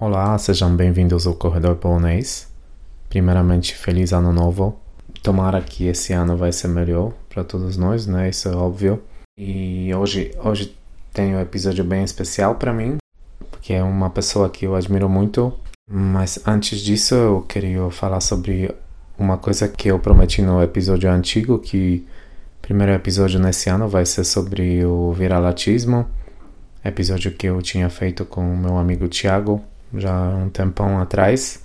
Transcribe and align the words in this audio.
Olá, 0.00 0.38
sejam 0.38 0.76
bem-vindos 0.76 1.26
ao 1.26 1.34
Corredor 1.34 1.74
Polonês. 1.74 2.46
Primeiramente, 3.08 3.74
feliz 3.74 4.12
ano 4.12 4.32
novo. 4.32 4.78
Tomara 5.24 5.60
que 5.60 5.88
esse 5.88 6.12
ano 6.12 6.36
vai 6.36 6.52
ser 6.52 6.68
melhor 6.68 7.12
para 7.28 7.42
todos 7.42 7.76
nós, 7.76 8.06
né? 8.06 8.28
Isso 8.28 8.48
é 8.48 8.54
óbvio. 8.54 9.02
E 9.36 9.92
hoje, 9.92 10.30
hoje 10.38 10.78
tem 11.12 11.34
um 11.34 11.40
episódio 11.40 11.82
bem 11.82 12.04
especial 12.04 12.54
para 12.54 12.72
mim, 12.72 12.98
porque 13.50 13.72
é 13.72 13.82
uma 13.82 14.08
pessoa 14.08 14.48
que 14.48 14.64
eu 14.66 14.76
admiro 14.76 15.08
muito. 15.08 15.52
Mas 15.90 16.38
antes 16.46 16.78
disso, 16.78 17.16
eu 17.16 17.42
queria 17.42 17.90
falar 17.90 18.20
sobre 18.20 18.72
uma 19.18 19.36
coisa 19.36 19.66
que 19.66 19.88
eu 19.88 19.98
prometi 19.98 20.42
no 20.42 20.62
episódio 20.62 21.10
antigo, 21.10 21.58
que 21.58 22.06
o 22.58 22.62
primeiro 22.62 22.92
episódio 22.92 23.40
nesse 23.40 23.68
ano 23.68 23.88
vai 23.88 24.06
ser 24.06 24.22
sobre 24.22 24.84
o 24.84 25.12
viralatismo, 25.12 26.06
episódio 26.84 27.32
que 27.32 27.48
eu 27.48 27.60
tinha 27.60 27.90
feito 27.90 28.24
com 28.24 28.48
o 28.48 28.56
meu 28.56 28.78
amigo 28.78 29.08
Tiago 29.08 29.60
já 29.94 30.28
um 30.28 30.48
tempão 30.48 30.98
atrás, 30.98 31.64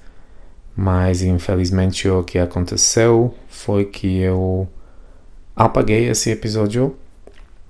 mas 0.76 1.22
infelizmente 1.22 2.08
o 2.08 2.24
que 2.24 2.40
aconteceu 2.40 3.34
foi 3.48 3.86
que 3.86 4.20
eu 4.20 4.68
apaguei 5.56 6.10
esse 6.10 6.32
episódio 6.32 6.96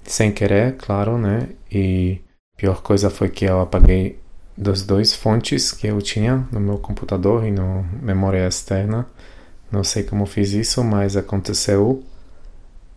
sem 0.04 0.32
querer, 0.32 0.76
claro, 0.78 1.18
né? 1.18 1.50
E 1.72 2.22
pior 2.58 2.82
coisa 2.82 3.10
foi 3.10 3.30
que 3.30 3.46
eu 3.46 3.62
apaguei 3.62 4.20
das 4.58 4.84
duas 4.84 5.14
fontes 5.14 5.72
que 5.72 5.88
eu 5.88 6.02
tinha 6.02 6.48
no 6.52 6.60
meu 6.60 6.78
computador 6.78 7.46
e 7.46 7.52
no 7.52 7.84
memória 8.02 8.48
externa. 8.48 9.08
Não 9.72 9.84
sei 9.84 10.04
como 10.04 10.26
fiz 10.26 10.52
isso, 10.52 10.84
mas 10.84 11.18
aconteceu. 11.18 12.04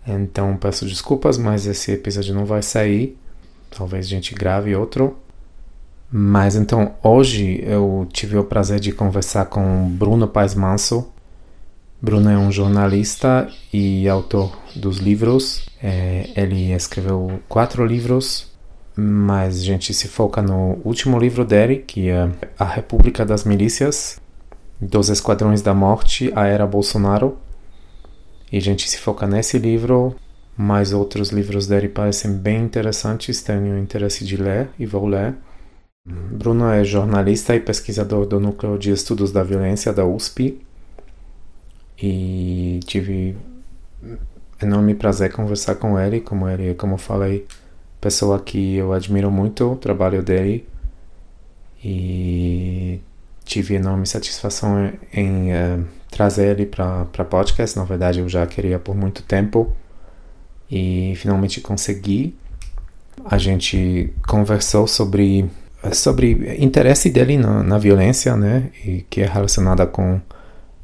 Então 0.07 0.57
peço 0.57 0.85
desculpas, 0.87 1.39
mas 1.39 1.67
esse 1.67 1.93
episódio 1.93 2.35
não 2.35 2.45
vai 2.45 2.63
sair. 2.63 3.19
Talvez 3.71 4.07
a 4.07 4.09
gente 4.09 4.35
grave 4.35 4.77
outro. 4.77 5.17
Mas 6.11 6.55
então 6.55 6.95
hoje 7.03 7.61
eu 7.65 8.07
tive 8.13 8.37
o 8.37 8.45
prazer 8.45 8.79
de 8.79 8.93
conversar 8.93 9.47
com 9.47 9.89
Bruno 9.91 10.29
Paes 10.29 10.55
Manso. 10.55 11.13
Bruno 12.01 12.31
é 12.31 12.39
um 12.39 12.53
jornalista 12.53 13.49
e 13.73 14.09
autor 14.09 14.57
dos 14.75 14.99
livros. 14.99 15.67
É, 15.83 16.31
ele 16.37 16.73
escreveu 16.73 17.41
quatro 17.49 17.85
livros, 17.85 18.53
mas 18.95 19.61
a 19.61 19.65
gente 19.65 19.93
se 19.93 20.07
foca 20.07 20.41
no 20.41 20.79
último 20.85 21.19
livro 21.19 21.45
dele, 21.45 21.79
que 21.87 22.09
é 22.09 22.31
A 22.59 22.65
República 22.65 23.25
das 23.25 23.45
Milícias, 23.45 24.21
dos 24.81 25.09
Esquadrões 25.09 25.63
da 25.63 25.75
Morte, 25.75 26.33
a 26.37 26.47
Era 26.47 26.67
Bolsonaro. 26.67 27.37
E 28.53 28.59
a 28.59 28.61
gente 28.61 28.89
se 28.89 28.99
foca 28.99 29.27
nesse 29.27 29.59
livro, 29.59 30.15
mas 30.57 30.93
outros 30.93 31.31
livros 31.31 31.67
dele 31.67 31.89
parecem 31.89 32.33
bem 32.33 32.63
interessantes, 32.63 33.43
tenho 33.43 33.77
interesse 33.77 34.25
de 34.25 34.37
ler 34.37 34.69
e 34.79 34.87
vou 34.87 35.07
ler. 35.07 35.35
Bruno 36.07 36.71
é 36.71 36.85
jornalista 36.85 37.57
e 37.57 37.61
pesquisador 37.61 38.27
do 38.27 38.39
Núcleo 38.39 38.79
de 38.79 38.93
Estudos 38.93 39.33
da 39.33 39.43
Violência 39.43 39.93
da 39.93 40.05
USP 40.07 40.61
e 42.01 42.79
tive 42.85 43.37
enorme 44.63 44.95
prazer 44.95 45.33
conversar 45.33 45.75
com 45.75 45.99
ele, 45.99 46.21
como 46.21 46.49
ele, 46.49 46.75
como 46.75 46.97
falei, 46.97 47.45
pessoa 48.01 48.39
que 48.39 48.77
eu 48.77 48.93
admiro 48.93 49.33
muito 49.33 49.73
o 49.73 49.77
trabalho 49.77 50.23
dele 50.23 50.69
e 51.85 53.01
tive 53.45 53.75
enorme 53.75 54.07
satisfação 54.07 54.93
em 55.13 55.53
uh, 55.53 55.85
trazer 56.09 56.53
ele 56.53 56.67
para 56.67 57.05
podcast. 57.29 57.77
Na 57.77 57.85
verdade, 57.85 58.21
eu 58.21 58.29
já 58.29 58.47
queria 58.47 58.79
por 58.79 58.95
muito 58.95 59.23
tempo 59.23 59.73
e 60.71 61.15
finalmente 61.17 61.61
consegui. 61.61 62.37
A 63.25 63.39
gente 63.39 64.13
conversou 64.27 64.87
sobre 64.87 65.51
sobre 65.93 66.57
interesse 66.59 67.11
dele 67.11 67.37
na, 67.37 67.63
na, 67.63 67.79
violência, 67.79 68.37
né, 68.37 68.71
e 68.85 69.05
que 69.09 69.23
é 69.23 69.27
relacionada 69.27 69.87
com 69.87 70.21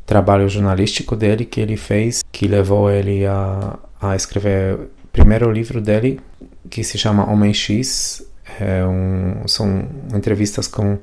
trabalho 0.07 0.49
jornalístico 0.49 1.17
dele 1.17 1.45
que 1.45 1.61
ele 1.61 1.77
fez, 1.77 2.23
que 2.31 2.47
levou 2.47 2.91
ele 2.91 3.25
a, 3.27 3.79
a 4.01 4.17
escrever 4.17 4.75
o 4.75 5.09
primeiro 5.13 5.51
livro 5.51 5.81
dele, 5.81 6.21
que 6.69 6.83
se 6.83 6.99
chama 6.99 7.31
Homem 7.31 7.55
X. 7.55 8.27
É 8.61 8.85
um, 8.85 9.47
são 9.47 9.87
entrevistas 10.15 10.67
com 10.67 10.99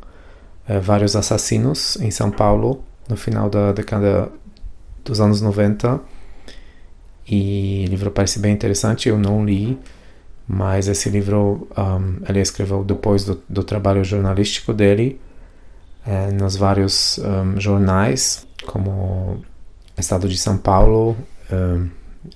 é, 0.67 0.79
vários 0.79 1.15
assassinos 1.15 1.97
em 1.99 2.11
São 2.11 2.29
Paulo 2.29 2.83
no 3.07 3.17
final 3.17 3.49
da 3.49 3.71
década 3.71 4.31
dos 5.03 5.19
anos 5.19 5.41
90. 5.41 5.99
E 7.27 7.85
o 7.87 7.89
livro 7.89 8.11
parece 8.11 8.39
bem 8.39 8.53
interessante, 8.53 9.09
eu 9.09 9.17
não 9.17 9.45
li, 9.45 9.77
mas 10.51 10.87
esse 10.87 11.09
livro 11.09 11.67
um, 11.77 12.25
ele 12.27 12.41
escreveu 12.41 12.83
depois 12.83 13.23
do, 13.23 13.39
do 13.47 13.63
trabalho 13.63 14.03
jornalístico 14.03 14.73
dele 14.73 15.21
é, 16.03 16.31
nos 16.31 16.55
vários 16.55 17.19
um, 17.19 17.59
jornais, 17.59 18.47
como 18.65 19.43
Estado 19.95 20.27
de 20.27 20.39
São 20.39 20.57
Paulo, 20.57 21.15
um, 21.51 21.87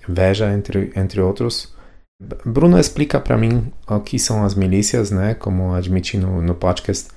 Veja, 0.07 0.51
entre, 0.51 0.91
entre 0.95 1.19
outros. 1.19 1.73
Bruno 2.45 2.79
explica 2.79 3.19
para 3.19 3.37
mim 3.37 3.71
o 3.87 3.99
que 3.99 4.17
são 4.17 4.45
as 4.45 4.55
milícias, 4.55 5.11
né? 5.11 5.33
Como 5.33 5.73
admiti 5.73 6.17
no, 6.17 6.41
no 6.41 6.55
podcast. 6.55 7.09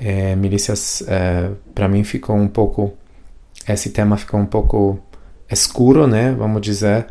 É, 0.00 0.34
milícias, 0.34 1.02
é, 1.06 1.50
para 1.74 1.88
mim, 1.88 2.02
ficou 2.02 2.36
um 2.36 2.48
pouco. 2.48 2.94
Esse 3.68 3.90
tema 3.90 4.16
ficou 4.16 4.40
um 4.40 4.46
pouco 4.46 4.98
escuro, 5.50 6.06
né? 6.06 6.32
Vamos 6.32 6.62
dizer 6.62 7.06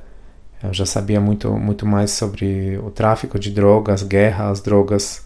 eu 0.64 0.74
já 0.74 0.86
sabia 0.86 1.20
muito, 1.20 1.52
muito 1.52 1.86
mais 1.86 2.12
sobre 2.12 2.78
o 2.78 2.92
tráfico 2.92 3.40
de 3.40 3.52
drogas, 3.52 4.04
guerra 4.04 4.50
às 4.50 4.62
drogas, 4.62 5.26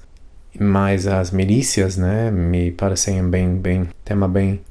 mas 0.58 1.08
as 1.08 1.32
milícias, 1.32 1.98
né, 1.98 2.32
me 2.32 2.72
parecem 2.72 3.28
bem, 3.30 3.58
bem, 3.58 3.90
tema 4.04 4.28
bem 4.28 4.62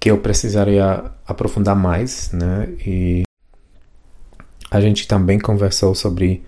que 0.00 0.10
eu 0.10 0.18
precisaria 0.18 1.04
aprofundar 1.26 1.76
mais, 1.76 2.30
né, 2.32 2.68
e 2.86 3.24
a 4.70 4.80
gente 4.80 5.06
também 5.06 5.38
conversou 5.38 5.94
sobre 5.94 6.42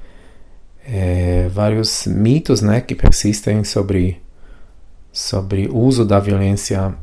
é, 0.86 1.48
vários 1.48 2.06
mitos, 2.06 2.62
né, 2.62 2.80
que 2.80 2.94
persistem 2.94 3.64
sobre 3.64 4.20
sobre 5.12 5.68
uso 5.68 6.04
da 6.04 6.20
violência, 6.20 6.94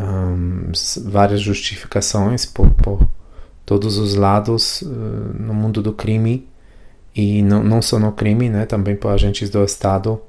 um, 0.00 0.72
várias 1.04 1.40
justificações 1.40 2.44
por, 2.44 2.68
por 2.70 3.08
todos 3.66 3.98
os 3.98 4.14
lados 4.14 4.80
uh, 4.82 4.86
no 4.86 5.52
mundo 5.52 5.82
do 5.82 5.92
crime 5.92 6.48
e 7.14 7.42
não, 7.42 7.64
não 7.64 7.82
só 7.82 7.98
no 7.98 8.12
crime, 8.12 8.48
né, 8.48 8.64
também 8.64 8.94
por 8.94 9.10
agentes 9.10 9.50
do 9.50 9.64
Estado. 9.64 10.20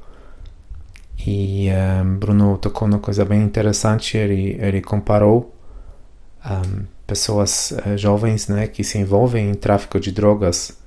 E 1.25 1.67
eh, 1.67 2.03
Bruno 2.03 2.57
tocou 2.57 2.87
numa 2.87 2.99
coisa 2.99 3.25
bem 3.25 3.43
interessante, 3.43 4.15
ele, 4.15 4.55
ele 4.61 4.81
comparou 4.81 5.53
um, 6.45 6.49
eh, 6.49 6.85
pessoas 7.05 7.71
uh, 7.71 7.97
jovens 7.97 8.47
né, 8.47 8.67
que 8.67 8.83
se 8.83 8.97
envolvem 8.97 9.49
em 9.49 9.53
tráfico 9.53 9.99
de 9.99 10.11
drogas 10.11 10.77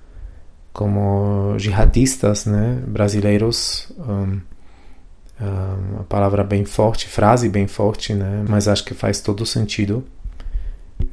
como 0.73 1.59
jihadistas 1.59 2.47
né, 2.47 2.83
brasileiros. 2.87 3.93
Um, 3.99 4.41
uma 5.95 6.05
palavra 6.05 6.45
bem 6.45 6.67
forte, 6.67 7.09
frase 7.09 7.49
bem 7.49 7.67
forte, 7.67 8.13
né, 8.13 8.45
mas 8.47 8.69
acho 8.69 8.85
que 8.85 8.93
faz 8.93 9.23
todo 9.23 9.47
sentido 9.47 10.05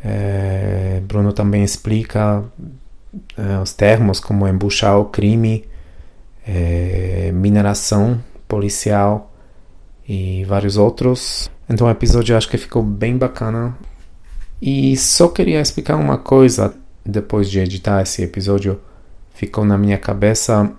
é, 0.03 1.02
Bruno 1.08 1.34
também 1.34 1.64
explica 1.64 2.44
é, 3.38 3.59
os 3.59 3.74
termos 3.74 4.20
como 4.20 4.48
embuchar 4.48 4.98
o 5.00 5.06
crime, 5.06 5.66
é, 6.46 7.31
mineração 7.34 8.22
policial 8.47 9.34
e 10.08 10.46
vários 10.46 10.78
outros. 10.78 11.50
Então 11.70 11.88
o 11.88 11.90
episódio 11.90 12.38
acho 12.38 12.50
que 12.50 12.58
ficou 12.58 12.81
bem 12.81 13.17
bacana. 13.17 13.78
E 14.61 14.96
só 14.97 15.28
queria 15.28 15.61
explicar 15.61 15.97
uma 15.97 16.17
coisa 16.17 16.73
depois 17.06 17.50
de 17.50 17.59
editar 17.59 18.02
esse 18.02 18.23
episódio. 18.23 18.79
Ficou 19.34 19.66
na 19.66 19.78
minha 19.78 19.97
cabeça 19.97 20.72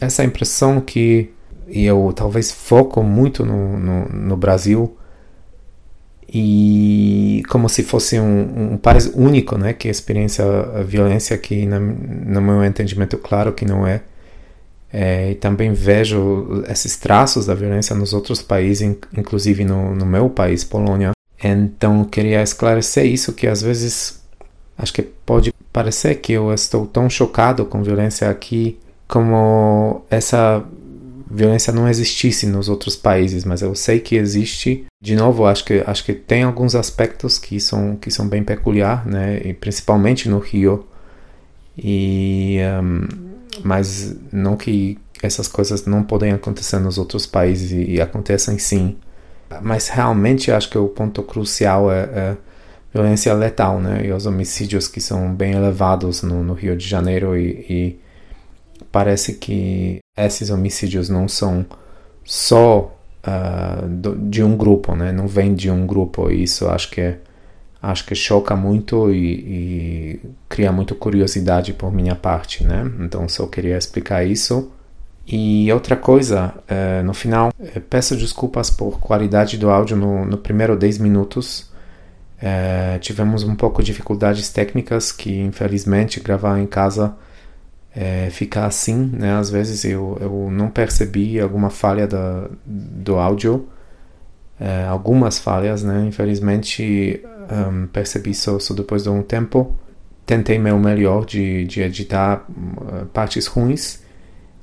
essa 0.00 0.24
impressão 0.24 0.80
que 0.80 1.30
eu 1.66 2.12
talvez 2.14 2.50
foco 2.50 3.02
muito 3.02 3.44
no, 3.46 3.78
no, 3.78 4.08
no 4.08 4.36
Brasil 4.36 4.94
e 6.36 7.44
como 7.48 7.68
se 7.68 7.84
fosse 7.84 8.18
um, 8.18 8.72
um 8.72 8.76
país 8.76 9.06
único, 9.14 9.56
né, 9.56 9.72
que 9.72 9.88
experiência 9.88 10.44
a 10.44 10.82
violência 10.82 11.38
que 11.38 11.64
na, 11.64 11.78
no 11.78 12.42
meu 12.42 12.64
entendimento 12.64 13.16
claro 13.18 13.52
que 13.52 13.64
não 13.64 13.86
é. 13.86 14.02
é. 14.92 15.30
e 15.30 15.34
também 15.36 15.72
vejo 15.72 16.64
esses 16.68 16.96
traços 16.96 17.46
da 17.46 17.54
violência 17.54 17.94
nos 17.94 18.12
outros 18.12 18.42
países, 18.42 18.96
inclusive 19.16 19.64
no, 19.64 19.94
no 19.94 20.04
meu 20.04 20.28
país, 20.28 20.64
Polônia. 20.64 21.12
Então 21.42 22.02
queria 22.04 22.42
esclarecer 22.42 23.06
isso 23.06 23.32
que 23.32 23.46
às 23.46 23.62
vezes 23.62 24.20
acho 24.76 24.92
que 24.92 25.02
pode 25.02 25.54
parecer 25.72 26.16
que 26.16 26.32
eu 26.32 26.52
estou 26.52 26.84
tão 26.84 27.08
chocado 27.08 27.64
com 27.64 27.80
violência 27.80 28.28
aqui 28.28 28.76
como 29.06 30.04
essa 30.10 30.64
violência 31.30 31.72
não 31.72 31.88
existisse 31.88 32.46
nos 32.46 32.68
outros 32.68 32.96
países, 32.96 33.44
mas 33.44 33.62
eu 33.62 33.74
sei 33.74 34.00
que 34.00 34.16
existe. 34.16 34.86
De 35.00 35.16
novo, 35.16 35.46
acho 35.46 35.64
que 35.64 35.82
acho 35.86 36.04
que 36.04 36.12
tem 36.12 36.42
alguns 36.42 36.74
aspectos 36.74 37.38
que 37.38 37.60
são 37.60 37.96
que 37.96 38.10
são 38.10 38.28
bem 38.28 38.42
peculiar, 38.42 39.06
né? 39.06 39.40
E 39.44 39.54
principalmente 39.54 40.28
no 40.28 40.38
Rio. 40.38 40.86
E 41.76 42.58
um, 42.82 43.06
mas 43.62 44.16
não 44.32 44.56
que 44.56 44.98
essas 45.22 45.48
coisas 45.48 45.86
não 45.86 46.02
podem 46.02 46.32
acontecer 46.32 46.78
nos 46.78 46.98
outros 46.98 47.26
países 47.26 47.70
e, 47.72 47.92
e 47.92 48.00
acontecem 48.00 48.58
sim. 48.58 48.96
mas 49.62 49.88
realmente 49.88 50.50
acho 50.50 50.68
que 50.70 50.78
o 50.78 50.88
ponto 50.88 51.22
crucial 51.22 51.90
é, 51.90 52.02
é 52.02 52.36
violência 52.92 53.34
letal, 53.34 53.80
né? 53.80 54.06
E 54.06 54.12
os 54.12 54.26
homicídios 54.26 54.86
que 54.86 55.00
são 55.00 55.34
bem 55.34 55.52
elevados 55.52 56.22
no, 56.22 56.42
no 56.44 56.54
Rio 56.54 56.76
de 56.76 56.86
Janeiro 56.86 57.36
e, 57.36 57.48
e, 57.68 58.00
parece 58.92 59.34
que 59.34 59.98
esses 60.16 60.50
homicídios 60.50 61.08
não 61.08 61.26
são 61.26 61.66
só 62.24 62.96
uh, 63.26 63.88
do, 63.88 64.16
de 64.16 64.42
um 64.42 64.56
grupo, 64.56 64.94
né? 64.94 65.12
Não 65.12 65.26
vem 65.26 65.54
de 65.54 65.70
um 65.70 65.86
grupo. 65.86 66.30
E 66.30 66.42
isso 66.44 66.68
acho 66.68 66.90
que 66.90 67.16
acho 67.82 68.06
que 68.06 68.14
choca 68.14 68.56
muito 68.56 69.12
e, 69.12 69.34
e 69.34 70.20
cria 70.48 70.72
muita 70.72 70.94
curiosidade 70.94 71.74
por 71.74 71.92
minha 71.92 72.14
parte, 72.14 72.64
né? 72.64 72.90
Então 73.00 73.28
só 73.28 73.46
queria 73.46 73.76
explicar 73.76 74.24
isso. 74.24 74.70
E 75.26 75.72
outra 75.72 75.96
coisa, 75.96 76.54
uh, 76.70 77.02
no 77.02 77.14
final, 77.14 77.50
eh, 77.58 77.80
peço 77.80 78.14
desculpas 78.14 78.68
por 78.68 79.00
qualidade 79.00 79.56
do 79.56 79.70
áudio 79.70 79.96
no, 79.96 80.24
no 80.26 80.36
primeiro 80.36 80.76
10 80.76 80.98
minutos. 80.98 81.72
Uh, 82.42 82.98
tivemos 83.00 83.42
um 83.42 83.54
pouco 83.54 83.82
de 83.82 83.86
dificuldades 83.86 84.50
técnicas 84.50 85.10
que, 85.12 85.40
infelizmente, 85.40 86.20
gravar 86.20 86.58
em 86.58 86.66
casa 86.66 87.16
é, 87.94 88.28
fica 88.30 88.66
assim, 88.66 89.10
né? 89.12 89.34
Às 89.36 89.50
vezes 89.50 89.84
eu, 89.84 90.18
eu 90.20 90.48
não 90.50 90.68
percebi 90.68 91.38
alguma 91.38 91.70
falha 91.70 92.06
da, 92.06 92.48
do 92.66 93.16
áudio, 93.16 93.68
é, 94.58 94.84
algumas 94.84 95.38
falhas, 95.38 95.82
né? 95.84 96.04
Infelizmente 96.06 97.22
um, 97.50 97.86
percebi 97.86 98.34
só, 98.34 98.58
só 98.58 98.74
depois 98.74 99.04
de 99.04 99.08
um 99.08 99.22
tempo. 99.22 99.74
Tentei 100.26 100.58
meu 100.58 100.78
melhor 100.78 101.24
de, 101.26 101.66
de 101.66 101.82
editar 101.82 102.46
uh, 102.48 103.04
partes 103.06 103.46
ruins, 103.46 104.02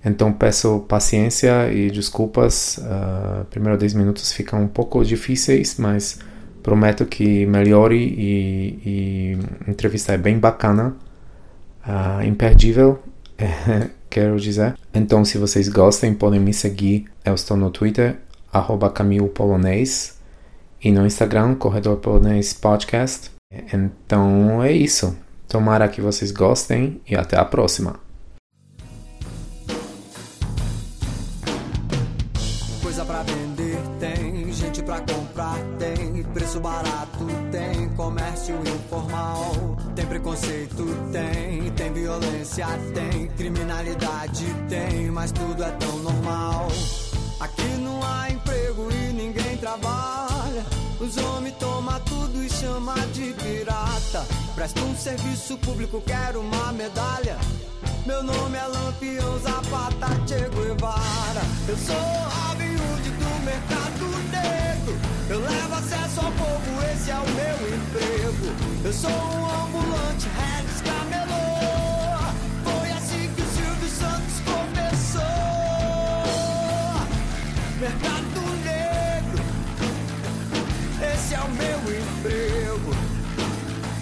então 0.04 0.34
peço 0.34 0.80
paciência 0.88 1.72
e 1.72 1.92
desculpas. 1.92 2.80
Uh, 2.80 3.46
primeiro 3.46 3.78
10 3.78 3.94
minutos 3.94 4.34
ficam 4.34 4.64
um 4.64 4.68
pouco 4.68 5.06
difíceis, 5.06 5.78
mas 5.78 6.20
prometo 6.64 7.06
que 7.06 7.46
melhore 7.46 7.96
e, 7.96 8.80
e 8.84 9.70
entrevista 9.70 10.14
é 10.14 10.18
bem 10.18 10.40
bacana, 10.40 10.96
uh, 11.86 12.26
imperdível 12.26 13.00
quero 14.10 14.40
dizer. 14.40 14.76
Então, 14.94 15.24
se 15.26 15.38
vocês 15.38 15.68
gostem, 15.68 16.14
podem 16.14 16.40
me 16.40 16.54
seguir. 16.54 17.06
Eu 17.24 17.36
estou 17.36 17.58
no 17.58 17.70
Twitter, 17.70 18.18
arroba 18.52 18.90
Camilo 18.90 19.30
Polonês, 19.30 20.20
e 20.84 20.92
no 20.92 21.06
Instagram, 21.06 21.56
Corredor 21.56 21.98
Polonês 21.98 22.54
Podcast. 22.54 23.32
Então, 23.74 24.64
é 24.64 24.72
isso. 24.72 25.16
Tomara 25.48 25.88
que 25.88 26.02
vocês 26.02 26.32
gostem 26.32 27.02
e 27.08 27.16
até 27.16 27.38
a 27.38 27.46
próxima. 27.46 28.00
Coisa 32.82 33.06
pra 33.06 33.24
vender 33.24 33.78
tem, 34.00 34.52
gente 34.52 34.82
pra 34.84 35.00
comprar 35.02 35.58
tem, 35.78 36.24
preço 36.34 36.60
barato 36.60 37.26
tem, 37.52 37.90
comércio 37.90 38.56
informal, 38.66 39.78
tem 39.96 40.06
preconceito 40.06 40.86
tem 41.12 41.51
violência 42.12 42.68
tem, 42.94 43.28
criminalidade 43.38 44.46
tem, 44.68 45.10
mas 45.12 45.32
tudo 45.32 45.64
é 45.64 45.72
tão 45.72 45.98
normal. 46.00 46.68
Aqui 47.40 47.78
não 47.80 48.04
há 48.04 48.30
emprego 48.30 48.90
e 48.92 49.14
ninguém 49.14 49.58
trabalha. 49.58 50.66
Os 51.00 51.18
homens 51.18 51.56
tomam 51.58 52.00
tudo 52.02 52.44
e 52.44 52.50
chama 52.50 52.96
de 53.14 53.34
pirata. 53.34 54.26
Presta 54.56 54.82
um 54.82 54.96
serviço 54.96 55.58
público, 55.60 56.02
quero 56.06 56.42
uma 56.42 56.74
medalha. 56.74 57.38
Meu 58.06 58.22
nome 58.24 58.58
é 58.58 58.68
Lampião 58.68 59.40
Zapata 59.40 60.08
Che 60.28 60.50
Guevara. 60.50 61.42
Eu 61.68 61.78
sou 61.78 61.96
Hood 61.96 63.10
do 63.10 63.46
mercado 63.46 64.06
negro. 64.32 65.00
Eu 65.30 65.40
levo 65.40 65.76
acesso 65.76 66.20
ao 66.20 66.32
povo, 66.34 66.84
esse 66.94 67.10
é 67.10 67.16
o 67.16 67.26
meu 67.30 67.76
emprego. 67.78 68.84
Eu 68.84 68.94
sou 68.94 69.10
um 69.10 69.66
ambulante, 69.66 70.28
Regis 70.28 70.82
Camelô. 70.82 71.71
Mercado 77.82 78.42
negro, 78.64 79.44
esse 81.02 81.34
é 81.34 81.40
o 81.40 81.50
meu 81.50 81.80
emprego. 81.98 82.92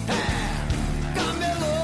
É, 0.06 1.14
camelô. 1.14 1.80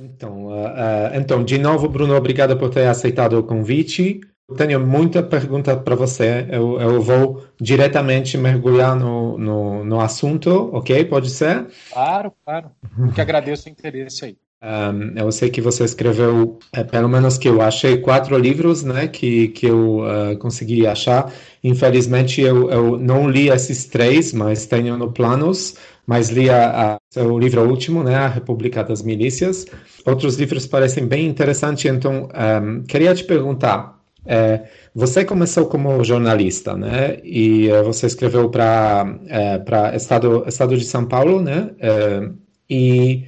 Então, 0.00 0.46
uh, 0.46 0.66
uh, 0.66 1.16
então, 1.16 1.42
de 1.42 1.58
novo, 1.58 1.88
Bruno, 1.88 2.14
obrigado 2.14 2.56
por 2.56 2.70
ter 2.70 2.86
aceitado 2.86 3.36
o 3.40 3.42
convite. 3.42 4.20
Tenho 4.56 4.78
muita 4.78 5.22
pergunta 5.22 5.76
para 5.76 5.94
você. 5.94 6.46
Eu, 6.50 6.78
eu, 6.80 7.00
vou 7.00 7.44
diretamente 7.58 8.36
mergulhar 8.36 8.94
no, 8.94 9.38
no, 9.38 9.84
no, 9.84 10.00
assunto, 10.00 10.70
ok? 10.72 11.04
Pode 11.06 11.30
ser? 11.30 11.66
Claro, 11.90 12.32
claro. 12.44 12.70
Eu 12.98 13.12
que 13.12 13.20
agradeço 13.20 13.68
o 13.68 13.72
interesse 13.72 14.24
aí. 14.26 14.36
Um, 14.62 15.18
eu 15.18 15.30
sei 15.32 15.50
que 15.50 15.60
você 15.60 15.84
escreveu, 15.84 16.58
é, 16.72 16.82
pelo 16.84 17.08
menos 17.08 17.36
que 17.36 17.48
eu 17.48 17.60
achei, 17.60 17.98
quatro 17.98 18.36
livros, 18.38 18.82
né, 18.82 19.08
que, 19.08 19.48
que 19.48 19.66
eu 19.66 20.00
uh, 20.00 20.36
consegui 20.38 20.86
achar. 20.86 21.32
Infelizmente, 21.62 22.40
eu, 22.40 22.70
eu 22.70 22.98
não 22.98 23.28
li 23.28 23.50
esses 23.50 23.86
três, 23.86 24.32
mas 24.32 24.66
tenho 24.66 24.96
no 24.96 25.12
planos 25.12 25.74
mas 26.06 26.28
li 26.28 26.50
a, 26.50 26.98
a, 27.16 27.20
o 27.22 27.38
livro 27.38 27.62
último, 27.62 28.02
né, 28.02 28.16
A 28.16 28.28
República 28.28 28.84
das 28.84 29.02
Milícias. 29.02 29.66
Outros 30.04 30.36
livros 30.36 30.66
parecem 30.66 31.06
bem 31.06 31.26
interessantes, 31.26 31.84
então 31.86 32.28
um, 32.62 32.82
queria 32.82 33.14
te 33.14 33.24
perguntar. 33.24 33.98
É, 34.26 34.62
você 34.94 35.24
começou 35.24 35.66
como 35.66 36.02
jornalista, 36.04 36.76
né? 36.76 37.18
E 37.24 37.70
uh, 37.70 37.84
você 37.84 38.06
escreveu 38.06 38.48
para 38.50 39.18
é, 39.26 39.58
para 39.58 39.94
Estado 39.96 40.44
Estado 40.46 40.76
de 40.76 40.84
São 40.84 41.06
Paulo, 41.06 41.42
né? 41.42 41.70
É, 41.78 42.30
e 42.68 43.24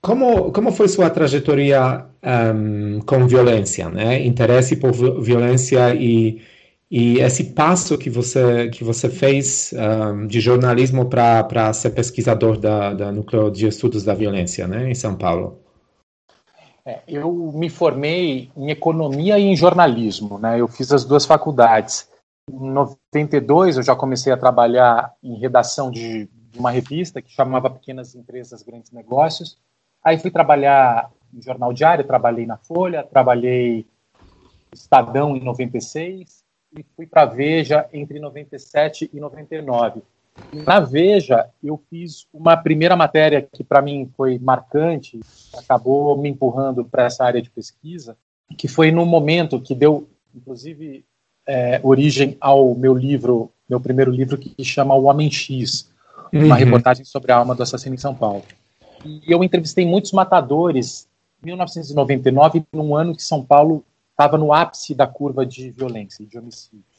como 0.00 0.52
como 0.52 0.72
foi 0.72 0.88
sua 0.88 1.10
trajetória 1.10 2.06
um, 2.54 3.00
com 3.00 3.26
violência, 3.26 3.88
né? 3.88 4.24
Interesse 4.24 4.76
por 4.76 4.92
violência 5.22 5.94
e 5.94 6.40
e 6.94 7.20
esse 7.20 7.44
passo 7.54 7.96
que 7.96 8.10
você, 8.10 8.68
que 8.68 8.84
você 8.84 9.08
fez 9.08 9.72
um, 9.72 10.26
de 10.26 10.40
jornalismo 10.42 11.06
para 11.08 11.72
ser 11.72 11.88
pesquisador 11.90 12.58
da, 12.58 12.92
da 12.92 13.10
Núcleo 13.10 13.50
de 13.50 13.66
Estudos 13.66 14.04
da 14.04 14.12
Violência, 14.12 14.68
né, 14.68 14.90
em 14.90 14.94
São 14.94 15.16
Paulo? 15.16 15.58
É, 16.84 17.00
eu 17.06 17.32
me 17.54 17.70
formei 17.70 18.50
em 18.56 18.70
economia 18.70 19.38
e 19.38 19.44
em 19.44 19.56
jornalismo, 19.56 20.38
né? 20.38 20.60
Eu 20.60 20.66
fiz 20.66 20.92
as 20.92 21.04
duas 21.04 21.24
faculdades. 21.24 22.08
Em 22.50 22.70
92 22.70 23.76
eu 23.76 23.82
já 23.82 23.94
comecei 23.94 24.32
a 24.32 24.36
trabalhar 24.36 25.14
em 25.22 25.38
redação 25.38 25.90
de 25.90 26.28
uma 26.56 26.70
revista 26.70 27.22
que 27.22 27.30
chamava 27.30 27.70
Pequenas 27.70 28.14
Empresas 28.14 28.62
Grandes 28.62 28.90
Negócios. 28.90 29.58
Aí 30.04 30.18
fui 30.18 30.30
trabalhar 30.30 31.10
em 31.32 31.40
jornal 31.40 31.72
diário, 31.72 32.04
trabalhei 32.04 32.46
na 32.46 32.56
Folha, 32.56 33.04
trabalhei 33.04 33.86
Estadão 34.72 35.36
em 35.36 35.40
96 35.44 36.42
e 36.76 36.84
fui 36.96 37.06
para 37.06 37.26
Veja 37.26 37.88
entre 37.92 38.18
97 38.18 39.08
e 39.12 39.20
99. 39.20 40.02
Na 40.52 40.80
Veja, 40.80 41.48
eu 41.62 41.80
fiz 41.90 42.26
uma 42.32 42.56
primeira 42.56 42.96
matéria 42.96 43.46
que 43.52 43.62
para 43.62 43.82
mim 43.82 44.10
foi 44.16 44.38
marcante, 44.38 45.20
acabou 45.56 46.16
me 46.16 46.28
empurrando 46.28 46.84
para 46.84 47.04
essa 47.04 47.24
área 47.24 47.40
de 47.40 47.50
pesquisa, 47.50 48.16
que 48.56 48.68
foi 48.68 48.90
no 48.90 49.04
momento 49.04 49.60
que 49.60 49.74
deu, 49.74 50.08
inclusive, 50.34 51.04
é, 51.46 51.80
origem 51.82 52.36
ao 52.40 52.74
meu 52.74 52.94
livro, 52.94 53.50
meu 53.68 53.80
primeiro 53.80 54.10
livro, 54.10 54.38
que 54.38 54.64
chama 54.64 54.94
O 54.94 55.04
Homem 55.04 55.30
X, 55.30 55.90
uhum. 56.32 56.46
uma 56.46 56.56
reportagem 56.56 57.04
sobre 57.04 57.32
a 57.32 57.36
alma 57.36 57.54
do 57.54 57.62
assassino 57.62 57.94
em 57.94 57.98
São 57.98 58.14
Paulo. 58.14 58.42
E 59.04 59.22
eu 59.26 59.42
entrevistei 59.42 59.84
muitos 59.84 60.12
matadores 60.12 61.08
em 61.42 61.46
1999, 61.46 62.64
num 62.72 62.94
ano 62.94 63.14
que 63.14 63.22
São 63.22 63.44
Paulo 63.44 63.84
estava 64.10 64.38
no 64.38 64.52
ápice 64.52 64.94
da 64.94 65.06
curva 65.06 65.44
de 65.44 65.70
violência 65.70 66.22
e 66.22 66.26
de 66.26 66.38
homicídios. 66.38 66.91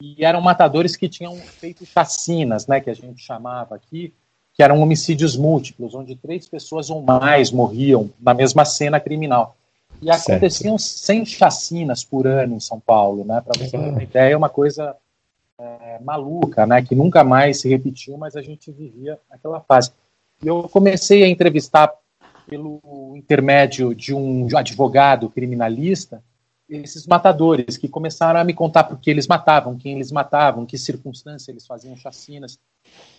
E 0.00 0.24
eram 0.24 0.40
matadores 0.40 0.94
que 0.94 1.08
tinham 1.08 1.36
feito 1.36 1.84
chacinas, 1.84 2.66
né, 2.66 2.80
que 2.80 2.88
a 2.88 2.94
gente 2.94 3.20
chamava 3.20 3.74
aqui, 3.74 4.14
que 4.54 4.62
eram 4.62 4.80
homicídios 4.80 5.36
múltiplos, 5.36 5.94
onde 5.94 6.14
três 6.14 6.48
pessoas 6.48 6.88
ou 6.88 7.02
mais 7.02 7.50
morriam 7.50 8.10
na 8.20 8.32
mesma 8.32 8.64
cena 8.64 9.00
criminal. 9.00 9.56
E 10.00 10.10
aconteciam 10.10 10.78
certo. 10.78 11.04
100 11.04 11.26
chacinas 11.26 12.04
por 12.04 12.26
ano 12.26 12.56
em 12.56 12.60
São 12.60 12.78
Paulo, 12.78 13.24
né? 13.24 13.40
Para 13.40 13.58
você 13.58 13.70
ter 13.70 13.76
uma 13.76 14.02
ideia, 14.02 14.32
é 14.32 14.36
uma 14.36 14.48
coisa 14.48 14.94
é, 15.58 15.98
maluca, 16.00 16.64
né? 16.64 16.80
Que 16.82 16.94
nunca 16.94 17.24
mais 17.24 17.60
se 17.60 17.68
repetiu, 17.68 18.16
mas 18.16 18.36
a 18.36 18.42
gente 18.42 18.70
vivia 18.70 19.18
aquela 19.28 19.60
fase. 19.60 19.90
E 20.40 20.46
eu 20.46 20.68
comecei 20.68 21.24
a 21.24 21.28
entrevistar 21.28 21.92
pelo 22.48 23.14
intermédio 23.16 23.94
de 23.94 24.14
um 24.14 24.46
advogado 24.56 25.28
criminalista 25.28 26.22
esses 26.68 27.06
matadores 27.06 27.76
que 27.76 27.88
começaram 27.88 28.38
a 28.38 28.44
me 28.44 28.52
contar 28.52 28.84
por 28.84 28.98
que 28.98 29.10
eles 29.10 29.26
matavam, 29.26 29.78
quem 29.78 29.94
eles 29.94 30.12
matavam, 30.12 30.66
que 30.66 30.76
circunstância 30.76 31.50
eles 31.50 31.66
faziam 31.66 31.96
chacinas. 31.96 32.58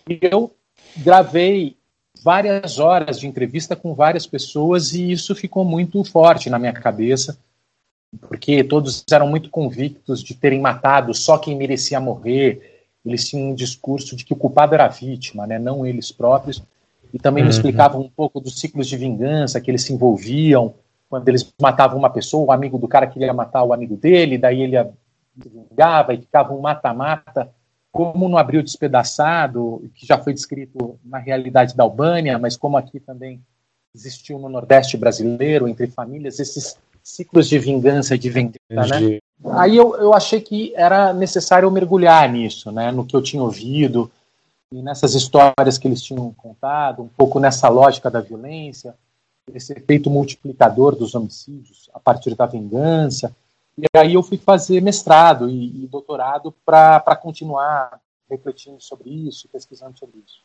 E 0.08 0.18
eu 0.22 0.54
gravei 0.98 1.76
várias 2.22 2.78
horas 2.78 3.18
de 3.18 3.26
entrevista 3.26 3.74
com 3.74 3.94
várias 3.94 4.26
pessoas 4.26 4.92
e 4.92 5.10
isso 5.10 5.34
ficou 5.34 5.64
muito 5.64 6.02
forte 6.04 6.48
na 6.48 6.58
minha 6.58 6.72
cabeça, 6.72 7.38
porque 8.20 8.62
todos 8.62 9.04
eram 9.10 9.28
muito 9.28 9.50
convictos 9.50 10.22
de 10.22 10.34
terem 10.34 10.60
matado 10.60 11.12
só 11.14 11.38
quem 11.38 11.56
merecia 11.56 12.00
morrer. 12.00 12.86
Eles 13.04 13.28
tinham 13.28 13.50
um 13.50 13.54
discurso 13.54 14.14
de 14.14 14.24
que 14.24 14.32
o 14.32 14.36
culpado 14.36 14.74
era 14.74 14.84
a 14.84 14.88
vítima, 14.88 15.46
né, 15.46 15.58
não 15.58 15.84
eles 15.86 16.12
próprios. 16.12 16.62
E 17.12 17.18
também 17.18 17.42
uhum. 17.42 17.48
me 17.48 17.54
explicavam 17.54 18.00
um 18.02 18.08
pouco 18.08 18.40
dos 18.40 18.60
ciclos 18.60 18.86
de 18.86 18.96
vingança 18.96 19.60
que 19.60 19.68
eles 19.70 19.82
se 19.82 19.92
envolviam 19.92 20.74
quando 21.10 21.28
eles 21.28 21.52
matavam 21.60 21.98
uma 21.98 22.08
pessoa, 22.08 22.46
o 22.46 22.52
amigo 22.52 22.78
do 22.78 22.86
cara 22.86 23.06
queria 23.06 23.34
matar 23.34 23.64
o 23.64 23.72
amigo 23.72 23.96
dele, 23.96 24.38
daí 24.38 24.62
ele 24.62 24.76
vingava 25.36 26.14
e 26.14 26.18
ficava 26.18 26.54
um 26.54 26.60
mata-mata 26.60 27.50
como 27.90 28.28
no 28.28 28.38
Abril 28.38 28.62
Despedaçado, 28.62 29.90
que 29.96 30.06
já 30.06 30.16
foi 30.16 30.32
descrito 30.32 30.98
na 31.04 31.18
realidade 31.18 31.76
da 31.76 31.82
Albânia, 31.82 32.38
mas 32.38 32.56
como 32.56 32.76
aqui 32.76 33.00
também 33.00 33.42
existiu 33.92 34.38
no 34.38 34.48
Nordeste 34.48 34.96
brasileiro, 34.96 35.66
entre 35.66 35.88
famílias, 35.88 36.38
esses 36.38 36.78
ciclos 37.02 37.48
de 37.48 37.58
vingança 37.58 38.14
e 38.14 38.18
de 38.18 38.30
vingança, 38.30 39.00
né? 39.00 39.18
Aí 39.52 39.76
eu, 39.76 39.96
eu 39.96 40.14
achei 40.14 40.40
que 40.40 40.72
era 40.76 41.12
necessário 41.12 41.68
mergulhar 41.70 42.30
nisso, 42.30 42.70
né? 42.70 42.92
No 42.92 43.04
que 43.04 43.16
eu 43.16 43.22
tinha 43.22 43.42
ouvido 43.42 44.08
e 44.72 44.80
nessas 44.80 45.14
histórias 45.14 45.76
que 45.76 45.88
eles 45.88 46.00
tinham 46.00 46.32
contado, 46.34 47.02
um 47.02 47.08
pouco 47.08 47.40
nessa 47.40 47.68
lógica 47.68 48.08
da 48.08 48.20
violência, 48.20 48.94
esse 49.54 49.72
efeito 49.72 50.10
multiplicador 50.10 50.94
dos 50.96 51.14
homicídios 51.14 51.88
a 51.92 52.00
partir 52.00 52.34
da 52.34 52.46
vingança, 52.46 53.34
e 53.78 53.98
aí 53.98 54.14
eu 54.14 54.22
fui 54.22 54.36
fazer 54.36 54.80
mestrado 54.82 55.48
e, 55.48 55.84
e 55.84 55.86
doutorado 55.86 56.54
para 56.64 57.16
continuar 57.16 58.00
refletindo 58.30 58.80
sobre 58.80 59.10
isso, 59.10 59.48
pesquisando 59.48 59.98
sobre 59.98 60.18
isso. 60.18 60.40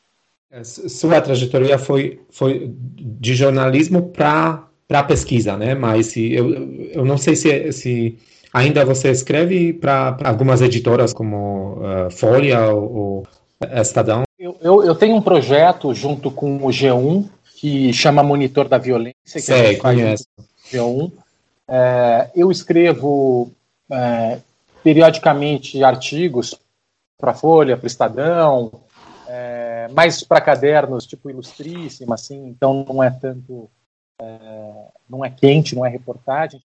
É, 0.51 0.63
sua 0.63 1.21
trajetória 1.21 1.77
foi, 1.77 2.21
foi 2.29 2.73
de 2.77 3.35
jornalismo 3.35 4.09
para 4.09 5.03
pesquisa, 5.07 5.57
né? 5.57 5.75
Mas 5.75 6.15
eu, 6.15 6.53
eu 6.91 7.05
não 7.05 7.17
sei 7.17 7.35
se, 7.35 7.71
se 7.71 8.17
ainda 8.53 8.85
você 8.85 9.11
escreve 9.11 9.73
para 9.73 10.17
algumas 10.23 10.61
editoras 10.61 11.13
como 11.13 11.73
uh, 11.73 12.11
Folha 12.11 12.69
ou, 12.73 12.95
ou 12.95 13.27
Estadão. 13.73 14.23
Eu, 14.39 14.57
eu, 14.61 14.83
eu, 14.83 14.95
tenho 14.95 15.15
um 15.15 15.21
projeto 15.21 15.93
junto 15.93 16.29
com 16.29 16.57
o 16.57 16.67
G1 16.67 17.25
que 17.55 17.93
chama 17.93 18.21
Monitor 18.21 18.67
da 18.67 18.77
Violência, 18.77 19.15
que 19.23 19.41
Sei, 19.41 19.61
a 19.61 19.71
gente 19.71 19.81
faz 19.81 20.27
G1. 20.69 21.11
É, 21.67 22.29
eu 22.35 22.51
escrevo 22.51 23.49
é, 23.89 24.39
periodicamente 24.83 25.81
artigos 25.81 26.59
para 27.17 27.33
Folha, 27.33 27.77
para 27.77 27.87
Estadão, 27.87 28.83
é, 29.27 29.87
mais 29.93 30.21
para 30.21 30.41
cadernos 30.41 31.07
tipo 31.07 31.29
Ilustríssima, 31.29 32.15
assim, 32.15 32.45
então 32.47 32.85
não 32.87 33.01
é 33.01 33.09
tanto, 33.09 33.69
é, 34.21 34.87
não 35.09 35.23
é 35.23 35.29
quente, 35.29 35.75
não 35.75 35.85
é 35.85 35.89
reportagem. 35.89 36.61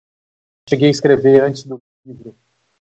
Cheguei 0.70 0.88
a 0.88 0.92
escrever 0.92 1.42
antes 1.42 1.64
do 1.64 1.80
livro 2.06 2.36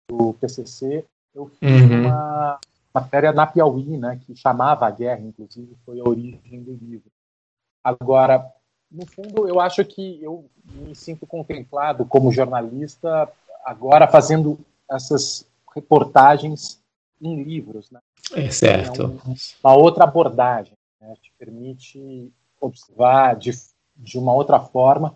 do 0.09 0.33
PCC, 0.41 1.05
eu 1.33 1.45
fiz 1.59 1.81
uhum. 1.81 2.01
uma 2.01 2.59
matéria 2.91 3.31
na 3.31 3.45
Piauí, 3.45 3.97
né, 3.97 4.19
que 4.25 4.35
chamava 4.35 4.87
a 4.87 4.91
guerra, 4.91 5.21
inclusive, 5.21 5.75
foi 5.85 5.99
a 5.99 6.03
origem 6.03 6.63
do 6.63 6.73
livro. 6.73 7.12
Agora, 7.83 8.51
no 8.91 9.05
fundo, 9.05 9.47
eu 9.47 9.59
acho 9.59 9.83
que 9.83 10.23
eu 10.23 10.49
me 10.65 10.95
sinto 10.95 11.27
contemplado 11.27 12.05
como 12.05 12.31
jornalista 12.31 13.29
agora 13.65 14.07
fazendo 14.07 14.59
essas 14.89 15.47
reportagens 15.73 16.81
em 17.21 17.43
livros. 17.43 17.89
Né? 17.89 17.99
É 18.35 18.49
certo. 18.51 19.01
É 19.01 19.05
um, 19.05 19.35
uma 19.63 19.75
outra 19.75 20.03
abordagem, 20.03 20.73
né? 21.01 21.15
te 21.21 21.33
permite 21.37 22.31
observar 22.61 23.35
de, 23.35 23.51
de 23.95 24.17
uma 24.17 24.33
outra 24.33 24.59
forma 24.59 25.15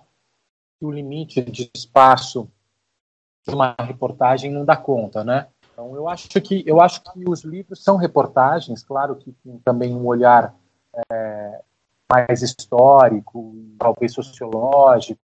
que 0.80 0.86
o 0.86 0.92
limite 0.92 1.42
de 1.42 1.70
espaço 1.74 2.50
de 3.48 3.54
uma 3.54 3.76
reportagem 3.80 4.52
não 4.52 4.66
dá 4.66 4.76
conta, 4.76 5.24
né? 5.24 5.48
Então 5.72 5.96
eu 5.96 6.10
acho 6.10 6.28
que 6.42 6.64
eu 6.66 6.82
acho 6.82 7.02
que 7.02 7.30
os 7.30 7.44
livros 7.44 7.84
são 7.84 7.96
reportagens, 7.96 8.84
claro 8.84 9.16
que 9.16 9.32
tem 9.44 9.58
também 9.60 9.96
um 9.96 10.06
olhar 10.06 10.54
é, 11.12 11.62
mais 12.12 12.42
histórico, 12.42 13.56
talvez 13.78 14.14
sociológico, 14.14 15.20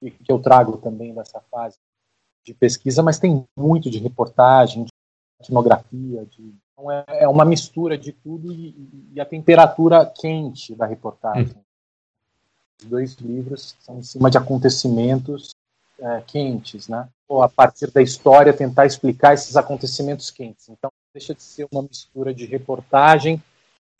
que 0.00 0.32
eu 0.32 0.40
trago 0.40 0.78
também 0.78 1.14
dessa 1.14 1.40
fase 1.50 1.78
de 2.44 2.52
pesquisa, 2.52 3.02
mas 3.02 3.18
tem 3.18 3.44
muito 3.56 3.88
de 3.88 3.98
reportagem, 3.98 4.84
de 4.84 4.90
etnografia, 5.40 6.26
de, 6.26 6.54
então 6.72 6.90
é, 6.90 7.04
é 7.08 7.28
uma 7.28 7.44
mistura 7.44 7.96
de 7.96 8.12
tudo 8.12 8.52
e, 8.52 8.74
e, 9.14 9.20
a 9.20 9.24
temperatura 9.24 10.04
quente 10.04 10.74
da 10.74 10.86
reportagem. 10.86 11.54
Hum. 11.56 11.62
Os 12.80 12.88
dois 12.88 13.14
livros 13.16 13.76
são 13.78 13.98
em 13.98 14.02
cima 14.02 14.28
de 14.28 14.38
acontecimentos 14.38 15.54
é, 16.00 16.20
quentes, 16.22 16.88
né? 16.88 17.08
Ou 17.28 17.42
a 17.42 17.48
partir 17.48 17.90
da 17.92 18.02
história 18.02 18.52
tentar 18.52 18.86
explicar 18.86 19.34
esses 19.34 19.56
acontecimentos 19.56 20.30
quentes. 20.30 20.68
Então 20.68 20.90
deixa 21.14 21.34
de 21.34 21.42
ser 21.42 21.68
uma 21.70 21.82
mistura 21.82 22.34
de 22.34 22.44
reportagem 22.46 23.40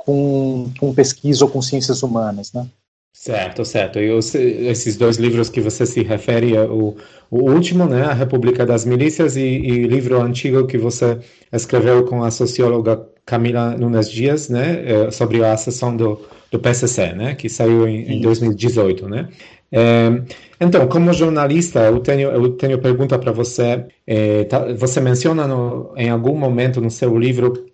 com, 0.04 0.70
com 0.78 0.92
pesquisa 0.92 1.44
ou 1.44 1.50
com 1.50 1.62
ciências 1.62 2.02
humanas, 2.02 2.52
né? 2.52 2.66
Certo, 3.12 3.64
certo. 3.64 4.00
E 4.00 4.10
os, 4.10 4.34
esses 4.34 4.96
dois 4.96 5.16
livros 5.16 5.48
que 5.48 5.60
você 5.60 5.86
se 5.86 6.02
refere, 6.02 6.56
é 6.56 6.62
o, 6.62 6.96
o 7.30 7.50
último, 7.50 7.86
né, 7.86 8.02
A 8.02 8.12
República 8.12 8.66
das 8.66 8.84
Milícias, 8.84 9.36
e, 9.36 9.42
e 9.42 9.86
livro 9.86 10.20
antigo 10.20 10.66
que 10.66 10.76
você 10.76 11.18
escreveu 11.52 12.04
com 12.04 12.24
a 12.24 12.30
socióloga 12.30 13.06
Camila 13.24 13.76
Nunes 13.76 14.10
Dias, 14.10 14.48
né, 14.48 14.82
é, 14.84 15.10
sobre 15.10 15.44
a 15.44 15.56
sessão 15.56 15.96
do, 15.96 16.20
do 16.50 16.58
PCC, 16.58 17.12
né, 17.12 17.34
que 17.34 17.48
saiu 17.48 17.86
em, 17.86 18.14
em 18.14 18.20
2018, 18.20 19.08
né. 19.08 19.28
É, 19.70 20.22
então, 20.60 20.86
como 20.88 21.12
jornalista, 21.12 21.80
eu 21.80 22.00
tenho, 22.00 22.30
eu 22.30 22.50
tenho 22.50 22.78
pergunta 22.78 23.18
para 23.18 23.32
você. 23.32 23.86
É, 24.06 24.44
tá, 24.44 24.72
você 24.74 25.00
menciona 25.00 25.46
no, 25.48 25.94
em 25.96 26.10
algum 26.10 26.36
momento 26.36 26.78
no 26.78 26.90
seu 26.90 27.16
livro 27.18 27.71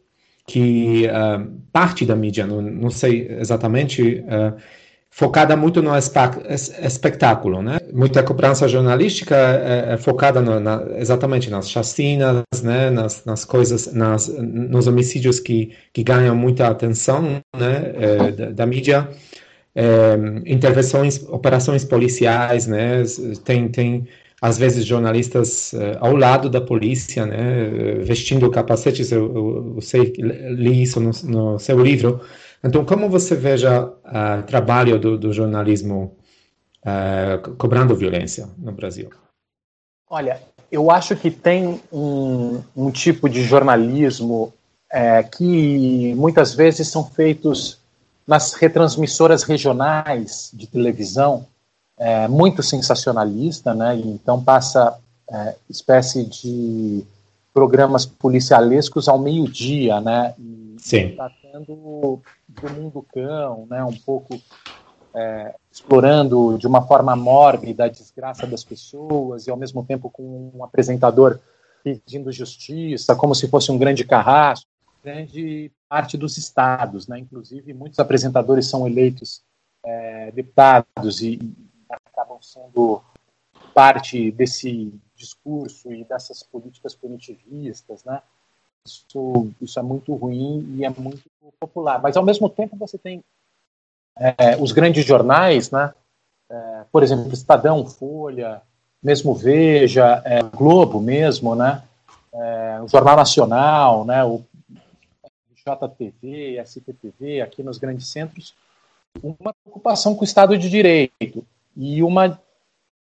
que 0.49 1.07
uh, 1.07 1.47
parte 1.71 2.07
da 2.07 2.17
mídia, 2.17 2.47
não, 2.47 2.63
não 2.63 2.89
sei 2.89 3.29
exatamente, 3.39 4.25
uh, 4.25 4.57
focada 5.11 5.55
muito 5.55 5.83
no 5.83 5.91
espetáculo, 5.95 7.63
né? 7.63 7.79
Muita 7.93 8.23
cobrança 8.23 8.67
jornalística 8.67 9.37
é, 9.37 9.93
é 9.93 9.97
focada 9.99 10.41
no, 10.41 10.59
na, 10.59 10.83
exatamente 10.97 11.51
nas 11.51 11.71
chacinas, 11.71 12.43
né? 12.63 12.89
Nas, 12.89 13.27
nas 13.27 13.45
coisas, 13.45 13.93
nas, 13.93 14.29
nos 14.29 14.87
homicídios 14.87 15.39
que, 15.39 15.73
que 15.93 16.03
ganham 16.03 16.35
muita 16.35 16.67
atenção, 16.69 17.43
né? 17.55 17.93
É, 17.95 18.33
da, 18.33 18.51
da, 18.51 18.67
mídia. 18.67 19.09
Intervenções, 20.45 21.23
operações 21.29 21.85
policiais, 21.85 22.67
né? 22.67 23.05
Tem, 23.45 23.69
tem 23.69 24.09
às 24.41 24.57
vezes 24.59 24.85
jornalistas 24.85 25.73
uh, 25.73 25.99
ao 26.01 26.15
lado 26.15 26.49
da 26.49 26.61
polícia, 26.61 27.27
né, 27.27 27.71
vestindo 28.03 28.51
capacetes, 28.51 29.11
eu, 29.11 29.35
eu, 29.35 29.75
eu 29.77 29.81
sei, 29.81 30.13
li 30.17 30.83
isso 30.83 31.01
no, 31.01 31.11
no, 31.25 31.59
seu 31.59 31.81
livro. 31.81 32.21
Então, 32.63 32.85
como 32.85 33.09
você 33.09 33.35
veja 33.35 33.85
o 33.85 33.89
uh, 33.89 34.43
trabalho 34.47 34.99
do, 34.99 35.19
do 35.19 35.33
jornalismo 35.33 36.17
uh, 36.85 37.57
cobrando 37.57 37.97
violência 37.97 38.49
no 38.59 38.73
Brasil? 38.73 39.11
Olha, 40.11 40.41
eu 40.71 40.91
acho 40.91 41.17
que 41.17 41.31
tem 41.31 41.81
um, 41.93 42.63
um 42.77 42.91
tipo 42.91 43.29
de 43.29 43.43
jornalismo 43.43 44.53
é, 44.91 45.23
que 45.23 46.15
muitas 46.15 46.55
vezes 46.55 46.89
são 46.89 47.05
feitos 47.05 47.79
nas 48.27 48.55
retransmissoras 48.55 49.43
regionais 49.43 50.51
de 50.53 50.67
televisão, 50.67 51.47
é, 51.99 52.29
muito 52.29 52.63
sensacionalista, 52.63 53.75
né? 53.75 53.97
Então 53.97 54.43
passa 54.43 54.99
é, 55.31 55.57
espécie 55.69 56.25
de 56.25 57.05
programas 57.53 58.07
policialescos 58.07 59.09
ao 59.09 59.19
meio-dia, 59.19 60.01
né? 60.01 60.35
E 60.39 60.77
Sim. 60.79 61.17
tratando 61.17 62.23
do 62.49 62.71
mundo 62.71 63.05
cão, 63.13 63.67
né? 63.69 63.83
Um 63.83 63.97
pouco 63.97 64.41
é, 65.15 65.55
explorando 65.73 66.57
de 66.59 66.67
uma 66.67 66.87
forma 66.87 67.17
mórbida 67.17 67.85
a 67.85 67.89
desgraça 67.89 68.47
das 68.47 68.63
pessoas 68.63 69.47
e 69.47 69.51
ao 69.51 69.57
mesmo 69.57 69.85
tempo 69.85 70.09
com 70.09 70.53
um 70.55 70.63
apresentador 70.63 71.39
pedindo 71.83 72.31
justiça, 72.31 73.17
como 73.17 73.35
se 73.35 73.49
fosse 73.49 73.73
um 73.73 73.79
grande 73.79 74.05
carrasco, 74.05 74.69
grande 75.03 75.73
parte 75.89 76.17
dos 76.17 76.37
estados, 76.37 77.09
né? 77.09 77.19
Inclusive 77.19 77.73
muitos 77.75 77.99
apresentadores 77.99 78.67
são 78.67 78.87
eleitos 78.87 79.43
é, 79.85 80.31
deputados 80.33 81.23
e 81.23 81.39
acabam 81.89 82.39
sendo 82.41 83.03
parte 83.75 84.31
desse 84.31 84.93
discurso 85.17 85.93
e 85.93 86.05
dessas 86.05 86.43
políticas 86.43 86.95
punitivistas, 86.95 88.05
né? 88.05 88.23
Isso, 88.87 89.51
isso 89.61 89.79
é 89.79 89.83
muito 89.83 90.15
ruim 90.15 90.77
e 90.77 90.85
é 90.85 90.91
muito 90.91 91.29
popular. 91.61 92.01
Mas, 92.01 92.17
ao 92.17 92.25
mesmo 92.25 92.49
tempo, 92.49 92.77
você 92.77 92.97
tem 92.97 93.23
é, 94.17 94.57
os 94.57 94.73
grandes 94.73 95.05
jornais, 95.05 95.71
né? 95.71 95.93
É, 96.51 96.85
por 96.91 97.03
exemplo, 97.03 97.33
Estadão, 97.33 97.87
Folha, 97.87 98.63
mesmo 99.03 99.35
Veja, 99.35 100.23
é, 100.25 100.43
Globo 100.43 101.01
mesmo, 101.01 101.55
né? 101.55 101.83
É, 102.33 102.81
o 102.83 102.89
Jornal 102.89 103.17
Nacional, 103.17 104.05
né? 104.05 104.25
O 104.25 104.45
JTV, 105.55 106.59
SPTV, 106.65 107.43
aqui 107.43 107.63
nos 107.63 107.77
grandes 107.77 108.09
centros, 108.09 108.55
uma 109.23 109.53
preocupação 109.63 110.15
com 110.15 110.23
o 110.23 110.25
Estado 110.25 110.57
de 110.57 110.71
Direito 110.71 111.45
e 111.79 112.03
uma, 112.03 112.39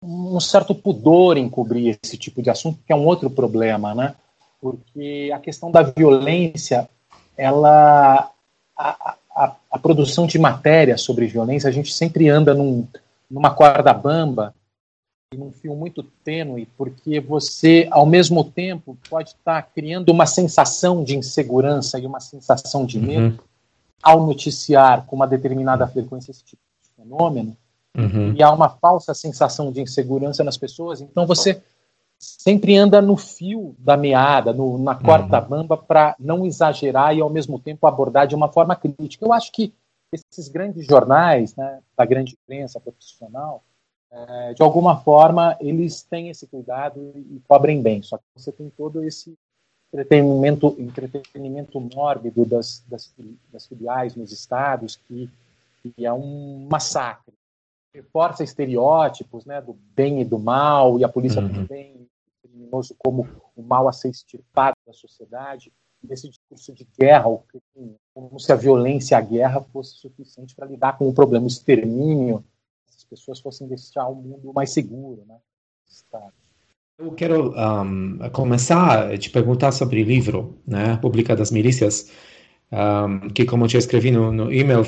um 0.02 0.40
certo 0.40 0.74
pudor 0.74 1.38
em 1.38 1.48
cobrir 1.48 2.00
esse 2.04 2.18
tipo 2.18 2.42
de 2.42 2.50
assunto, 2.50 2.80
que 2.86 2.92
é 2.92 2.96
um 2.96 3.06
outro 3.06 3.30
problema, 3.30 3.94
né? 3.94 4.16
Porque 4.60 5.32
a 5.34 5.38
questão 5.38 5.70
da 5.70 5.84
violência, 5.84 6.90
ela. 7.38 8.32
A, 8.76 9.16
a, 9.36 9.56
a 9.72 9.80
produção 9.80 10.26
de 10.26 10.40
matéria 10.40 10.98
sobre 10.98 11.28
violência, 11.28 11.70
a 11.70 11.72
gente 11.72 11.94
sempre 11.94 12.28
anda 12.28 12.54
num, 12.54 12.88
numa 13.30 13.52
corda 13.54 13.94
bamba 13.94 14.54
num 15.36 15.52
fio 15.52 15.76
muito 15.76 16.04
tênue, 16.24 16.68
porque 16.78 17.20
você, 17.20 17.88
ao 17.92 18.06
mesmo 18.06 18.44
tempo, 18.44 18.98
pode 19.10 19.30
estar 19.30 19.62
criando 19.74 20.10
uma 20.10 20.26
sensação 20.26 21.04
de 21.04 21.18
insegurança 21.18 22.00
e 22.00 22.06
uma 22.06 22.20
sensação 22.20 22.86
de 22.86 23.00
medo 23.00 23.36
uhum. 23.36 23.40
ao 24.02 24.26
noticiar 24.26 25.06
com 25.06 25.16
uma 25.16 25.28
determinada 25.28 25.88
frequência 25.88 26.32
esse 26.32 26.44
tipo 26.44 26.62
de 26.82 27.04
fenômeno, 27.04 27.58
uhum. 27.98 28.34
e 28.36 28.44
há 28.44 28.52
uma 28.52 28.70
falsa 28.70 29.14
sensação 29.14 29.72
de 29.72 29.82
insegurança 29.82 30.44
nas 30.44 30.58
pessoas, 30.58 31.02
então 31.02 31.26
você 31.26 31.62
sempre 32.18 32.78
anda 32.78 33.02
no 33.02 33.18
fio 33.18 33.76
da 33.78 33.98
meada, 33.98 34.54
no, 34.54 34.78
na 34.78 34.96
corda 34.96 35.42
uhum. 35.42 35.48
bamba, 35.48 35.78
para 35.78 36.16
não 36.18 36.46
exagerar 36.46 37.16
e, 37.16 37.22
ao 37.22 37.30
mesmo 37.30 37.60
tempo, 37.60 37.86
abordar 37.86 38.28
de 38.28 38.36
uma 38.36 38.52
forma 38.52 38.76
crítica. 38.76 39.26
Eu 39.26 39.34
acho 39.34 39.52
que 39.52 39.74
esses 40.12 40.48
grandes 40.48 40.86
jornais, 40.86 41.56
né, 41.56 41.80
da 41.98 42.06
grande 42.06 42.38
imprensa 42.42 42.80
profissional, 42.80 43.64
é, 44.12 44.54
de 44.54 44.62
alguma 44.62 44.98
forma, 44.98 45.58
eles 45.60 46.04
têm 46.04 46.30
esse 46.30 46.46
cuidado 46.48 47.12
e 47.16 47.42
cobrem 47.48 47.82
bem. 47.82 48.02
Só 48.04 48.18
que 48.18 48.24
você 48.36 48.52
tem 48.52 48.72
todo 48.78 49.04
esse 49.04 49.36
entretenimento, 49.92 50.76
entretenimento 50.78 51.80
mórbido 51.80 52.46
das, 52.46 52.84
das, 52.88 53.14
das 53.52 53.66
filiais 53.66 54.16
nos 54.16 54.32
estados, 54.32 55.00
que, 55.08 55.30
que, 55.82 56.06
é 56.06 56.14
um 56.14 56.68
massacre. 56.70 57.34
Reforça 57.94 58.44
estereótipos 58.44 59.46
né, 59.46 59.62
do 59.62 59.74
bem 59.96 60.22
e 60.22 60.26
do 60.26 60.40
mal, 60.40 61.00
e 61.00 61.04
a 61.04 61.10
polícia 61.10 61.42
uhum. 61.42 61.54
também 61.54 62.08
criminoso 62.42 62.96
como 62.98 63.28
o 63.56 63.62
mal 63.62 63.88
a 63.88 63.94
ser 63.94 64.10
extirpado 64.10 64.76
da 64.86 64.94
sociedade. 64.94 65.72
Esse 66.10 66.28
discurso 66.28 66.74
de 66.74 66.86
guerra, 67.00 67.26
como 68.14 68.40
se 68.40 68.52
a 68.52 68.56
violência 68.56 69.16
e 69.16 69.18
a 69.18 69.22
guerra 69.22 69.62
fosse 69.62 69.96
suficiente 69.96 70.54
para 70.54 70.68
lidar 70.68 70.98
com 70.98 71.08
o 71.08 71.14
problema, 71.14 71.46
o 71.46 71.48
extermínio 71.48 72.44
pessoas 73.14 73.40
fossem 73.40 73.68
deixar 73.68 74.08
o 74.08 74.16
mundo 74.16 74.52
mais 74.54 74.72
seguro, 74.72 75.24
né? 75.28 75.36
Eu 76.98 77.12
quero 77.12 77.54
um, 77.56 78.18
começar 78.32 79.12
a 79.12 79.18
te 79.18 79.30
perguntar 79.30 79.72
sobre 79.72 80.02
o 80.02 80.06
livro, 80.06 80.58
né, 80.66 80.94
República 80.94 81.36
das 81.36 81.52
Milícias, 81.52 82.12
um, 82.72 83.30
que 83.30 83.46
como 83.46 83.66
eu 83.66 83.68
te 83.68 83.78
escrevi 83.78 84.12
no, 84.12 84.32
no 84.32 84.52
e-mail, 84.52 84.82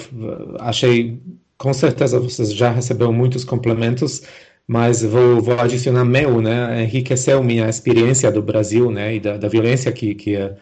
achei, 0.59 1.21
com 1.57 1.73
certeza 1.73 2.19
você 2.19 2.45
já 2.45 2.71
recebeu 2.71 3.11
muitos 3.13 3.43
complementos, 3.43 4.23
mas 4.67 5.03
vou, 5.03 5.41
vou 5.41 5.59
adicionar 5.59 6.05
meu, 6.05 6.41
né, 6.41 6.83
enriqueceu 6.83 7.43
minha 7.43 7.69
experiência 7.69 8.31
do 8.31 8.41
Brasil, 8.41 8.91
né, 8.91 9.15
e 9.15 9.19
da, 9.19 9.37
da 9.37 9.47
violência, 9.47 9.91
que, 9.91 10.15
que 10.15 10.35
é 10.35 10.55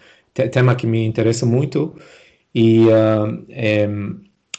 tema 0.50 0.76
que 0.76 0.88
me 0.88 1.06
interessa 1.06 1.46
muito, 1.46 1.96
e 2.54 2.86
uh, 2.88 3.46
é, 3.50 3.88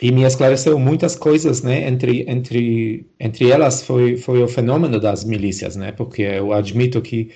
e 0.03 0.11
me 0.13 0.25
esclareceu 0.25 0.79
muitas 0.79 1.17
coisas, 1.17 1.63
né? 1.63 1.89
Entre 1.89 2.25
entre 2.29 3.07
entre 3.19 3.51
elas 3.51 3.83
foi 3.83 4.17
foi 4.17 4.43
o 4.43 4.49
fenômeno 4.49 5.01
das 5.01 5.25
milícias, 5.25 5.77
né? 5.77 5.93
Porque 5.93 6.23
eu 6.23 6.53
admito 6.53 7.01
que 7.01 7.31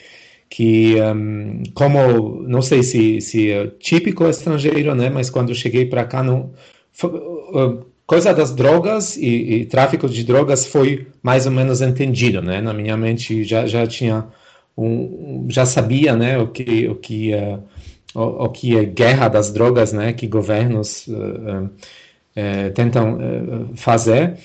que 0.51 0.97
um, 1.01 1.63
como 1.75 2.43
não 2.43 2.63
sei 2.63 2.83
se 2.83 3.21
se 3.21 3.51
é 3.51 3.69
típico 3.79 4.29
estrangeiro, 4.29 4.95
né? 4.95 5.11
Mas 5.11 5.31
quando 5.31 5.55
cheguei 5.55 5.87
para 5.87 6.05
cá 6.05 6.23
não 6.23 6.53
uh, 7.05 7.87
coisa 8.09 8.33
das 8.33 8.55
drogas 8.55 9.19
e, 9.19 9.27
e, 9.27 9.65
tráfico 9.67 10.09
de 10.09 10.25
drogas 10.25 10.67
foi 10.67 11.07
mais 11.23 11.45
ou 11.45 11.53
menos 11.53 11.83
entendido, 11.83 12.41
né? 12.41 12.59
Na 12.59 12.73
minha 12.73 12.97
mente 12.97 13.45
já 13.45 13.67
já 13.67 13.87
tinha 13.87 14.27
um, 14.77 15.47
já 15.51 15.67
sabia, 15.67 16.17
né? 16.17 16.39
O 16.39 16.49
que 16.49 16.89
o 16.89 16.95
que 16.97 17.35
uh, 17.35 17.63
o, 18.15 18.45
o, 18.47 18.49
que 18.49 18.79
é 18.79 18.85
guerra 18.85 19.29
das 19.29 19.53
drogas, 19.53 19.93
né? 19.93 20.15
Que 20.15 20.27
governos 20.27 21.07
uh, 21.09 21.69
é, 22.35 22.71
tentam 22.71 23.19
é, 23.21 23.77
fazer, 23.77 24.39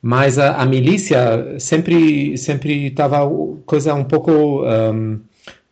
mas 0.00 0.38
a, 0.38 0.56
a, 0.56 0.64
milícia 0.64 1.58
sempre 1.58 2.38
sempre 2.38 2.86
estava 2.86 3.18
coisa 3.66 3.94
um 3.94 4.04
pouco 4.04 4.32
um, 4.64 5.20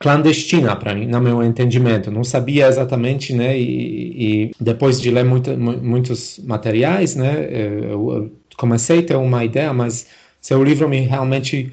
clandestina 0.03 0.75
para 0.77 0.95
mim, 0.95 1.07
no 1.07 1.21
meu 1.21 1.43
entendimento. 1.43 2.11
Não 2.11 2.25
sabia 2.25 2.67
exatamente, 2.67 3.33
né? 3.33 3.59
E, 3.59 4.51
e 4.51 4.53
depois 4.61 5.01
de 5.01 5.11
ler 5.11 5.25
muito, 5.25 5.57
muitos 5.57 6.38
materiais, 6.41 7.15
né? 7.15 7.49
Eu 7.91 8.33
comecei 8.57 8.99
a 8.99 9.03
ter 9.03 9.17
uma 9.17 9.45
ideia, 9.45 9.73
mas 9.73 10.07
seu 10.41 10.62
livro 10.62 10.88
me 10.88 11.01
realmente 11.01 11.73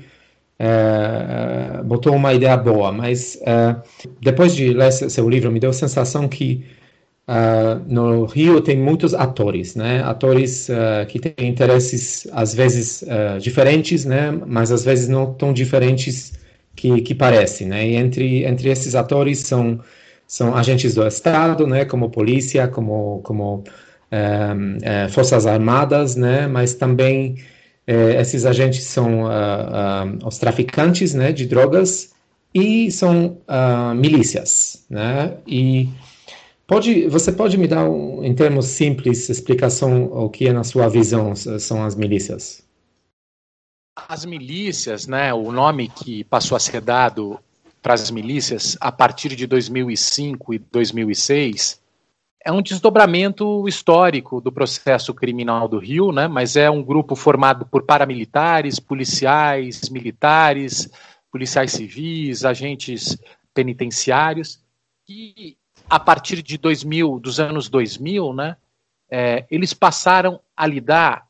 é, 0.60 1.82
botou 1.84 2.16
uma 2.16 2.34
ideia 2.34 2.56
boa. 2.56 2.92
Mas 2.92 3.40
é, 3.42 3.76
depois 4.22 4.56
de 4.56 4.74
ler 4.74 4.92
seu 4.92 5.28
livro, 5.28 5.52
me 5.52 5.60
deu 5.60 5.72
a 5.72 5.74
sensação 5.74 6.28
que 6.28 6.64
Uh, 7.30 7.78
no 7.88 8.26
Rio 8.26 8.60
tem 8.60 8.76
muitos 8.76 9.14
atores, 9.14 9.76
né? 9.76 10.02
Atores 10.04 10.68
uh, 10.68 11.06
que 11.08 11.20
têm 11.20 11.48
interesses 11.48 12.28
às 12.32 12.56
vezes 12.56 13.04
uh, 13.04 13.40
diferentes, 13.40 14.04
né? 14.04 14.32
Mas 14.48 14.72
às 14.72 14.84
vezes 14.84 15.08
não 15.08 15.32
tão 15.36 15.54
diferentes 15.54 16.34
que, 16.80 17.02
que 17.02 17.16
parecem, 17.16 17.68
né? 17.68 17.88
E 17.88 17.96
entre 17.96 18.44
entre 18.46 18.70
esses 18.70 18.96
atores 18.96 19.40
são 19.40 19.80
são 20.28 20.56
agentes 20.56 20.96
do 20.96 21.06
Estado, 21.06 21.68
né? 21.68 21.86
Como 21.86 22.10
polícia, 22.10 22.68
como 22.68 23.22
como 23.24 23.64
eh, 24.12 25.08
forças 25.10 25.46
armadas, 25.46 26.16
né? 26.16 26.48
Mas 26.48 26.74
também 26.74 27.36
eh, 27.88 28.22
esses 28.22 28.46
agentes 28.46 28.84
são 28.86 29.26
os 30.26 30.38
traficantes, 30.38 31.14
né? 31.14 31.32
De 31.32 31.46
drogas 31.46 32.14
e 32.54 32.92
são 32.92 33.38
milícias, 33.96 34.86
né? 34.90 35.38
E 35.48 35.90
Pode, 36.70 37.08
você 37.08 37.32
pode 37.32 37.58
me 37.58 37.68
dar, 37.68 37.90
um, 37.90 38.24
em 38.24 38.36
termos 38.36 38.68
simples, 38.68 39.28
explicação 39.28 40.04
o 40.06 40.30
que 40.30 40.48
é, 40.48 40.54
na 40.54 40.64
sua 40.64 40.88
visão, 40.88 41.36
são 41.36 41.84
as 41.84 41.96
milícias? 41.96 42.64
As 44.10 44.26
milícias, 44.26 45.06
né, 45.06 45.32
o 45.32 45.52
nome 45.52 45.88
que 45.88 46.24
passou 46.24 46.56
a 46.56 46.60
ser 46.60 46.82
dado 46.82 47.40
para 47.80 47.94
as 47.94 48.10
milícias 48.10 48.76
a 48.82 48.92
partir 48.92 49.36
de 49.36 49.46
2005 49.46 50.52
e 50.52 50.58
2006 50.58 51.80
é 52.44 52.52
um 52.52 52.60
desdobramento 52.60 53.68
histórico 53.68 54.42
do 54.42 54.52
processo 54.52 55.14
criminal 55.14 55.68
do 55.68 55.78
Rio, 55.78 56.12
né, 56.12 56.28
mas 56.28 56.56
é 56.56 56.72
um 56.72 56.82
grupo 56.82 57.16
formado 57.16 57.68
por 57.68 57.84
paramilitares, 57.84 58.80
policiais, 58.80 59.88
militares, 59.90 60.90
policiais 61.32 61.72
civis, 61.72 62.44
agentes 62.44 63.16
penitenciários, 63.54 64.60
que 65.06 65.56
a 65.88 66.00
partir 66.00 66.42
de 66.42 66.58
2000, 66.58 67.20
dos 67.20 67.40
anos 67.40 67.70
2000, 67.70 68.34
né, 68.34 68.58
é, 69.08 69.46
eles 69.52 69.72
passaram 69.72 70.40
a 70.58 70.66
lidar 70.66 71.28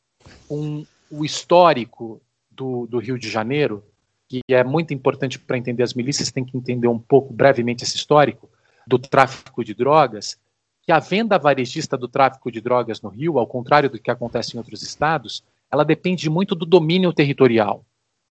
com 0.48 0.86
o 1.10 1.26
histórico 1.26 2.22
do, 2.60 2.86
do 2.86 2.98
Rio 2.98 3.18
de 3.18 3.30
Janeiro, 3.30 3.82
que 4.28 4.42
é 4.50 4.62
muito 4.62 4.92
importante 4.92 5.38
para 5.38 5.56
entender 5.56 5.82
as 5.82 5.94
milícias, 5.94 6.30
tem 6.30 6.44
que 6.44 6.54
entender 6.54 6.88
um 6.88 6.98
pouco 6.98 7.32
brevemente 7.32 7.84
esse 7.84 7.96
histórico 7.96 8.50
do 8.86 8.98
tráfico 8.98 9.64
de 9.64 9.72
drogas, 9.72 10.38
que 10.82 10.92
a 10.92 10.98
venda 10.98 11.38
varejista 11.38 11.96
do 11.96 12.06
tráfico 12.06 12.52
de 12.52 12.60
drogas 12.60 13.00
no 13.00 13.08
Rio, 13.08 13.38
ao 13.38 13.46
contrário 13.46 13.88
do 13.88 13.98
que 13.98 14.10
acontece 14.10 14.54
em 14.54 14.58
outros 14.58 14.82
estados, 14.82 15.42
ela 15.72 15.84
depende 15.84 16.28
muito 16.28 16.54
do 16.54 16.66
domínio 16.66 17.14
territorial. 17.14 17.82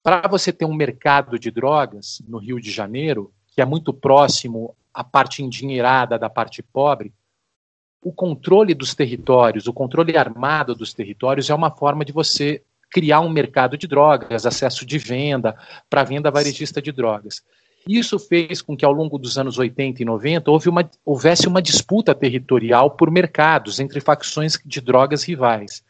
Para 0.04 0.28
você 0.28 0.52
ter 0.52 0.66
um 0.66 0.74
mercado 0.74 1.40
de 1.40 1.50
drogas 1.50 2.22
no 2.28 2.38
Rio 2.38 2.60
de 2.60 2.70
Janeiro, 2.70 3.32
que 3.48 3.62
é 3.62 3.66
muito 3.66 3.94
próximo 3.94 4.76
a 4.94 5.06
parte 5.06 5.42
endinheirada 5.42 6.20
da 6.20 6.30
parte 6.30 6.62
pobre, 6.62 7.14
o 8.02 8.12
controle 8.12 8.74
dos 8.74 8.94
territórios, 8.94 9.68
o 9.68 9.74
controle 9.74 10.18
armado 10.18 10.76
dos 10.76 10.94
territórios 10.94 11.50
é 11.50 11.56
uma 11.56 11.72
forma 11.72 12.04
de 12.04 12.12
você 12.12 12.64
criar 12.90 13.22
um 13.22 13.30
mercado 13.30 13.78
de 13.78 13.88
drogas, 13.88 14.46
acesso 14.46 14.86
de 14.86 14.98
venda 14.98 15.56
para 15.90 16.04
venda 16.04 16.32
varejista 16.32 16.82
de 16.82 16.92
drogas. 16.92 17.42
Isso 17.88 18.20
fez 18.20 18.62
com 18.62 18.76
que 18.76 18.84
ao 18.84 18.92
longo 18.92 19.18
dos 19.18 19.38
anos 19.38 19.58
80 19.58 20.02
e 20.02 20.06
90 20.06 20.52
houve 20.52 20.68
uma, 20.68 20.90
houvesse 21.06 21.48
uma 21.48 21.62
disputa 21.62 22.14
territorial 22.14 22.92
por 22.92 23.10
mercados 23.10 23.80
entre 23.80 24.02
facções 24.02 24.60
de 24.66 24.82
drogas 24.82 25.24
rivais. 25.24 25.84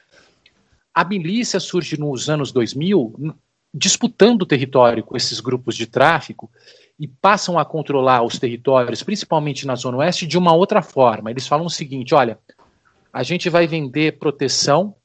A 0.94 1.04
milícia 1.04 1.60
surge 1.60 2.00
nos 2.00 2.30
anos 2.30 2.52
2000 2.52 3.36
disputando 3.74 4.44
o 4.44 4.46
território 4.46 5.04
com 5.04 5.16
esses 5.16 5.40
grupos 5.40 5.76
de 5.76 5.86
tráfico 5.86 6.50
e 7.00 7.08
passam 7.08 7.60
a 7.60 7.66
controlar 7.66 8.24
os 8.24 8.40
territórios, 8.40 9.04
principalmente 9.04 9.68
na 9.68 9.76
Zona 9.76 9.98
Oeste, 9.98 10.26
de 10.26 10.38
uma 10.38 10.54
outra 10.54 10.82
forma. 10.82 11.30
Eles 11.30 11.48
falam 11.48 11.66
o 11.66 11.70
seguinte: 11.70 12.16
olha, 12.16 12.40
a 13.14 13.24
gente 13.24 13.50
vai 13.50 13.68
vender 13.68 14.18
proteção 14.18 14.96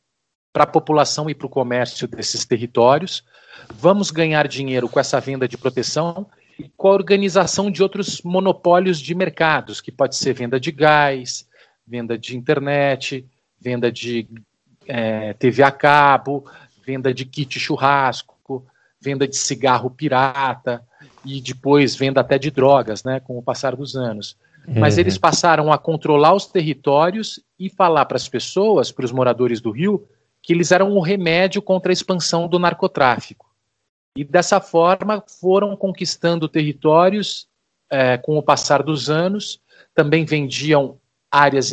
para 0.52 0.64
a 0.64 0.66
população 0.66 1.30
e 1.30 1.34
para 1.34 1.46
o 1.46 1.50
comércio 1.50 2.06
desses 2.06 2.44
territórios, 2.44 3.24
vamos 3.74 4.10
ganhar 4.10 4.46
dinheiro 4.46 4.88
com 4.88 5.00
essa 5.00 5.18
venda 5.20 5.48
de 5.48 5.56
proteção 5.56 6.26
e 6.58 6.68
com 6.76 6.88
a 6.88 6.92
organização 6.92 7.70
de 7.70 7.82
outros 7.82 8.20
monopólios 8.22 9.00
de 9.00 9.14
mercados, 9.14 9.80
que 9.80 9.90
pode 9.90 10.16
ser 10.16 10.34
venda 10.34 10.60
de 10.60 10.70
gás, 10.70 11.48
venda 11.86 12.18
de 12.18 12.36
internet, 12.36 13.26
venda 13.60 13.90
de 13.90 14.28
é, 14.86 15.32
TV 15.34 15.62
a 15.62 15.70
cabo, 15.70 16.44
venda 16.84 17.14
de 17.14 17.24
kit 17.24 17.58
churrasco, 17.58 18.66
venda 19.00 19.26
de 19.26 19.36
cigarro 19.36 19.90
pirata 19.90 20.82
e 21.24 21.40
depois 21.40 21.96
venda 21.96 22.20
até 22.20 22.38
de 22.38 22.50
drogas, 22.50 23.02
né, 23.02 23.20
com 23.20 23.38
o 23.38 23.42
passar 23.42 23.74
dos 23.74 23.96
anos. 23.96 24.36
Uhum. 24.66 24.78
Mas 24.78 24.98
eles 24.98 25.18
passaram 25.18 25.72
a 25.72 25.78
controlar 25.78 26.34
os 26.34 26.46
territórios 26.46 27.40
e 27.58 27.68
falar 27.68 28.04
para 28.04 28.16
as 28.16 28.28
pessoas, 28.28 28.92
para 28.92 29.04
os 29.04 29.12
moradores 29.12 29.60
do 29.60 29.70
Rio, 29.70 30.06
que 30.42 30.52
eles 30.52 30.72
eram 30.72 30.92
o 30.92 31.00
remédio 31.00 31.62
contra 31.62 31.92
a 31.92 31.94
expansão 31.94 32.48
do 32.48 32.58
narcotráfico. 32.58 33.50
E 34.16 34.24
dessa 34.24 34.60
forma 34.60 35.22
foram 35.40 35.76
conquistando 35.76 36.48
territórios 36.48 37.46
é, 37.90 38.16
com 38.18 38.36
o 38.36 38.42
passar 38.42 38.82
dos 38.82 39.08
anos, 39.08 39.60
também 39.94 40.24
vendiam 40.24 40.98
áreas 41.30 41.72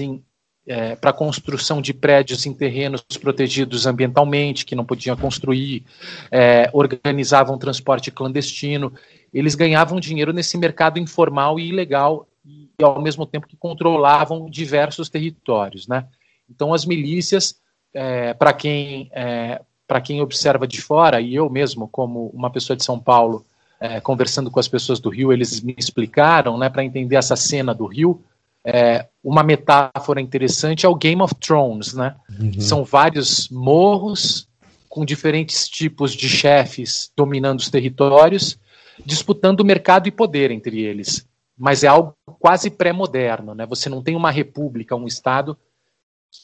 é, 0.68 0.96
para 0.96 1.12
construção 1.12 1.82
de 1.82 1.94
prédios 1.94 2.46
em 2.46 2.54
terrenos 2.54 3.04
protegidos 3.20 3.86
ambientalmente, 3.86 4.66
que 4.66 4.76
não 4.76 4.86
podiam 4.86 5.18
construir, 5.18 5.84
é, 6.32 6.70
organizavam 6.74 7.58
transporte 7.58 8.12
clandestino. 8.12 8.94
Eles 9.34 9.56
ganhavam 9.56 10.00
dinheiro 10.00 10.32
nesse 10.32 10.58
mercado 10.58 11.00
informal 11.00 11.60
e 11.60 11.70
ilegal, 11.70 12.28
e 12.46 12.70
ao 12.82 13.02
mesmo 13.02 13.26
tempo 13.26 13.48
que 13.48 13.58
controlavam 13.58 14.50
diversos 14.50 15.10
territórios. 15.10 15.88
Né? 15.88 16.06
Então, 16.50 16.74
as 16.74 16.86
milícias, 16.86 17.60
é, 17.94 18.34
para 18.34 18.54
quem, 18.54 19.10
é, 19.14 19.62
quem 20.04 20.22
observa 20.22 20.68
de 20.68 20.82
fora, 20.82 21.20
e 21.22 21.36
eu 21.36 21.50
mesmo, 21.50 21.88
como 21.88 22.28
uma 22.34 22.50
pessoa 22.50 22.76
de 22.78 22.84
São 22.84 23.00
Paulo, 23.00 23.46
é, 23.80 24.00
conversando 24.00 24.52
com 24.52 24.60
as 24.60 24.68
pessoas 24.68 25.00
do 25.00 25.10
Rio, 25.10 25.32
eles 25.32 25.62
me 25.62 25.76
explicaram, 25.78 26.58
né, 26.58 26.70
para 26.70 26.84
entender 26.84 27.16
essa 27.16 27.36
cena 27.36 27.74
do 27.74 27.86
Rio, 27.86 28.22
é, 28.64 29.08
uma 29.24 29.42
metáfora 29.42 30.20
interessante 30.20 30.86
é 30.86 30.90
o 30.90 30.96
Game 30.96 31.22
of 31.22 31.34
Thrones, 31.36 31.94
né? 31.94 32.16
Uhum. 32.40 32.60
São 32.60 32.84
vários 32.84 33.50
morros 33.50 34.48
com 34.88 35.06
diferentes 35.06 35.68
tipos 35.68 36.14
de 36.14 36.28
chefes 36.28 37.12
dominando 37.16 37.60
os 37.60 37.70
territórios, 37.70 38.60
disputando 39.06 39.64
mercado 39.64 40.08
e 40.08 40.12
poder 40.12 40.52
entre 40.52 40.82
eles. 40.82 41.26
Mas 41.58 41.84
é 41.84 41.88
algo 41.88 42.16
quase 42.40 42.70
pré-moderno, 42.70 43.54
né? 43.56 43.66
Você 43.66 43.90
não 43.90 44.02
tem 44.02 44.16
uma 44.16 44.32
república, 44.32 44.96
um 44.96 45.08
estado 45.08 45.58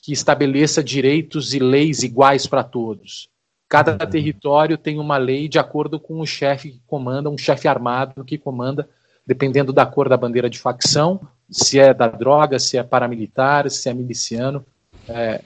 que 0.04 0.12
estabeleça 0.12 0.84
direitos 0.84 1.54
e 1.54 1.60
leis 1.60 2.04
iguais 2.04 2.46
para 2.48 2.64
todos. 2.64 3.30
Cada 3.68 3.92
uhum. 3.94 4.10
território 4.10 4.78
tem 4.78 5.00
uma 5.00 5.18
lei 5.18 5.48
de 5.48 5.58
acordo 5.58 6.00
com 6.00 6.20
o 6.20 6.26
chefe 6.26 6.72
que 6.72 6.82
comanda, 6.86 7.30
um 7.30 7.38
chefe 7.38 7.68
armado 7.68 8.24
que 8.24 8.38
comanda, 8.38 8.88
dependendo 9.26 9.74
da 9.74 9.86
cor 9.86 10.08
da 10.08 10.18
bandeira 10.18 10.50
de 10.50 10.60
facção, 10.60 11.20
se 11.50 11.80
é 11.80 11.94
da 11.94 12.08
droga, 12.08 12.60
se 12.60 12.78
é 12.78 12.84
paramilitar, 12.84 13.70
se 13.70 13.90
é 13.90 13.94
miliciano. 13.94 14.64
É, 15.08 15.42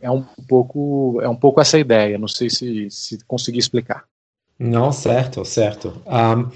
é 0.00 0.10
um 0.10 0.22
pouco 0.48 1.20
é 1.22 1.28
um 1.28 1.36
pouco 1.36 1.60
essa 1.60 1.78
ideia. 1.78 2.18
Não 2.18 2.28
sei 2.28 2.50
se, 2.50 2.90
se 2.90 3.24
consegui 3.24 3.58
explicar. 3.58 4.04
Não, 4.58 4.92
certo, 4.92 5.44
certo. 5.44 6.02
Um, 6.06 6.50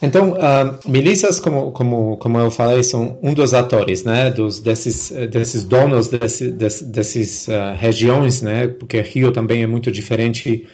então, 0.00 0.32
uh, 0.32 0.78
milícias, 0.88 1.40
como, 1.40 1.72
como, 1.72 2.16
como 2.18 2.38
eu 2.38 2.50
falei, 2.50 2.82
são 2.82 3.18
um 3.22 3.34
dos 3.34 3.52
atores, 3.52 4.04
né, 4.04 4.30
dos, 4.30 4.60
desses, 4.60 5.10
desses 5.28 5.64
donos 5.64 6.08
desse, 6.08 6.52
desse, 6.52 6.84
desses 6.84 7.48
uh, 7.48 7.74
regiões, 7.76 8.40
né, 8.40 8.68
porque 8.68 9.00
Rio 9.00 9.32
também 9.32 9.62
é 9.62 9.66
muito 9.66 9.90
diferente 9.90 10.66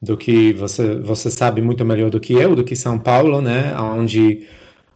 do 0.00 0.16
que 0.16 0.52
você, 0.54 0.96
você 0.96 1.30
sabe 1.30 1.62
muito 1.62 1.84
melhor 1.84 2.10
do 2.10 2.18
que 2.18 2.32
eu, 2.32 2.56
do 2.56 2.64
que 2.64 2.74
São 2.74 2.98
Paulo, 2.98 3.40
né, 3.40 3.72
onde, 3.78 4.48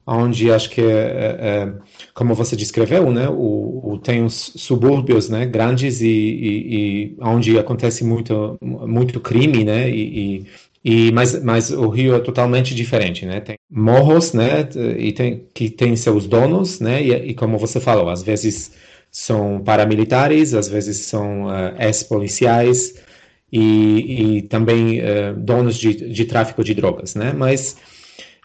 onde 0.05 0.51
acho 0.51 0.68
que, 0.68 0.81
é, 0.81 0.85
é, 0.85 1.37
é 1.40 1.72
como 2.12 2.35
você 2.35 2.57
descreveu, 2.57 3.12
né, 3.12 3.29
o, 3.29 3.92
o, 3.92 3.99
tem 4.03 4.25
os 4.25 4.53
subúrbios, 4.57 5.29
né, 5.29 5.46
grandes 5.46 6.01
e, 6.01 6.09
e, 6.09 6.75
e 6.75 7.16
onde 7.20 7.57
acontece 7.57 8.03
muito, 8.03 8.59
muito 8.61 9.20
crime, 9.20 9.62
né, 9.62 9.88
e, 9.88 10.44
e 10.88 11.11
mas, 11.11 11.42
mas 11.42 11.72
o 11.72 11.88
Rio 11.88 12.14
é 12.14 12.20
totalmente 12.20 12.72
diferente, 12.72 13.27
né? 13.27 13.40
Tem 13.40 13.57
morros, 13.68 14.33
né? 14.33 14.68
E 14.96 15.11
tem, 15.12 15.44
que 15.53 15.68
tem 15.68 15.96
seus 15.96 16.29
donos, 16.29 16.79
né? 16.79 17.03
E, 17.03 17.31
e 17.31 17.35
como 17.35 17.59
você 17.59 17.81
falou, 17.81 18.09
às 18.09 18.22
vezes 18.22 18.70
são 19.11 19.61
paramilitares, 19.64 20.55
às 20.55 20.68
vezes 20.68 20.99
são 20.99 21.46
uh, 21.46 21.75
ex-policiais 21.81 22.94
e, 23.51 24.37
e, 24.38 24.42
também 24.42 25.01
uh, 25.01 25.35
donos 25.37 25.77
de, 25.77 25.92
de 26.09 26.25
tráfico 26.25 26.62
de 26.62 26.72
drogas, 26.72 27.16
né? 27.16 27.33
Mas 27.37 27.77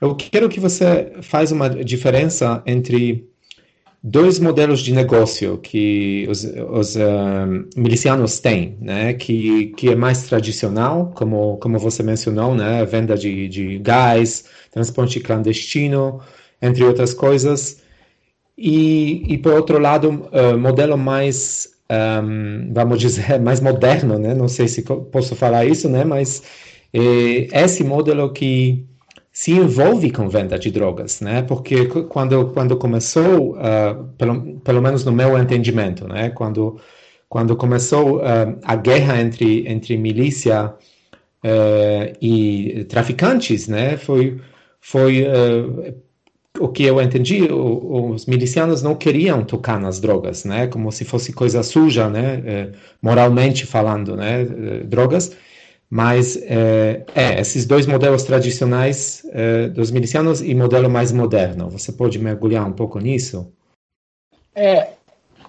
eu 0.02 0.16
quero 0.16 0.50
que 0.50 0.60
você 0.60 1.12
faz 1.22 1.52
uma 1.52 1.70
diferença 1.70 2.64
entre 2.66 3.30
dois 4.04 4.40
modelos 4.40 4.80
de 4.80 4.94
negócio 4.94 5.58
que 5.60 6.26
os, 6.30 6.44
os 6.44 6.96
uh, 6.96 7.00
milicianos 7.76 8.40
têm, 8.40 8.78
né? 8.82 9.14
Que, 9.14 9.68
que 9.78 9.90
é 9.90 9.96
mais 9.96 10.24
tradicional, 10.24 11.12
como, 11.16 11.58
como 11.58 11.78
você 11.78 12.02
mencionou, 12.02 12.56
né? 12.56 12.84
Venda 12.86 13.16
de, 13.16 13.48
de 13.48 13.78
gás, 13.80 14.46
transporte 14.72 15.20
clandestino, 15.20 16.20
entre 16.62 16.84
outras 16.84 17.14
coisas. 17.14 17.82
E, 18.58 19.24
e 19.34 19.38
por 19.38 19.54
outro 19.54 19.80
lado, 19.80 20.10
uh, 20.32 20.58
modelo 20.58 20.98
mais, 20.98 21.70
um, 22.24 22.74
vamos 22.74 23.00
dizer, 23.00 23.40
mais 23.42 23.60
moderno, 23.60 24.18
né? 24.18 24.34
Não 24.34 24.48
sei 24.48 24.68
se 24.68 24.82
posso 24.84 25.36
falar 25.36 25.66
isso, 25.66 25.88
né? 25.90 26.04
Mas 26.04 26.44
eh, 26.94 27.48
esse 27.54 27.84
modelo 27.84 28.32
que 28.34 28.86
se 29.32 29.52
envolve 29.52 30.12
com 30.12 30.28
venda 30.28 30.60
de 30.60 30.70
drogas, 30.72 31.22
né? 31.22 31.42
Porque 31.42 31.86
quando 31.86 32.50
quando 32.50 32.76
começou, 32.78 33.56
uh, 33.56 34.04
pelo, 34.18 34.60
pelo 34.60 34.82
menos 34.82 35.06
no 35.06 35.12
meu 35.12 35.38
entendimento, 35.38 36.08
né? 36.08 36.30
Quando 36.32 36.80
quando 37.30 37.56
começou 37.56 38.18
uh, 38.18 38.60
a 38.64 38.76
guerra 38.76 39.22
entre 39.22 39.68
entre 39.68 39.96
milícia 39.98 40.74
uh, 41.44 42.18
e 42.22 42.86
traficantes, 42.90 43.68
né? 43.68 43.96
Foi 43.98 44.40
foi 44.82 45.26
o 46.60 46.68
que 46.68 46.84
eu 46.84 47.02
entendi, 47.02 47.48
os 47.50 48.26
milicianos 48.26 48.82
não 48.84 48.96
queriam 48.96 49.44
tocar 49.46 49.80
nas 49.80 50.00
drogas, 50.02 50.44
né? 50.44 50.68
Como 50.68 50.92
se 50.92 51.06
fosse 51.06 51.32
coisa 51.32 51.64
suja, 51.64 52.10
né? 52.10 52.72
Moralmente 53.02 53.66
falando, 53.66 54.16
né? 54.18 54.44
Drogas 54.86 55.36
mas 55.92 56.38
é, 56.38 57.04
é, 57.14 57.42
esses 57.42 57.66
dois 57.66 57.86
modelos 57.86 58.24
tradicionais 58.24 59.24
é, 59.34 59.68
dos 59.68 59.92
milicianos 59.92 60.40
e 60.40 60.56
modelo 60.56 60.90
mais 60.90 61.12
moderno. 61.12 61.70
Você 61.70 61.92
pode 61.92 62.18
mergulhar 62.18 62.66
um 62.66 62.72
pouco 62.72 62.98
nisso? 62.98 63.52
É, 64.56 64.92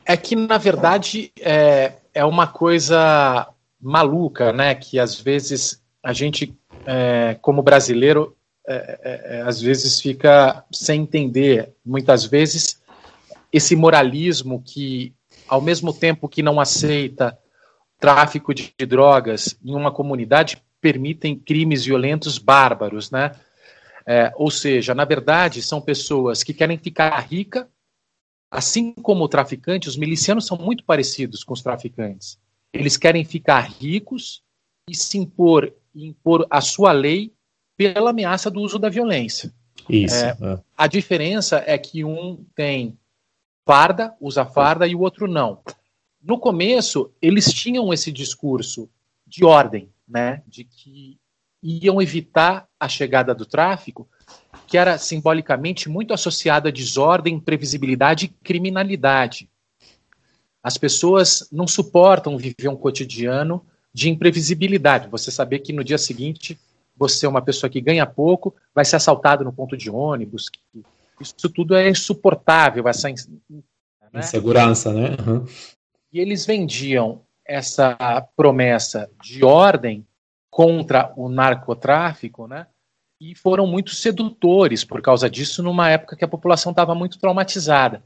é 0.04 0.16
que 0.16 0.34
na 0.34 0.58
verdade 0.58 1.30
é, 1.40 1.92
é 2.12 2.24
uma 2.24 2.48
coisa 2.48 3.48
maluca, 3.80 4.52
né? 4.52 4.74
Que 4.74 4.98
às 4.98 5.20
vezes 5.20 5.80
a 6.02 6.12
gente, 6.12 6.52
é, 6.84 7.36
como 7.40 7.62
brasileiro, 7.62 8.36
é, 8.66 8.98
é, 9.04 9.42
às 9.42 9.60
vezes 9.60 10.00
fica 10.00 10.64
sem 10.72 11.02
entender, 11.02 11.72
muitas 11.86 12.24
vezes, 12.24 12.82
esse 13.52 13.76
moralismo 13.76 14.60
que, 14.66 15.14
ao 15.46 15.60
mesmo 15.60 15.92
tempo 15.92 16.28
que 16.28 16.42
não 16.42 16.58
aceita 16.58 17.38
tráfico 18.02 18.52
de, 18.52 18.74
drogas 18.84 19.56
em 19.64 19.76
uma 19.76 19.92
comunidade 19.92 20.60
permitem 20.80 21.38
crimes 21.38 21.84
violentos 21.84 22.36
bárbaros, 22.36 23.12
né? 23.12 23.30
É, 24.04 24.32
ou 24.34 24.50
seja, 24.50 24.92
na 24.92 25.04
verdade, 25.04 25.62
são 25.62 25.80
pessoas 25.80 26.42
que 26.42 26.52
querem 26.52 26.76
ficar 26.76 27.16
rica, 27.20 27.68
assim 28.50 28.92
como 28.92 29.22
o 29.22 29.28
traficante, 29.28 29.88
os 29.88 29.96
milicianos 29.96 30.44
são 30.44 30.58
muito 30.58 30.82
parecidos 30.82 31.44
com 31.44 31.54
os 31.54 31.62
traficantes. 31.62 32.36
Eles 32.72 32.96
querem 32.96 33.24
ficar 33.24 33.60
ricos 33.60 34.42
e 34.90 34.96
se 34.96 35.16
impor, 35.16 35.72
impor 35.94 36.44
a 36.50 36.60
sua 36.60 36.90
lei 36.90 37.32
pela 37.76 38.10
ameaça 38.10 38.50
do 38.50 38.60
uso 38.60 38.80
da 38.80 38.88
violência. 38.88 39.54
Isso. 39.88 40.24
É, 40.24 40.36
é. 40.42 40.58
A 40.76 40.88
diferença 40.88 41.62
é 41.64 41.78
que 41.78 42.04
um 42.04 42.44
tem 42.56 42.98
farda, 43.64 44.12
usa 44.20 44.44
farda, 44.44 44.88
e 44.88 44.94
o 44.96 45.00
outro 45.00 45.28
não 45.28 45.60
no 46.22 46.38
começo, 46.38 47.10
eles 47.20 47.52
tinham 47.52 47.92
esse 47.92 48.12
discurso 48.12 48.88
de 49.26 49.44
ordem, 49.44 49.88
né, 50.06 50.42
de 50.46 50.64
que 50.64 51.18
iam 51.62 52.00
evitar 52.00 52.68
a 52.78 52.88
chegada 52.88 53.34
do 53.34 53.46
tráfico, 53.46 54.08
que 54.66 54.76
era 54.76 54.98
simbolicamente 54.98 55.88
muito 55.88 56.12
associada 56.12 56.68
a 56.68 56.72
desordem, 56.72 57.40
previsibilidade 57.40 58.26
e 58.26 58.28
criminalidade. 58.28 59.48
As 60.62 60.76
pessoas 60.76 61.48
não 61.50 61.66
suportam 61.66 62.36
viver 62.36 62.68
um 62.68 62.76
cotidiano 62.76 63.64
de 63.92 64.08
imprevisibilidade. 64.08 65.08
Você 65.08 65.30
saber 65.30 65.58
que 65.60 65.72
no 65.72 65.82
dia 65.82 65.98
seguinte 65.98 66.58
você 66.96 67.26
é 67.26 67.28
uma 67.28 67.42
pessoa 67.42 67.70
que 67.70 67.80
ganha 67.80 68.06
pouco, 68.06 68.54
vai 68.74 68.84
ser 68.84 68.96
assaltado 68.96 69.44
no 69.44 69.52
ponto 69.52 69.76
de 69.76 69.90
ônibus. 69.90 70.50
Isso 71.20 71.48
tudo 71.50 71.74
é 71.74 71.88
insuportável, 71.88 72.86
essa 72.88 73.08
né? 73.08 73.14
insegurança, 74.14 74.92
né? 74.92 75.16
Uhum. 75.26 75.46
E 76.12 76.20
eles 76.20 76.44
vendiam 76.44 77.22
essa 77.44 77.96
promessa 78.36 79.10
de 79.22 79.44
ordem 79.44 80.06
contra 80.50 81.12
o 81.16 81.28
narcotráfico, 81.28 82.46
né? 82.46 82.66
E 83.18 83.34
foram 83.34 83.66
muito 83.66 83.94
sedutores 83.94 84.84
por 84.84 85.00
causa 85.00 85.30
disso, 85.30 85.62
numa 85.62 85.88
época 85.88 86.16
que 86.16 86.24
a 86.24 86.28
população 86.28 86.70
estava 86.70 86.94
muito 86.94 87.18
traumatizada. 87.18 88.02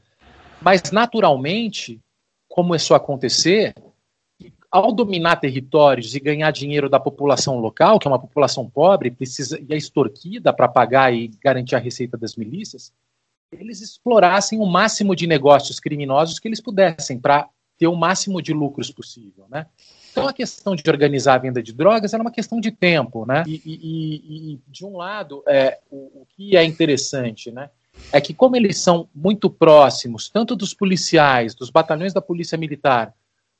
Mas, 0.61 0.91
naturalmente, 0.91 1.99
começou 2.47 2.93
a 2.93 2.97
acontecer, 2.97 3.73
ao 4.71 4.91
dominar 4.91 5.37
territórios 5.37 6.15
e 6.15 6.19
ganhar 6.19 6.51
dinheiro 6.51 6.89
da 6.89 6.99
população 6.99 7.59
local, 7.59 7.99
que 7.99 8.07
é 8.07 8.11
uma 8.11 8.19
população 8.19 8.69
pobre, 8.69 9.11
precisa 9.11 9.59
e 9.59 9.73
é 9.73 9.77
extorquida 9.77 10.53
para 10.53 10.67
pagar 10.67 11.13
e 11.13 11.29
garantir 11.43 11.75
a 11.75 11.79
receita 11.79 12.17
das 12.17 12.35
milícias, 12.35 12.93
eles 13.51 13.81
explorassem 13.81 14.59
o 14.59 14.65
máximo 14.65 15.15
de 15.15 15.25
negócios 15.25 15.79
criminosos 15.79 16.39
que 16.39 16.47
eles 16.47 16.61
pudessem 16.61 17.19
para 17.19 17.49
ter 17.77 17.87
o 17.87 17.95
máximo 17.95 18.41
de 18.41 18.53
lucros 18.53 18.91
possível, 18.91 19.45
né? 19.49 19.67
Então 20.11 20.27
a 20.27 20.33
questão 20.33 20.75
de 20.75 20.83
organizar 20.89 21.35
a 21.35 21.37
venda 21.37 21.61
de 21.61 21.71
drogas 21.71 22.13
era 22.13 22.21
uma 22.21 22.31
questão 22.31 22.59
de 22.59 22.71
tempo, 22.71 23.25
né? 23.25 23.43
E, 23.45 23.61
e, 23.63 24.53
e 24.53 24.59
de 24.67 24.85
um 24.85 24.97
lado, 24.97 25.43
é, 25.47 25.79
o, 25.91 26.21
o, 26.21 26.27
que 26.35 26.57
é 26.57 26.63
interessante, 26.63 27.51
né? 27.51 27.69
É 28.11 28.19
que 28.19 28.33
como 28.33 28.55
eles 28.55 28.79
são 28.79 29.07
muito 29.13 29.49
próximos, 29.49 30.29
tanto 30.29 30.55
dos 30.55 30.73
policiais, 30.73 31.53
dos 31.53 31.69
batalhões 31.69 32.13
da 32.13 32.21
polícia 32.21 32.57
militar, 32.57 33.13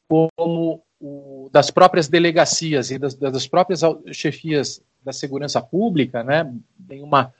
como 0.08 0.82
o, 1.00 1.50
das 1.52 1.70
próprias 1.70 2.08
delegacias 2.08 2.90
e 2.92 2.98
das, 2.98 3.14
das 3.14 3.48
próprias 3.48 3.82
chefias 4.12 4.82
da 5.04 5.14
segurança 5.14 5.62
pública, 5.62 6.24
né? 6.24 6.52
Tem 6.88 7.04
uma 7.04 7.34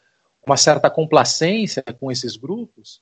uma 0.48 0.58
certa 0.58 0.90
complacência 0.90 1.84
com 2.00 2.10
esses 2.10 2.38
grupos, 2.38 3.02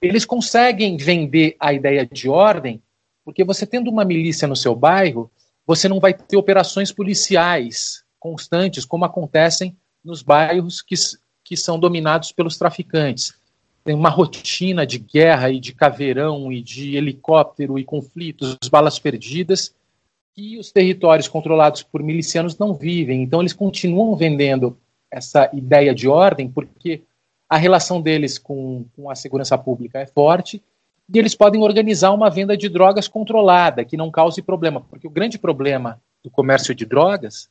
eles 0.00 0.26
conseguem 0.26 0.96
vender 0.98 1.56
a 1.58 1.72
ideia 1.72 2.06
de 2.06 2.28
ordem, 2.28 2.82
porque 3.26 3.42
você 3.42 3.66
tendo 3.66 3.90
uma 3.90 4.04
milícia 4.04 4.46
no 4.46 4.54
seu 4.54 4.72
bairro, 4.72 5.28
você 5.66 5.88
não 5.88 5.98
vai 5.98 6.14
ter 6.14 6.36
operações 6.36 6.92
policiais 6.92 8.04
constantes, 8.20 8.84
como 8.84 9.04
acontecem 9.04 9.76
nos 10.04 10.22
bairros 10.22 10.80
que, 10.80 10.94
que 11.42 11.56
são 11.56 11.76
dominados 11.76 12.30
pelos 12.30 12.56
traficantes. 12.56 13.34
Tem 13.82 13.96
uma 13.96 14.10
rotina 14.10 14.86
de 14.86 15.00
guerra 15.00 15.50
e 15.50 15.58
de 15.58 15.74
caveirão 15.74 16.52
e 16.52 16.62
de 16.62 16.94
helicóptero 16.96 17.76
e 17.80 17.84
conflitos, 17.84 18.56
balas 18.70 18.96
perdidas, 18.96 19.74
que 20.32 20.56
os 20.56 20.70
territórios 20.70 21.26
controlados 21.26 21.82
por 21.82 22.04
milicianos 22.04 22.56
não 22.56 22.74
vivem. 22.74 23.22
Então, 23.22 23.40
eles 23.40 23.52
continuam 23.52 24.14
vendendo 24.14 24.78
essa 25.10 25.50
ideia 25.52 25.92
de 25.92 26.06
ordem, 26.06 26.48
porque 26.48 27.02
a 27.48 27.56
relação 27.56 28.00
deles 28.00 28.38
com, 28.38 28.86
com 28.94 29.10
a 29.10 29.16
segurança 29.16 29.58
pública 29.58 29.98
é 29.98 30.06
forte 30.06 30.62
e 31.08 31.18
eles 31.18 31.34
podem 31.34 31.62
organizar 31.62 32.12
uma 32.12 32.28
venda 32.28 32.56
de 32.56 32.68
drogas 32.68 33.06
controlada, 33.06 33.84
que 33.84 33.96
não 33.96 34.10
cause 34.10 34.42
problema. 34.42 34.80
Porque 34.80 35.06
o 35.06 35.10
grande 35.10 35.38
problema 35.38 36.00
do 36.22 36.30
comércio 36.30 36.74
de 36.74 36.84
drogas, 36.84 37.48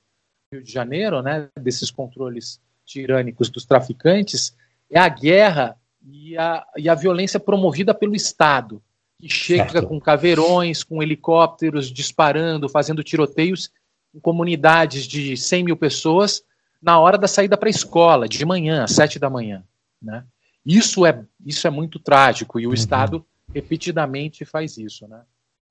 no 0.51 0.57
Rio 0.57 0.65
de 0.65 0.71
Janeiro, 0.71 1.21
né, 1.21 1.47
desses 1.59 1.89
controles 1.89 2.59
tirânicos 2.85 3.49
dos 3.49 3.65
traficantes, 3.65 4.55
é 4.89 4.99
a 4.99 5.07
guerra 5.07 5.77
e 6.05 6.37
a, 6.37 6.65
e 6.77 6.89
a 6.89 6.95
violência 6.95 7.39
promovida 7.39 7.93
pelo 7.93 8.15
Estado, 8.15 8.81
que 9.19 9.29
chega 9.29 9.71
certo. 9.71 9.87
com 9.87 9.99
caveirões, 9.99 10.83
com 10.83 11.01
helicópteros 11.01 11.91
disparando, 11.91 12.67
fazendo 12.67 13.03
tiroteios 13.03 13.71
em 14.13 14.19
comunidades 14.19 15.05
de 15.05 15.35
100 15.35 15.63
mil 15.63 15.77
pessoas, 15.77 16.43
na 16.81 16.99
hora 16.99 17.17
da 17.17 17.27
saída 17.27 17.57
para 17.57 17.69
a 17.69 17.71
escola, 17.71 18.27
de 18.27 18.45
manhã, 18.45 18.83
às 18.83 18.91
sete 18.91 19.17
da 19.17 19.29
manhã. 19.29 19.63
Né? 20.01 20.23
Isso, 20.65 21.05
é, 21.05 21.23
isso 21.45 21.65
é 21.65 21.69
muito 21.69 21.99
trágico 21.99 22.59
e 22.59 22.65
o 22.65 22.69
uhum. 22.69 22.75
Estado 22.75 23.25
repetidamente 23.55 24.43
faz 24.43 24.77
isso. 24.77 25.07
Né? 25.07 25.21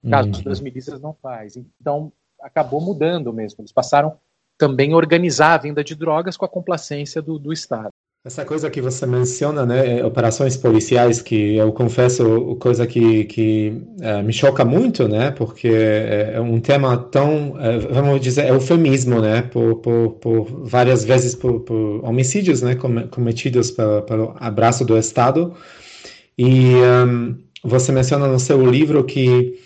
No 0.03 0.11
caso 0.11 0.29
uhum. 0.29 0.43
das 0.43 0.61
milícias 0.61 1.01
não 1.01 1.13
faz. 1.13 1.57
Então, 1.57 2.11
acabou 2.41 2.81
mudando 2.81 3.33
mesmo. 3.33 3.61
Eles 3.61 3.73
passaram 3.73 4.17
também 4.57 4.93
a 4.93 4.97
organizar 4.97 5.55
a 5.55 5.59
venda 5.59 5.85
de 5.85 5.95
drogas 5.95 6.37
com 6.37 6.47
a 6.47 6.49
complacência 6.49 7.21
do, 7.21 7.39
do 7.39 7.53
Estado. 7.53 7.91
Essa 8.25 8.43
coisa 8.43 8.71
que 8.71 8.81
você 8.81 9.05
menciona, 9.05 9.67
né, 9.67 9.99
é 9.99 10.05
operações 10.05 10.57
policiais, 10.57 11.21
que 11.21 11.57
eu 11.57 11.71
confesso, 11.75 12.57
coisa 12.59 12.87
que, 12.87 13.25
que 13.25 13.83
uh, 13.99 14.25
me 14.25 14.33
choca 14.33 14.65
muito, 14.65 15.07
né, 15.07 15.31
porque 15.31 15.69
é 15.69 16.41
um 16.41 16.59
tema 16.59 16.97
tão, 16.97 17.51
uh, 17.51 17.93
vamos 17.93 18.23
dizer, 18.23 18.49
eufemismo, 18.49 19.21
né, 19.21 19.43
por, 19.43 19.77
por, 19.77 20.13
por 20.13 20.45
várias 20.65 21.05
vezes 21.05 21.35
por, 21.35 21.61
por 21.61 22.03
homicídios, 22.03 22.63
né, 22.63 22.75
cometidos 23.11 23.71
pelo, 23.71 24.01
pelo 24.01 24.35
abraço 24.39 24.87
do 24.87 24.97
Estado. 24.97 25.55
E 26.39 26.77
um, 26.77 27.37
você 27.65 27.91
menciona 27.91 28.29
no 28.29 28.39
seu 28.39 28.65
livro 28.65 29.03
que, 29.05 29.59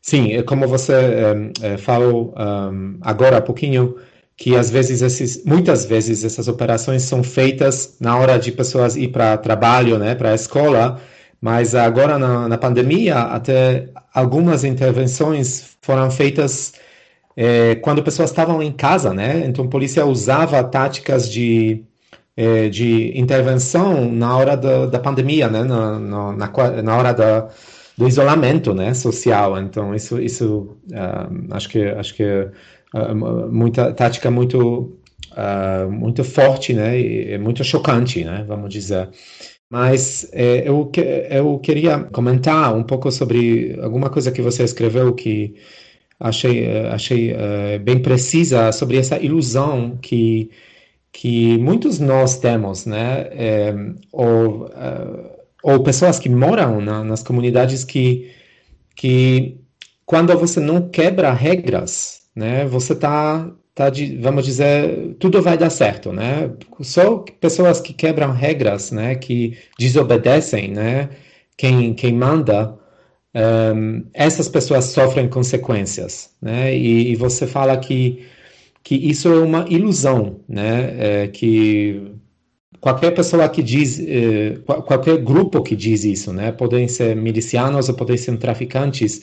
sim, 0.00 0.34
é 0.34 0.42
como 0.42 0.68
você 0.68 0.92
um, 0.94 1.78
falou 1.78 2.34
um, 2.36 2.98
agora 3.00 3.38
há 3.38 3.40
pouquinho, 3.40 3.96
que 4.36 4.56
às 4.56 4.70
vezes 4.70 5.02
esses, 5.02 5.44
muitas 5.44 5.86
vezes 5.86 6.24
essas 6.24 6.48
operações 6.48 7.02
são 7.02 7.22
feitas 7.22 7.96
na 8.00 8.16
hora 8.18 8.38
de 8.38 8.52
pessoas 8.52 8.96
ir 8.96 9.08
para 9.08 9.36
trabalho, 9.38 9.98
né, 9.98 10.14
para 10.14 10.32
a 10.32 10.34
escola, 10.34 11.00
mas 11.40 11.74
agora 11.74 12.18
na, 12.18 12.48
na, 12.48 12.58
pandemia 12.58 13.18
até 13.18 13.88
algumas 14.14 14.64
intervenções 14.64 15.76
foram 15.80 16.10
feitas 16.10 16.74
é, 17.36 17.76
quando 17.76 18.02
pessoas 18.02 18.30
estavam 18.30 18.62
em 18.62 18.72
casa, 18.72 19.12
né? 19.14 19.44
Então 19.46 19.64
a 19.64 19.68
polícia 19.68 20.04
usava 20.06 20.62
táticas 20.62 21.30
de 21.30 21.84
é, 22.36 22.68
de 22.68 23.18
intervenção 23.18 24.10
na 24.10 24.36
hora 24.36 24.56
da, 24.56 24.86
da 24.86 24.98
pandemia, 24.98 25.48
né? 25.48 25.62
Na, 25.64 25.98
na, 25.98 26.32
na, 26.32 26.82
na 26.82 26.96
hora 26.96 27.12
da, 27.12 27.48
do 27.96 28.08
isolamento, 28.08 28.74
né? 28.74 28.94
Social. 28.94 29.58
Então 29.60 29.94
isso 29.94 30.20
isso 30.20 30.76
uh, 30.92 31.54
acho 31.54 31.68
que 31.68 31.82
acho 31.84 32.14
que 32.14 32.24
uh, 32.94 33.52
muita 33.52 33.92
tática 33.92 34.30
muito 34.30 34.98
uh, 35.32 35.90
muito 35.90 36.24
forte, 36.24 36.72
né? 36.74 36.98
E 36.98 37.38
muito 37.38 37.62
chocante, 37.64 38.24
né? 38.24 38.44
Vamos 38.46 38.70
dizer. 38.72 39.10
Mas 39.70 40.28
é, 40.34 40.68
eu, 40.68 40.92
eu 41.30 41.58
queria 41.58 42.00
comentar 42.00 42.76
um 42.76 42.82
pouco 42.82 43.10
sobre 43.10 43.78
alguma 43.82 44.10
coisa 44.10 44.30
que 44.30 44.42
você 44.42 44.64
escreveu 44.64 45.14
que 45.14 45.54
achei, 46.20 46.68
achei 46.88 47.32
uh, 47.32 47.80
bem 47.82 47.98
precisa 47.98 48.70
sobre 48.70 48.98
essa 48.98 49.18
ilusão 49.18 49.98
que, 50.00 50.50
que 51.12 51.58
muitos 51.58 51.98
nós 51.98 52.38
temos, 52.38 52.86
né? 52.86 53.28
É, 53.32 53.74
ou, 54.10 54.66
uh, 54.66 55.30
ou 55.62 55.82
pessoas 55.82 56.18
que 56.18 56.28
moram 56.28 56.80
na, 56.80 57.04
nas 57.04 57.22
comunidades 57.22 57.84
que, 57.84 58.32
que 58.96 59.60
quando 60.06 60.36
você 60.38 60.58
não 60.58 60.88
quebra 60.88 61.32
regras, 61.32 62.22
né? 62.34 62.64
Você 62.66 62.94
tá, 62.94 63.50
tá 63.74 63.90
de, 63.90 64.16
vamos 64.18 64.44
dizer, 64.44 65.14
tudo 65.18 65.42
vai 65.42 65.56
dar 65.56 65.70
certo, 65.70 66.12
né? 66.12 66.50
Só 66.80 67.18
pessoas 67.40 67.80
que 67.80 67.92
quebram 67.92 68.32
regras, 68.32 68.90
né? 68.90 69.14
Que 69.14 69.58
desobedecem, 69.78 70.70
né? 70.70 71.10
Quem, 71.56 71.94
quem 71.94 72.14
manda, 72.14 72.74
um, 73.74 74.04
essas 74.14 74.48
pessoas 74.48 74.86
sofrem 74.86 75.28
consequências, 75.28 76.30
né? 76.40 76.74
E, 76.74 77.12
e, 77.12 77.16
você 77.16 77.46
fala 77.46 77.76
que 77.76 78.26
que 78.82 78.94
isso 78.94 79.28
é 79.28 79.38
uma 79.38 79.64
ilusão, 79.68 80.40
né? 80.48 81.24
É, 81.24 81.28
que 81.28 82.12
qualquer 82.82 83.12
pessoa 83.12 83.48
que 83.48 83.62
diz, 83.62 84.00
eh, 84.00 84.58
qualquer 84.66 85.18
grupo 85.18 85.62
que 85.62 85.76
diz 85.76 86.04
isso, 86.04 86.32
né? 86.32 86.50
Podem 86.50 86.88
ser 86.88 87.14
milicianos 87.14 87.88
ou 87.88 87.94
podem 87.94 88.16
ser 88.16 88.36
traficantes 88.38 89.22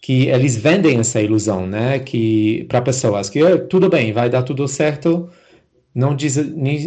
que 0.00 0.28
eles 0.28 0.56
vendem 0.56 0.98
essa 0.98 1.20
ilusão, 1.20 1.66
né? 1.66 1.98
Que 1.98 2.64
para 2.64 2.80
pessoas 2.80 3.28
que 3.28 3.40
tudo 3.68 3.90
bem, 3.90 4.12
vai 4.14 4.30
dar 4.30 4.42
tudo 4.42 4.66
certo, 4.66 5.28
não, 5.94 6.16
des, 6.16 6.36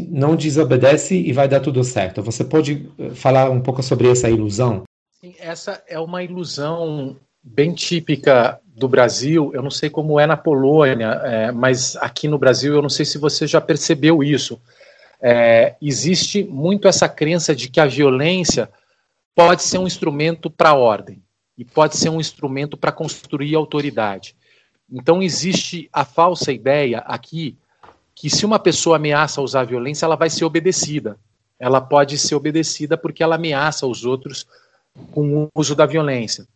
não 0.09 0.35
desobedece 0.35 1.15
e 1.15 1.31
vai 1.31 1.47
dar 1.47 1.59
tudo 1.59 1.83
certo. 1.83 2.23
Você 2.23 2.43
pode 2.43 2.89
eh, 2.97 3.11
falar 3.11 3.51
um 3.51 3.61
pouco 3.61 3.83
sobre 3.83 4.09
essa 4.09 4.29
ilusão? 4.29 4.83
Sim, 5.21 5.35
essa 5.39 5.83
é 5.87 5.99
uma 5.99 6.23
ilusão 6.23 7.17
bem 7.43 7.71
típica 7.73 8.59
do 8.79 8.87
Brasil. 8.87 9.51
Eu 9.53 9.61
não 9.61 9.69
sei 9.69 9.89
como 9.89 10.19
é 10.19 10.25
na 10.25 10.37
Polônia, 10.37 11.21
é, 11.23 11.51
mas 11.51 11.95
aqui 11.97 12.27
no 12.27 12.39
Brasil 12.39 12.73
eu 12.73 12.81
não 12.81 12.89
sei 12.89 13.05
se 13.05 13.17
você 13.17 13.45
já 13.45 13.59
percebeu 13.59 14.23
isso. 14.23 14.59
É, 15.21 15.75
existe 15.81 16.43
muito 16.43 16.87
essa 16.87 17.09
crença 17.09 17.53
de 17.53 17.69
que 17.69 17.79
a 17.79 17.85
violência 17.85 18.69
pode 19.35 19.63
ser 19.63 19.77
um 19.77 19.85
instrumento 19.85 20.49
para 20.49 20.69
a 20.69 20.75
ordem 20.75 21.21
e 21.57 21.65
pode 21.65 21.97
ser 21.97 22.09
um 22.09 22.21
instrumento 22.21 22.77
para 22.77 22.91
construir 22.91 23.53
autoridade. 23.53 24.33
Então 24.89 25.21
existe 25.21 25.89
a 25.91 26.05
falsa 26.05 26.51
ideia 26.51 26.99
aqui 26.99 27.57
que 28.15 28.29
se 28.29 28.45
uma 28.45 28.59
pessoa 28.59 28.95
ameaça 28.95 29.41
usar 29.41 29.65
violência, 29.65 30.05
ela 30.05 30.15
vai 30.15 30.29
ser 30.29 30.45
obedecida. 30.45 31.17
Ela 31.59 31.81
pode 31.81 32.17
ser 32.17 32.35
obedecida 32.35 32.97
porque 32.97 33.21
ela 33.21 33.35
ameaça 33.35 33.85
os 33.85 34.05
outros 34.05 34.47
com 35.11 35.43
o 35.43 35.49
uso 35.53 35.75
da 35.75 35.85
violência. 35.85 36.47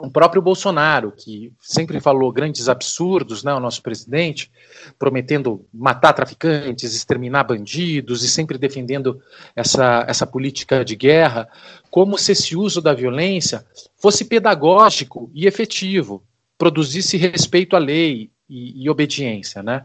O 0.00 0.10
próprio 0.10 0.40
Bolsonaro, 0.40 1.12
que 1.12 1.52
sempre 1.60 2.00
falou 2.00 2.32
grandes 2.32 2.70
absurdos, 2.70 3.44
né, 3.44 3.52
o 3.52 3.60
nosso 3.60 3.82
presidente, 3.82 4.50
prometendo 4.98 5.66
matar 5.72 6.14
traficantes, 6.14 6.94
exterminar 6.94 7.44
bandidos 7.44 8.24
e 8.24 8.28
sempre 8.28 8.56
defendendo 8.56 9.20
essa, 9.54 10.06
essa 10.08 10.26
política 10.26 10.82
de 10.82 10.96
guerra, 10.96 11.46
como 11.90 12.16
se 12.16 12.32
esse 12.32 12.56
uso 12.56 12.80
da 12.80 12.94
violência 12.94 13.62
fosse 13.98 14.24
pedagógico 14.24 15.30
e 15.34 15.46
efetivo, 15.46 16.24
produzisse 16.56 17.18
respeito 17.18 17.76
à 17.76 17.78
lei 17.78 18.30
e, 18.48 18.82
e 18.82 18.88
obediência, 18.88 19.62
né? 19.62 19.84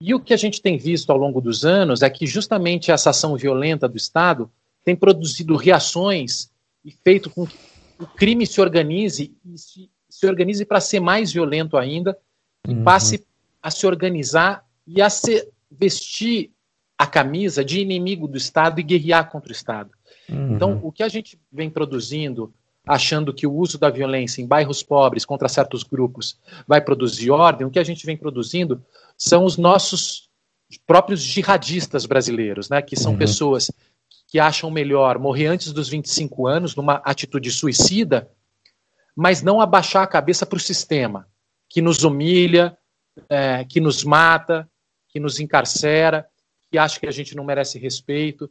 E 0.00 0.14
o 0.14 0.20
que 0.20 0.32
a 0.32 0.36
gente 0.36 0.62
tem 0.62 0.78
visto 0.78 1.10
ao 1.10 1.18
longo 1.18 1.40
dos 1.40 1.64
anos 1.64 2.02
é 2.02 2.08
que 2.08 2.24
justamente 2.24 2.92
essa 2.92 3.10
ação 3.10 3.36
violenta 3.36 3.88
do 3.88 3.96
Estado 3.96 4.48
tem 4.84 4.94
produzido 4.94 5.56
reações 5.56 6.50
e 6.84 6.90
feito 6.90 7.28
com 7.28 7.46
que 7.46 7.56
o 8.00 8.06
crime 8.06 8.46
se 8.46 8.60
organize 8.60 9.36
e 9.44 9.58
se 9.58 9.90
se 10.10 10.26
organize 10.26 10.64
para 10.64 10.80
ser 10.80 11.00
mais 11.00 11.32
violento 11.32 11.76
ainda 11.78 12.18
e 12.66 12.72
uhum. 12.72 12.84
passe 12.84 13.24
a 13.62 13.70
se 13.70 13.86
organizar 13.86 14.66
e 14.86 15.00
a 15.00 15.08
se 15.08 15.48
vestir 15.70 16.50
a 16.98 17.06
camisa 17.06 17.64
de 17.64 17.80
inimigo 17.80 18.26
do 18.26 18.36
Estado 18.36 18.80
e 18.80 18.82
guerrear 18.82 19.30
contra 19.30 19.50
o 19.50 19.54
Estado. 19.54 19.90
Uhum. 20.28 20.54
Então, 20.54 20.80
o 20.82 20.92
que 20.92 21.02
a 21.02 21.08
gente 21.08 21.38
vem 21.50 21.70
produzindo, 21.70 22.52
achando 22.84 23.32
que 23.32 23.46
o 23.46 23.54
uso 23.54 23.78
da 23.78 23.88
violência 23.88 24.42
em 24.42 24.46
bairros 24.46 24.82
pobres 24.82 25.24
contra 25.24 25.48
certos 25.48 25.82
grupos 25.82 26.38
vai 26.66 26.80
produzir 26.80 27.30
ordem, 27.30 27.66
o 27.66 27.70
que 27.70 27.78
a 27.78 27.84
gente 27.84 28.04
vem 28.04 28.16
produzindo 28.16 28.82
são 29.16 29.44
os 29.44 29.56
nossos 29.56 30.28
próprios 30.86 31.20
jihadistas 31.22 32.04
brasileiros, 32.04 32.68
né, 32.68 32.82
que 32.82 32.96
são 32.96 33.12
uhum. 33.12 33.18
pessoas 33.18 33.70
que 34.30 34.38
acham 34.38 34.70
melhor 34.70 35.18
morrer 35.18 35.48
antes 35.48 35.72
dos 35.72 35.88
25 35.88 36.46
anos 36.46 36.76
numa 36.76 37.02
atitude 37.04 37.50
suicida, 37.50 38.30
mas 39.14 39.42
não 39.42 39.60
abaixar 39.60 40.04
a 40.04 40.06
cabeça 40.06 40.46
para 40.46 40.56
o 40.56 40.60
sistema, 40.60 41.26
que 41.68 41.82
nos 41.82 42.04
humilha, 42.04 42.78
é, 43.28 43.64
que 43.64 43.80
nos 43.80 44.04
mata, 44.04 44.70
que 45.08 45.18
nos 45.18 45.40
encarcera, 45.40 46.28
que 46.70 46.78
acha 46.78 47.00
que 47.00 47.08
a 47.08 47.10
gente 47.10 47.34
não 47.34 47.42
merece 47.42 47.76
respeito. 47.76 48.48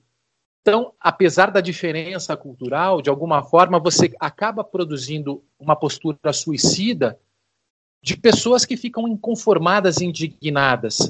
Então, 0.61 0.93
apesar 0.99 1.49
da 1.49 1.61
diferença 1.61 2.35
cultural, 2.35 3.01
de 3.01 3.09
alguma 3.09 3.41
forma 3.41 3.79
você 3.79 4.13
acaba 4.19 4.65
produzindo 4.65 5.41
uma 5.57 5.77
postura 5.77 6.33
suicida 6.33 7.17
de 8.03 8.17
pessoas 8.17 8.65
que 8.65 8.75
ficam 8.75 9.07
inconformadas 9.07 10.01
e 10.01 10.05
indignadas 10.05 11.09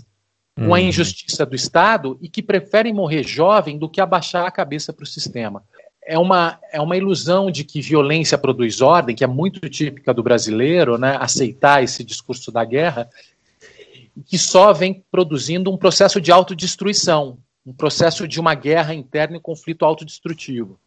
com 0.66 0.76
a 0.76 0.80
uhum. 0.80 0.86
injustiça 0.86 1.46
do 1.46 1.56
Estado 1.56 2.18
e 2.22 2.28
que 2.28 2.44
preferem 2.44 2.94
morrer 2.94 3.24
jovem 3.24 3.78
do 3.78 3.90
que 3.90 4.02
abaixar 4.02 4.46
a 4.46 4.52
cabeça 4.52 4.92
para 4.92 5.04
o 5.04 5.08
sistema. 5.08 5.64
É 6.06 6.18
uma, 6.18 6.60
é 6.72 6.82
uma 6.82 6.98
ilusão 6.98 7.52
de 7.52 7.64
que 7.64 7.82
violência 7.82 8.38
produz 8.38 8.82
ordem, 8.82 9.16
que 9.16 9.24
é 9.24 9.28
muito 9.28 9.70
típica 9.70 10.14
do 10.14 10.24
brasileiro, 10.24 10.98
né, 10.98 11.18
aceitar 11.20 11.84
esse 11.84 12.04
discurso 12.04 12.52
da 12.52 12.66
guerra, 12.66 13.10
que 14.26 14.38
só 14.38 14.74
vem 14.74 15.04
produzindo 15.12 15.72
um 15.72 15.78
processo 15.78 16.20
de 16.20 16.32
autodestruição, 16.32 17.38
um 17.66 17.74
processo 17.74 18.28
de 18.28 18.40
uma 18.40 18.56
guerra 18.56 18.94
interna 18.94 19.38
e 19.38 19.40
conflito 19.40 19.86
autodestrutivo. 19.86 20.80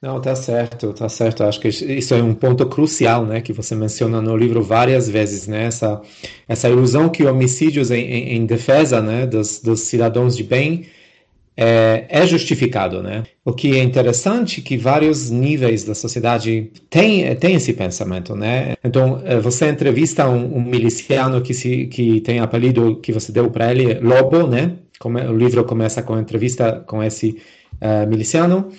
Não, 0.00 0.20
tá 0.20 0.36
certo, 0.36 0.92
tá 0.92 1.08
certo. 1.08 1.42
Acho 1.42 1.60
que 1.60 1.68
isso 1.68 2.14
é 2.14 2.22
um 2.22 2.32
ponto 2.32 2.64
crucial, 2.66 3.26
né, 3.26 3.40
que 3.40 3.52
você 3.52 3.74
menciona 3.74 4.22
no 4.22 4.36
livro 4.36 4.62
várias 4.62 5.08
vezes, 5.08 5.48
né, 5.48 5.64
essa, 5.64 6.00
essa 6.46 6.68
ilusão 6.68 7.08
que 7.08 7.24
homicídios 7.24 7.90
em, 7.90 8.02
em, 8.02 8.36
em 8.36 8.46
defesa, 8.46 9.02
né, 9.02 9.26
dos, 9.26 9.60
dos 9.60 9.80
cidadãos 9.80 10.36
de 10.36 10.44
bem 10.44 10.86
é, 11.60 12.06
é, 12.08 12.24
justificado, 12.24 13.02
né? 13.02 13.24
O 13.44 13.52
que 13.52 13.76
é 13.76 13.82
interessante 13.82 14.60
é 14.60 14.62
que 14.62 14.76
vários 14.76 15.28
níveis 15.28 15.82
da 15.82 15.92
sociedade 15.92 16.70
têm 16.88 17.34
tem 17.34 17.56
esse 17.56 17.72
pensamento, 17.72 18.36
né? 18.36 18.76
Então, 18.84 19.20
é, 19.24 19.40
você 19.40 19.68
entrevista 19.68 20.28
um, 20.28 20.58
um 20.58 20.62
miliciano 20.62 21.42
que 21.42 21.52
se 21.52 21.86
que 21.86 22.20
tem 22.20 22.38
apelido 22.38 23.00
que 23.00 23.12
você 23.12 23.32
deu 23.32 23.50
para 23.50 23.72
ele, 23.72 23.94
Lobo, 23.94 24.46
né? 24.46 24.76
O 25.04 25.32
livro 25.32 25.64
começa 25.64 26.00
com 26.00 26.14
a 26.14 26.20
entrevista 26.20 26.84
com 26.86 27.02
esse 27.02 27.38
uh, 27.82 28.08
miliciano. 28.08 28.70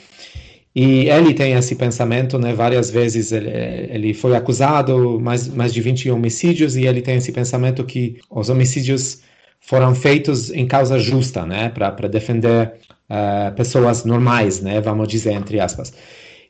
E 0.76 1.10
ele 1.10 1.34
tem 1.34 1.54
esse 1.54 1.76
pensamento, 1.76 2.38
né? 2.38 2.54
Várias 2.54 2.92
vezes 2.92 3.32
ele, 3.32 3.50
ele 3.50 4.14
foi 4.14 4.36
acusado 4.36 5.20
mais, 5.20 5.48
mais 5.48 5.74
de 5.74 5.82
20 5.82 6.12
homicídios 6.12 6.78
e 6.78 6.86
ele 6.86 7.02
tem 7.02 7.18
esse 7.18 7.32
pensamento 7.32 7.84
que 7.84 8.18
os 8.30 8.50
homicídios 8.50 9.22
foram 9.60 9.94
feitos 9.96 10.52
em 10.52 10.68
causa 10.68 11.00
justa, 11.00 11.46
né? 11.46 11.70
Para 11.70 12.08
defender 12.08 12.74
uh, 13.10 13.54
pessoas 13.56 14.06
normais, 14.06 14.62
né? 14.62 14.80
Vamos 14.80 15.08
dizer 15.08 15.34
entre 15.34 15.60
aspas. 15.60 15.92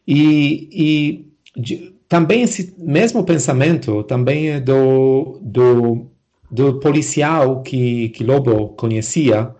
E, 0.05 0.69
e 0.71 1.25
de, 1.55 1.95
também 2.09 2.41
esse 2.41 2.73
mesmo 2.77 3.23
pensamento 3.23 4.03
também 4.03 4.49
é 4.49 4.59
do, 4.59 5.39
do, 5.41 6.07
do 6.51 6.79
policial 6.79 7.61
que, 7.61 8.09
que 8.09 8.23
Lobo 8.23 8.69
conhecia, 8.69 9.55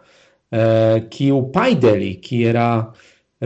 uh, 0.52 1.08
que 1.10 1.32
o 1.32 1.44
pai 1.44 1.76
dele, 1.76 2.16
que 2.16 2.46
era 2.46 2.92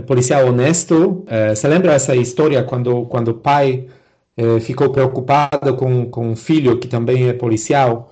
policial 0.01 0.47
honesto. 0.47 1.23
É, 1.27 1.53
você 1.53 1.67
lembra 1.67 1.93
essa 1.93 2.15
história 2.15 2.63
quando, 2.63 3.05
quando 3.05 3.29
o 3.29 3.33
pai 3.35 3.87
é, 4.35 4.59
ficou 4.59 4.89
preocupado 4.91 5.75
com, 5.75 6.09
com 6.09 6.31
o 6.31 6.35
filho, 6.35 6.79
que 6.79 6.87
também 6.87 7.27
é 7.29 7.33
policial, 7.33 8.11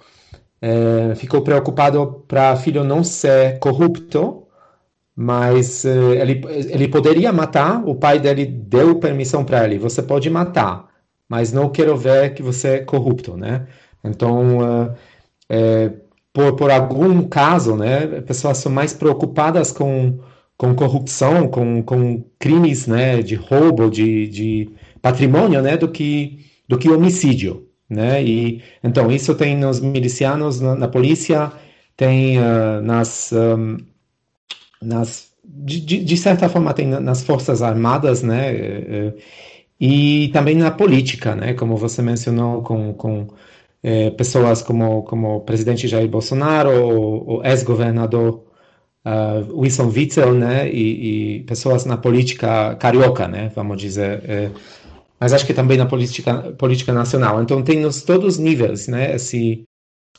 ficou 1.15 1.41
preocupado 1.41 2.23
para 2.27 2.53
o 2.53 2.55
filho 2.55 2.83
não 2.83 3.03
ser 3.03 3.57
corrupto, 3.57 4.43
mas 5.15 5.85
ele, 5.85 6.39
ele 6.69 6.87
poderia 6.87 7.33
matar, 7.33 7.83
o 7.83 7.95
pai 7.95 8.19
dele 8.19 8.45
deu 8.45 8.99
permissão 8.99 9.43
para 9.43 9.65
ele, 9.65 9.79
você 9.79 10.03
pode 10.03 10.29
matar, 10.29 10.87
mas 11.27 11.51
não 11.51 11.67
quero 11.67 11.97
ver 11.97 12.35
que 12.35 12.43
você 12.43 12.67
é 12.67 12.79
corrupto, 12.79 13.35
né? 13.35 13.65
Então, 14.03 14.93
por, 16.31 16.55
por 16.55 16.69
algum 16.69 17.23
caso, 17.27 17.75
né, 17.75 18.21
pessoas 18.21 18.59
são 18.59 18.71
mais 18.71 18.93
preocupadas 18.93 19.71
com 19.71 20.19
com 20.61 20.75
corrupção, 20.75 21.47
com, 21.47 21.81
com 21.81 22.23
crimes 22.37 22.85
né, 22.85 23.23
de 23.23 23.33
roubo 23.33 23.89
de, 23.89 24.27
de 24.27 24.69
patrimônio, 25.01 25.59
né, 25.59 25.75
do 25.75 25.87
que 25.87 26.45
do 26.67 26.77
que 26.77 26.87
homicídio, 26.87 27.67
né? 27.89 28.23
E 28.23 28.61
então 28.83 29.11
isso 29.11 29.33
tem 29.33 29.57
nos 29.57 29.79
milicianos, 29.79 30.61
na, 30.61 30.75
na 30.75 30.87
polícia, 30.87 31.51
tem 31.97 32.37
uh, 32.37 32.79
nas 32.83 33.31
um, 33.33 33.77
nas 34.79 35.31
de, 35.43 35.79
de, 35.81 36.17
certa 36.17 36.47
forma 36.47 36.73
tem 36.75 36.87
nas 36.87 37.23
forças 37.23 37.63
armadas, 37.63 38.21
né? 38.21 38.53
E 39.79 40.29
também 40.31 40.55
na 40.55 40.69
política, 40.69 41.35
né? 41.35 41.53
Como 41.55 41.75
você 41.75 42.03
mencionou 42.03 42.61
com, 42.61 42.93
com 42.93 43.21
uh, 43.23 44.11
pessoas 44.15 44.61
como 44.61 45.01
como 45.03 45.37
o 45.37 45.41
presidente 45.41 45.87
Jair 45.87 46.07
Bolsonaro, 46.07 46.69
o 46.69 47.41
ex-governador 47.43 48.50
uh, 49.05 49.59
Wilson 49.59 49.87
Witzel, 49.87 50.33
né, 50.33 50.69
e, 50.69 51.37
e, 51.37 51.43
pessoas 51.43 51.85
na 51.85 51.97
política 51.97 52.75
carioca, 52.75 53.27
né, 53.27 53.51
vamos 53.55 53.79
dizer, 53.79 54.23
é, 54.29 54.51
mas 55.19 55.33
acho 55.33 55.45
que 55.45 55.53
também 55.53 55.77
na 55.77 55.85
política, 55.85 56.51
política 56.53 56.91
nacional. 56.93 57.41
Então 57.41 57.63
tem 57.63 57.79
nos 57.79 58.01
todos 58.01 58.35
os 58.35 58.39
níveis, 58.39 58.87
né, 58.87 59.15
esse, 59.15 59.63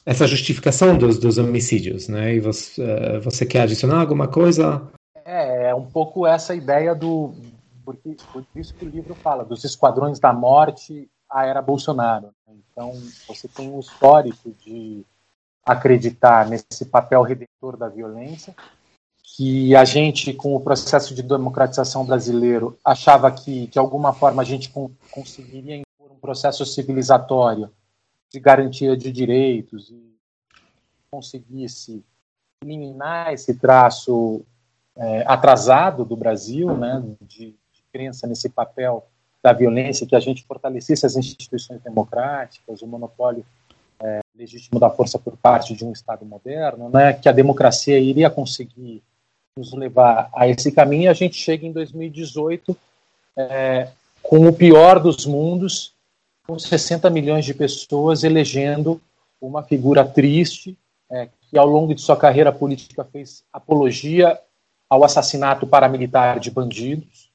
essa 0.07 0.27
justificação 0.27 0.97
dos, 0.97 1.19
dos 1.19 1.39
homicídios, 1.39 2.09
né, 2.09 2.35
e 2.35 2.41
você, 2.41 2.83
uh, 2.83 3.21
você 3.21 3.45
quer 3.47 3.63
adicionar 3.63 4.01
alguma 4.01 4.29
coisa? 4.29 4.83
É, 5.25 5.71
é 5.71 5.75
um 5.75 5.87
pouco 5.87 6.27
essa 6.27 6.55
ideia 6.55 6.95
do, 6.95 7.35
porque, 7.85 8.17
por 8.33 8.45
isso 8.55 8.75
que 8.75 8.85
o 8.85 8.89
livro 8.89 9.15
fala, 9.15 9.45
dos 9.45 9.65
esquadrões 9.65 10.19
da 10.19 10.33
morte 10.33 11.09
à 11.31 11.47
era 11.47 11.63
Bolsonaro. 11.63 12.31
Então, 12.73 12.93
você 13.27 13.49
tem 13.49 13.71
um 13.71 13.81
histórico 13.81 14.55
de 14.65 15.05
acreditar 15.65 16.49
nesse 16.49 16.85
papel 16.85 17.23
redentor 17.23 17.77
da 17.77 17.89
violência, 17.89 18.55
que 19.37 19.75
a 19.75 19.85
gente, 19.85 20.35
com 20.35 20.55
o 20.55 20.61
processo 20.61 21.15
de 21.15 21.23
democratização 21.23 22.05
brasileiro, 22.05 22.79
achava 22.85 23.31
que, 23.31 23.67
de 23.69 23.79
alguma 23.79 24.13
forma, 24.13 24.43
a 24.43 24.45
gente 24.45 24.71
conseguiria 25.11 25.77
impor 25.77 26.13
um 26.13 26.21
processo 26.21 26.67
civilizatório 26.67 27.71
de 28.31 28.41
garantia 28.41 28.97
de 28.97 29.11
direitos 29.11 29.91
e 29.91 30.13
conseguisse 31.11 32.05
eliminar 32.63 33.33
esse 33.33 33.55
traço 33.55 34.43
é, 34.97 35.25
atrasado 35.27 36.05
do 36.05 36.17
Brasil, 36.17 36.77
né, 36.77 37.03
de, 37.23 37.51
de 37.73 37.83
crença 37.93 38.27
nesse 38.27 38.49
papel 38.49 39.07
da 39.43 39.53
violência, 39.53 40.07
que 40.07 40.15
a 40.15 40.21
gente 40.21 40.45
fortalecesse 40.45 41.05
as 41.05 41.17
instituições 41.17 41.81
democráticas, 41.83 42.81
o 42.81 42.87
monopólio 42.87 43.45
legítimo 44.35 44.81
da 44.81 44.91
força 44.91 45.19
por 45.19 45.37
parte 45.37 45.75
de 45.75 45.85
um 45.85 45.93
Estado 45.93 46.25
moderno, 46.25 46.89
né, 46.89 47.13
que 47.13 47.29
a 47.29 47.33
democracia 47.33 47.99
iria 47.99 48.31
conseguir 48.31 49.03
nos 49.57 49.73
levar 49.73 50.31
a 50.35 50.49
esse 50.49 50.73
caminho, 50.73 51.11
a 51.11 51.15
gente 51.15 51.37
chega 51.37 51.67
em 51.67 51.73
2018 51.73 52.77
é, 53.37 53.89
com 54.23 54.47
o 54.47 54.53
pior 54.53 54.99
dos 54.99 55.27
mundos, 55.27 55.93
com 56.47 56.59
60 56.59 57.09
milhões 57.11 57.45
de 57.45 57.53
pessoas 57.53 58.25
elegendo 58.25 59.01
uma 59.41 59.63
figura 59.63 60.05
triste, 60.05 60.77
é, 61.11 61.29
que 61.51 61.59
ao 61.59 61.67
longo 61.67 61.95
de 61.95 62.01
sua 62.01 62.17
carreira 62.17 62.51
política 62.53 63.05
fez 63.05 63.45
apologia 63.53 64.39
ao 64.89 65.05
assassinato 65.05 65.67
paramilitar 65.67 66.39
de 66.39 66.51
bandidos. 66.51 67.31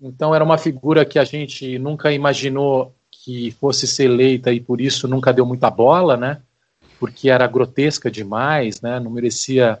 Então, 0.00 0.34
era 0.34 0.42
uma 0.42 0.58
figura 0.58 1.04
que 1.04 1.18
a 1.18 1.24
gente 1.24 1.78
nunca 1.78 2.12
imaginou 2.12 2.92
que 3.24 3.52
fosse 3.52 3.86
ser 3.86 4.04
eleita 4.04 4.52
e 4.52 4.60
por 4.60 4.80
isso 4.80 5.06
nunca 5.06 5.32
deu 5.32 5.46
muita 5.46 5.70
bola, 5.70 6.16
né? 6.16 6.42
Porque 6.98 7.30
era 7.30 7.46
grotesca 7.46 8.10
demais, 8.10 8.80
né? 8.80 8.98
Não 8.98 9.10
merecia 9.12 9.80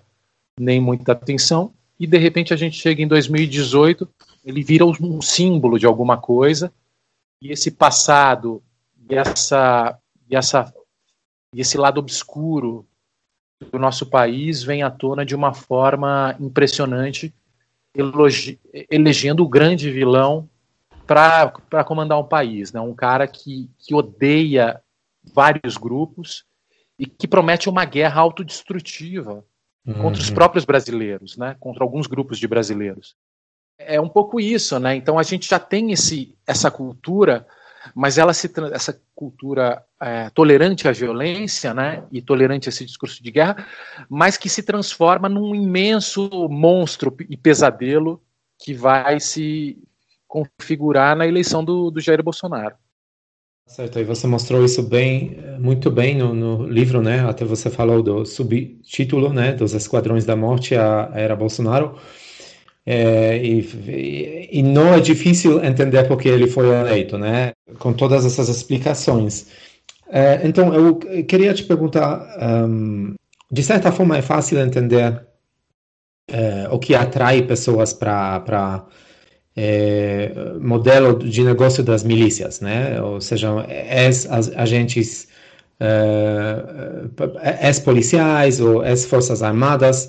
nem 0.58 0.80
muita 0.80 1.12
atenção. 1.12 1.72
E 1.98 2.06
de 2.06 2.18
repente 2.18 2.54
a 2.54 2.56
gente 2.56 2.76
chega 2.76 3.02
em 3.02 3.08
2018, 3.08 4.08
ele 4.44 4.62
vira 4.62 4.86
um 4.86 5.20
símbolo 5.20 5.76
de 5.76 5.86
alguma 5.86 6.16
coisa. 6.16 6.72
E 7.40 7.50
esse 7.50 7.72
passado 7.72 8.62
e 9.10 9.14
essa 9.14 9.98
e 10.30 10.36
essa 10.36 10.72
e 11.54 11.60
esse 11.60 11.76
lado 11.76 11.98
obscuro 11.98 12.86
do 13.72 13.78
nosso 13.78 14.06
país 14.06 14.62
vem 14.62 14.84
à 14.84 14.90
tona 14.90 15.26
de 15.26 15.34
uma 15.34 15.52
forma 15.52 16.36
impressionante, 16.38 17.34
elegendo 18.88 19.42
o 19.42 19.48
grande 19.48 19.90
vilão 19.90 20.48
para 21.06 21.84
comandar 21.84 22.18
um 22.18 22.24
país, 22.24 22.72
né? 22.72 22.80
Um 22.80 22.94
cara 22.94 23.26
que, 23.26 23.68
que 23.78 23.94
odeia 23.94 24.80
vários 25.34 25.76
grupos 25.76 26.44
e 26.98 27.06
que 27.06 27.26
promete 27.26 27.68
uma 27.68 27.84
guerra 27.84 28.20
autodestrutiva 28.20 29.44
uhum. 29.86 29.94
contra 29.94 30.20
os 30.20 30.28
uhum. 30.28 30.34
próprios 30.34 30.64
brasileiros, 30.64 31.36
né? 31.36 31.56
Contra 31.58 31.84
alguns 31.84 32.06
grupos 32.06 32.38
de 32.38 32.46
brasileiros. 32.46 33.16
É 33.78 34.00
um 34.00 34.08
pouco 34.08 34.38
isso, 34.38 34.78
né? 34.78 34.94
Então 34.94 35.18
a 35.18 35.22
gente 35.22 35.48
já 35.48 35.58
tem 35.58 35.92
esse, 35.92 36.36
essa 36.46 36.70
cultura, 36.70 37.46
mas 37.94 38.18
ela 38.18 38.32
se 38.32 38.50
essa 38.72 39.00
cultura 39.14 39.84
é, 40.00 40.30
tolerante 40.30 40.86
à 40.86 40.92
violência, 40.92 41.74
né? 41.74 42.04
E 42.12 42.22
tolerante 42.22 42.68
a 42.68 42.70
esse 42.70 42.84
discurso 42.84 43.22
de 43.22 43.30
guerra, 43.30 43.66
mas 44.08 44.36
que 44.36 44.48
se 44.48 44.62
transforma 44.62 45.28
num 45.28 45.54
imenso 45.54 46.28
monstro 46.48 47.16
e 47.28 47.36
pesadelo 47.36 48.22
que 48.58 48.72
vai 48.72 49.18
se 49.18 49.76
configurar 50.32 51.14
na 51.14 51.26
eleição 51.26 51.62
do, 51.62 51.90
do 51.90 52.00
Jair 52.00 52.22
Bolsonaro. 52.22 52.74
Certo, 53.66 53.98
e 53.98 54.04
você 54.04 54.26
mostrou 54.26 54.64
isso 54.64 54.82
bem, 54.82 55.36
muito 55.58 55.90
bem 55.90 56.16
no, 56.16 56.34
no, 56.34 56.66
livro, 56.66 57.02
né? 57.02 57.20
Até 57.20 57.44
você 57.44 57.68
falou 57.68 58.02
do 58.02 58.24
subtítulo, 58.24 59.30
né? 59.30 59.52
Dos 59.52 59.74
Esquadrões 59.74 60.24
da 60.24 60.34
Morte 60.34 60.74
a 60.74 61.10
Era 61.14 61.36
Bolsonaro. 61.36 61.96
É, 62.84 63.36
e, 63.44 64.48
e, 64.50 64.62
não 64.62 64.94
é 64.94 65.00
difícil 65.00 65.62
entender 65.62 66.08
porque 66.08 66.28
ele 66.28 66.46
foi 66.48 66.66
eleito, 66.66 67.18
né? 67.18 67.52
Com 67.78 67.92
todas 67.92 68.24
essas 68.24 68.48
explicações. 68.48 69.48
É, 70.10 70.40
então, 70.44 70.74
eu 70.74 70.96
queria 70.96 71.52
te 71.52 71.62
perguntar, 71.64 72.26
um, 72.66 73.14
de 73.50 73.62
certa 73.62 73.92
forma 73.92 74.16
é 74.16 74.22
fácil 74.22 74.58
entender 74.58 75.24
é, 76.28 76.68
o 76.70 76.78
que 76.78 76.94
atrai 76.94 77.42
pessoas 77.42 77.92
para 77.92 78.86
é, 79.56 80.32
modelo 80.60 81.18
de 81.18 81.42
negócio 81.44 81.82
das 81.82 82.02
milícias, 82.02 82.60
né? 82.60 83.00
Ou 83.02 83.20
seja, 83.20 83.48
ex-agentes, 83.68 85.28
é, 85.78 87.66
ex-policiais 87.66 88.60
ou 88.60 88.84
ex-forças 88.84 89.42
armadas, 89.42 90.08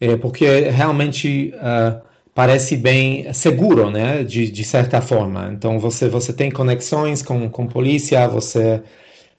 é, 0.00 0.16
porque 0.16 0.46
realmente 0.70 1.54
é, 1.54 2.00
parece 2.34 2.76
bem 2.76 3.32
seguro, 3.32 3.90
né? 3.90 4.24
De, 4.24 4.50
de 4.50 4.64
certa 4.64 5.00
forma. 5.00 5.50
Então, 5.52 5.78
você, 5.78 6.08
você 6.08 6.32
tem 6.32 6.50
conexões 6.50 7.22
com, 7.22 7.48
com 7.48 7.66
polícia, 7.66 8.26
você, 8.28 8.82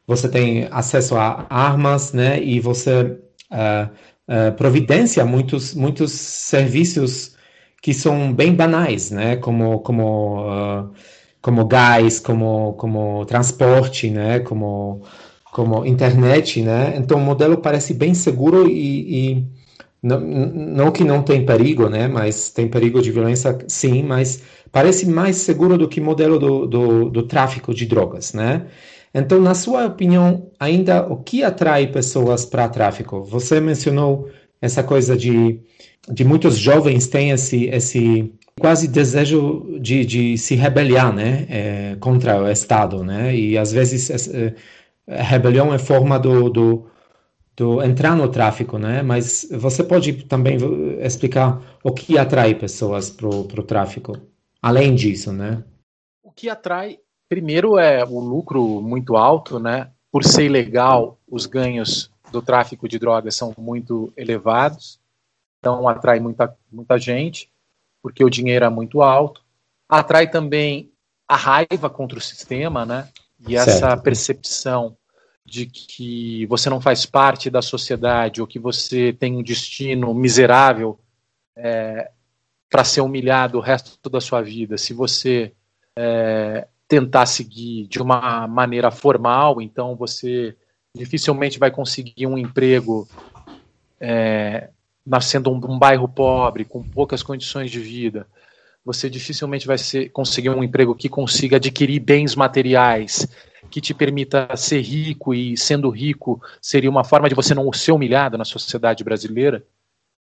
você 0.07 0.29
tem 0.29 0.67
acesso 0.71 1.15
a 1.17 1.45
armas, 1.49 2.13
né? 2.13 2.41
E 2.41 2.59
você 2.59 3.17
uh, 3.51 4.51
providencia 4.57 5.25
muitos, 5.25 5.73
muitos 5.75 6.11
serviços 6.11 7.32
que 7.83 7.93
são 7.93 8.33
bem 8.33 8.55
banais, 8.55 9.11
né? 9.11 9.35
Como 9.35 9.79
como 9.81 10.41
uh, 10.47 10.89
como 11.41 11.65
gás, 11.65 12.19
como 12.19 12.73
como 12.75 13.25
transporte, 13.25 14.09
né? 14.09 14.39
Como 14.39 15.01
como 15.51 15.85
internet, 15.85 16.61
né? 16.61 16.95
Então 16.97 17.17
o 17.19 17.21
modelo 17.21 17.57
parece 17.57 17.93
bem 17.93 18.13
seguro 18.13 18.69
e, 18.69 19.33
e 19.33 19.47
não, 20.01 20.19
não 20.21 20.91
que 20.91 21.03
não 21.03 21.21
tem 21.23 21.45
perigo, 21.45 21.89
né? 21.89 22.07
Mas 22.07 22.49
tem 22.49 22.69
perigo 22.69 23.01
de 23.01 23.11
violência, 23.11 23.57
sim. 23.67 24.01
Mas 24.01 24.43
parece 24.71 25.05
mais 25.05 25.37
seguro 25.37 25.77
do 25.77 25.89
que 25.89 25.99
o 25.99 26.03
modelo 26.03 26.39
do, 26.39 26.65
do, 26.65 27.09
do 27.09 27.23
tráfico 27.23 27.73
de 27.73 27.85
drogas, 27.85 28.33
né? 28.33 28.67
Então, 29.13 29.39
na 29.41 29.53
sua 29.53 29.85
opinião, 29.87 30.49
ainda 30.59 31.05
o 31.05 31.17
que 31.17 31.43
atrai 31.43 31.87
pessoas 31.87 32.45
para 32.45 32.69
tráfico? 32.69 33.23
Você 33.25 33.59
mencionou 33.59 34.29
essa 34.63 34.83
coisa 34.83 35.15
de 35.15 35.59
de 36.09 36.23
muitos 36.23 36.57
jovens 36.57 37.07
têm 37.07 37.31
esse, 37.31 37.65
esse 37.67 38.33
quase 38.59 38.87
desejo 38.87 39.79
de, 39.79 40.05
de 40.05 40.37
se 40.37 40.55
rebeliar, 40.55 41.13
né, 41.13 41.45
é, 41.49 41.97
contra 41.99 42.41
o 42.41 42.49
Estado, 42.49 43.03
né, 43.03 43.35
e 43.35 43.57
às 43.57 43.71
vezes 43.71 44.09
é, 44.29 44.53
a 45.07 45.23
rebelião 45.23 45.73
é 45.73 45.79
forma 45.79 46.19
do, 46.19 46.49
do, 46.49 46.87
do, 47.55 47.81
entrar 47.81 48.15
no 48.15 48.27
tráfico, 48.27 48.77
né, 48.77 49.01
mas 49.01 49.47
você 49.51 49.83
pode 49.83 50.13
também 50.25 50.57
explicar 51.01 51.61
o 51.83 51.91
que 51.91 52.17
atrai 52.17 52.53
pessoas 52.53 53.09
para 53.09 53.27
o 53.27 53.63
tráfico, 53.63 54.17
além 54.61 54.95
disso, 54.95 55.31
né? 55.31 55.63
O 56.21 56.31
que 56.31 56.49
atrai, 56.49 56.97
primeiro, 57.29 57.77
é 57.77 58.03
o 58.03 58.19
lucro 58.19 58.81
muito 58.81 59.15
alto, 59.15 59.57
né, 59.57 59.89
por 60.11 60.23
ser 60.23 60.45
ilegal, 60.45 61.17
os 61.27 61.45
ganhos 61.45 62.12
do 62.33 62.41
tráfico 62.41 62.89
de 62.89 62.97
drogas 62.97 63.35
são 63.35 63.53
muito 63.55 64.11
elevados, 64.17 64.99
então 65.59 65.87
atrai 65.87 66.19
muita, 66.19 66.53
muita 66.71 66.97
gente, 66.97 67.49
porque 68.01 68.25
o 68.25 68.29
dinheiro 68.29 68.65
é 68.65 68.69
muito 68.69 69.01
alto. 69.03 69.41
Atrai 69.87 70.29
também 70.29 70.91
a 71.27 71.35
raiva 71.35 71.89
contra 71.89 72.17
o 72.17 72.21
sistema, 72.21 72.85
né? 72.85 73.07
E 73.47 73.55
essa 73.55 73.89
certo. 73.89 74.01
percepção 74.01 74.97
de 75.45 75.67
que 75.67 76.45
você 76.47 76.69
não 76.69 76.81
faz 76.81 77.05
parte 77.05 77.49
da 77.49 77.61
sociedade 77.61 78.41
ou 78.41 78.47
que 78.47 78.57
você 78.57 79.13
tem 79.13 79.37
um 79.37 79.43
destino 79.43 80.13
miserável 80.13 80.99
é, 81.55 82.09
para 82.69 82.83
ser 82.83 83.01
humilhado 83.01 83.57
o 83.57 83.61
resto 83.61 84.09
da 84.09 84.19
sua 84.19 84.41
vida. 84.41 84.77
Se 84.77 84.93
você 84.93 85.53
é, 85.95 86.67
tentar 86.87 87.25
seguir 87.27 87.87
de 87.87 88.01
uma 88.01 88.47
maneira 88.47 88.89
formal, 88.89 89.61
então 89.61 89.95
você 89.95 90.55
dificilmente 90.95 91.57
vai 91.59 91.71
conseguir 91.71 92.27
um 92.27 92.37
emprego 92.37 93.07
é, 93.99 94.69
nascendo 95.05 95.51
um, 95.51 95.55
um 95.55 95.79
bairro 95.79 96.07
pobre, 96.07 96.65
com 96.65 96.83
poucas 96.83 97.23
condições 97.23 97.71
de 97.71 97.79
vida, 97.79 98.27
você 98.85 99.09
dificilmente 99.09 99.65
vai 99.65 99.77
ser, 99.77 100.09
conseguir 100.09 100.49
um 100.49 100.63
emprego 100.63 100.93
que 100.93 101.09
consiga 101.09 101.57
adquirir 101.57 101.99
bens 101.99 102.35
materiais, 102.35 103.27
que 103.71 103.81
te 103.81 103.93
permita 103.93 104.55
ser 104.55 104.81
rico 104.81 105.33
e 105.33 105.57
sendo 105.57 105.89
rico 105.89 106.41
seria 106.61 106.89
uma 106.89 107.03
forma 107.03 107.29
de 107.29 107.35
você 107.35 107.55
não 107.55 107.71
ser 107.71 107.91
humilhado 107.91 108.37
na 108.37 108.45
sociedade 108.45 109.03
brasileira, 109.03 109.65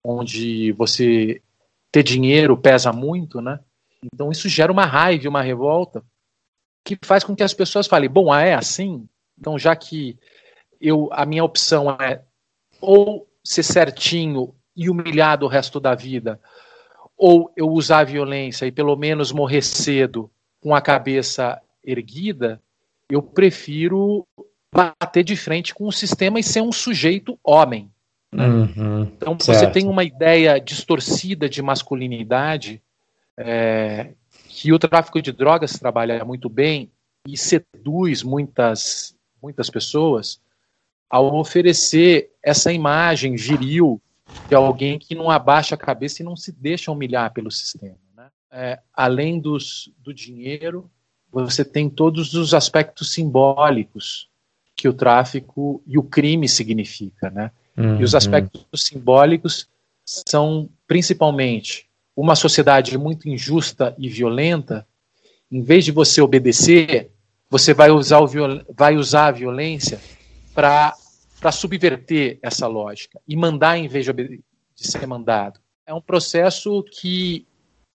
onde 0.03 0.73
você 0.73 1.43
ter 1.91 2.03
dinheiro 2.03 2.57
pesa 2.57 2.93
muito, 2.93 3.41
né? 3.41 3.61
Então 4.12 4.31
isso 4.31 4.49
gera 4.49 4.73
uma 4.73 4.87
raiva, 4.87 5.29
uma 5.29 5.43
revolta 5.43 6.03
que 6.85 6.97
faz 7.03 7.23
com 7.23 7.37
que 7.37 7.43
as 7.43 7.55
pessoas 7.55 7.87
falem: 7.87 8.09
bom, 8.09 8.33
ah, 8.33 8.43
é 8.43 8.55
assim. 8.55 9.07
Então 9.39 9.59
já 9.59 9.75
que 9.77 10.16
eu 10.83 11.09
a 11.12 11.24
minha 11.24 11.45
opção 11.45 11.91
é 11.93 12.22
ou 12.80 13.28
ser 13.45 13.62
certinho 13.62 14.55
e 14.76 14.91
humilhado 14.91 15.47
o 15.47 15.49
resto 15.49 15.78
da 15.78 15.95
vida, 15.95 16.41
ou 17.16 17.53
eu 17.57 17.68
usar 17.68 18.01
a 18.01 18.05
violência 18.05 18.66
e 18.66 18.72
pelo 18.72 18.97
menos 18.97 19.30
morrer 19.30 19.62
cedo 19.62 20.30
com 20.61 20.74
a 20.74 20.80
cabeça 20.80 21.61
erguida, 21.85 22.61
eu 23.09 23.22
prefiro 23.22 24.26
bater 24.74 25.22
de 25.22 25.37
frente 25.37 25.74
com 25.74 25.87
o 25.87 25.93
sistema 25.93 26.41
e 26.41 26.43
ser 26.43 26.62
um 26.62 26.72
sujeito 26.72 27.39
homem. 27.45 27.91
Né? 28.33 28.47
Uhum, 28.47 29.03
então 29.03 29.39
certo. 29.39 29.59
você 29.59 29.70
tem 29.70 29.87
uma 29.87 30.03
ideia 30.03 30.59
distorcida 30.59 31.49
de 31.49 31.61
masculinidade 31.61 32.83
é, 33.37 34.12
que 34.49 34.72
o 34.72 34.78
tráfico 34.78 35.20
de 35.20 35.33
drogas 35.33 35.78
trabalha 35.78 36.24
muito 36.24 36.49
bem 36.49 36.91
e 37.28 37.37
seduz 37.37 38.22
muitas 38.22 39.14
muitas 39.43 39.68
pessoas 39.68 40.41
ao 41.13 41.39
oferecer 41.39 42.31
essa 42.43 42.73
imagem 42.73 43.37
viril 43.37 44.01
de 44.49 44.55
alguém 44.55 44.99
que 44.99 45.15
não 45.15 45.31
abaixa 45.31 45.75
a 45.75 45.79
cabeça 45.79 46.23
e 46.23 46.25
não 46.25 46.35
se 46.35 46.51
deixa 46.51 46.91
humilhar 46.91 47.31
pelo 47.35 47.51
sistema. 47.51 47.99
Né? 48.17 48.29
É, 48.51 48.79
além 48.95 49.39
dos, 49.39 49.93
do 49.99 50.15
dinheiro, 50.15 50.91
você 51.31 51.67
tem 51.67 51.91
todos 51.91 52.33
os 52.33 52.55
aspectos 52.55 53.13
simbólicos 53.13 54.31
que 54.75 54.89
o 54.89 54.95
tráfico 54.95 55.83
e 55.87 55.99
o 55.99 56.03
crime 56.03 56.49
significa, 56.49 57.29
né? 57.29 57.51
Uhum. 57.77 58.01
E 58.01 58.05
os 58.05 58.13
uhum. 58.13 58.19
aspectos 58.19 58.83
simbólicos 58.83 59.69
são 60.05 60.69
principalmente 60.87 61.91
uma 62.17 62.35
sociedade 62.35 62.97
muito 62.97 63.29
injusta 63.29 63.95
e 63.99 64.09
violenta. 64.09 64.87
Em 65.51 65.63
vez 65.63 65.85
de 65.85 65.93
você 65.93 66.23
obedecer, 66.23 67.11
você 67.51 67.75
vai 67.75 67.91
usar, 67.91 68.21
o 68.21 68.29
vai 68.75 68.97
usar 68.97 69.27
a 69.27 69.33
violência 69.33 70.01
para 70.55 70.95
para 71.43 71.51
subverter 71.51 72.38
essa 72.40 72.68
lógica 72.68 73.20
e 73.26 73.36
mandar 73.36 73.76
em 73.76 73.88
vez 73.88 74.07
de 74.07 74.40
ser 74.76 75.05
mandado. 75.09 75.59
É 75.84 75.93
um 75.93 76.01
processo 76.01 76.84
que 76.84 77.45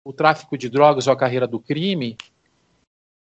o 0.06 0.14
tráfico 0.14 0.58
de 0.58 0.70
drogas 0.70 1.08
ou 1.08 1.14
a 1.14 1.18
carreira 1.18 1.46
do 1.46 1.60
crime 1.60 2.18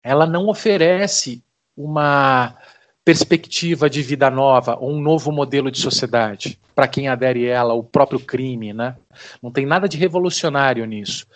ela 0.02 0.26
não 0.26 0.48
oferece 0.48 1.44
uma 1.76 2.58
perspectiva 3.04 3.90
de 3.90 4.02
vida 4.02 4.30
nova 4.30 4.78
ou 4.80 4.94
um 4.94 5.02
novo 5.02 5.34
modelo 5.34 5.70
de 5.70 5.80
sociedade 5.80 6.58
para 6.74 6.88
quem 6.88 7.10
adere 7.10 7.52
a 7.52 7.56
ela, 7.56 7.74
o 7.74 7.84
próprio 7.84 8.20
crime, 8.20 8.72
né? 8.72 8.96
Não 9.42 9.52
tem 9.52 9.66
nada 9.66 9.88
de 9.88 9.98
revolucionário 9.98 10.86
nisso. 10.86 11.28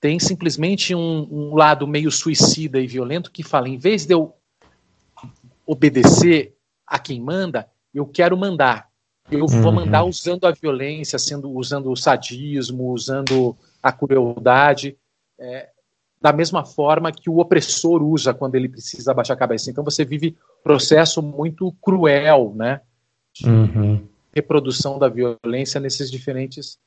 Tem 0.00 0.18
simplesmente 0.18 0.92
um, 0.92 1.28
um 1.30 1.54
lado 1.54 1.86
meio 1.86 2.10
suicida 2.10 2.80
e 2.80 2.86
violento 2.86 3.30
que 3.30 3.44
fala, 3.44 3.68
em 3.68 3.78
vez 3.78 4.04
de 4.04 4.14
eu 4.14 4.34
obedecer 5.64 6.56
a 6.86 6.98
quem 6.98 7.20
manda, 7.20 7.68
eu 7.94 8.06
quero 8.06 8.36
mandar. 8.36 8.88
Eu 9.30 9.46
vou 9.46 9.66
uhum. 9.66 9.72
mandar 9.72 10.04
usando 10.04 10.46
a 10.46 10.50
violência, 10.50 11.18
sendo 11.18 11.50
usando 11.50 11.90
o 11.90 11.96
sadismo, 11.96 12.92
usando 12.92 13.56
a 13.82 13.90
crueldade. 13.90 14.96
É, 15.38 15.70
da 16.20 16.32
mesma 16.32 16.64
forma 16.64 17.12
que 17.12 17.28
o 17.28 17.38
opressor 17.38 18.02
usa 18.02 18.32
quando 18.32 18.54
ele 18.54 18.68
precisa 18.68 19.10
abaixar 19.10 19.36
a 19.36 19.38
cabeça. 19.38 19.70
Então 19.70 19.84
você 19.84 20.04
vive 20.04 20.36
um 20.60 20.62
processo 20.62 21.20
muito 21.20 21.70
cruel, 21.82 22.54
né? 22.56 22.80
De 23.34 23.46
uhum. 23.46 24.06
reprodução 24.34 24.98
da 24.98 25.08
violência 25.08 25.80
nesses 25.80 26.10
diferentes 26.10 26.78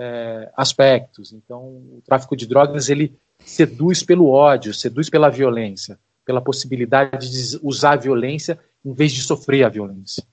é, 0.00 0.50
aspectos. 0.56 1.32
Então 1.32 1.60
o 1.60 2.02
tráfico 2.04 2.36
de 2.36 2.46
drogas 2.46 2.88
ele 2.88 3.14
seduz 3.44 4.02
pelo 4.02 4.28
ódio, 4.28 4.72
seduz 4.72 5.10
pela 5.10 5.28
violência, 5.28 5.98
pela 6.24 6.40
possibilidade 6.40 7.30
de 7.30 7.60
usar 7.62 7.92
a 7.92 7.96
violência 7.96 8.58
em 8.84 8.92
vez 8.92 9.12
de 9.12 9.20
sofrer 9.22 9.64
a 9.64 9.68
violência. 9.68 10.24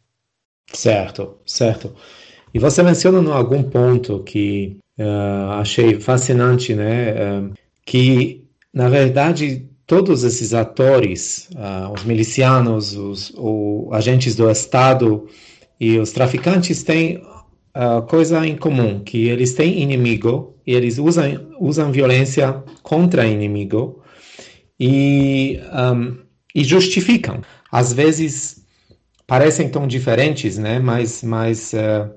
Certo, 0.74 1.38
certo. 1.45 1.93
E 2.53 2.59
você 2.59 2.84
menciona 2.84 3.19
em 3.19 3.32
algum 3.32 3.63
ponto 3.63 4.19
que 4.24 4.78
uh, 4.99 5.51
achei 5.53 5.99
fascinante, 5.99 6.76
né? 6.76 7.13
Uh, 7.13 7.53
que 7.86 8.43
na 8.74 8.89
verdade, 8.89 9.69
todos 9.86 10.24
esses 10.24 10.53
atores, 10.53 11.47
uh, 11.51 11.93
os 11.93 12.03
milicianos, 12.03 12.97
os, 12.97 13.32
os, 13.38 13.93
agentes 13.93 14.36
do 14.36 14.49
Estado 14.49 15.28
e 15.80 15.99
os 15.99 16.11
traficantes 16.11 16.82
têm 16.82 17.17
uh, 17.17 18.01
coisa 18.07 18.45
em 18.47 18.57
comum, 18.57 18.99
que 19.01 19.28
eles 19.28 19.53
têm 19.53 19.80
inimigo 19.82 20.55
e 20.65 20.74
eles 20.74 20.97
usam, 20.97 21.47
usam 21.59 21.91
violência 21.91 22.63
contra 22.82 23.28
inimigo 23.28 24.01
e, 24.80 25.59
um, 25.71 26.17
e 26.55 26.63
justificam. 26.63 27.41
Às 27.71 27.93
vezes 27.93 28.62
parecem 29.34 29.68
tão 29.68 29.88
diferentes, 29.88 30.60
né? 30.60 30.78
mas, 30.78 31.24
mas 31.24 31.74
uh, 31.74 32.08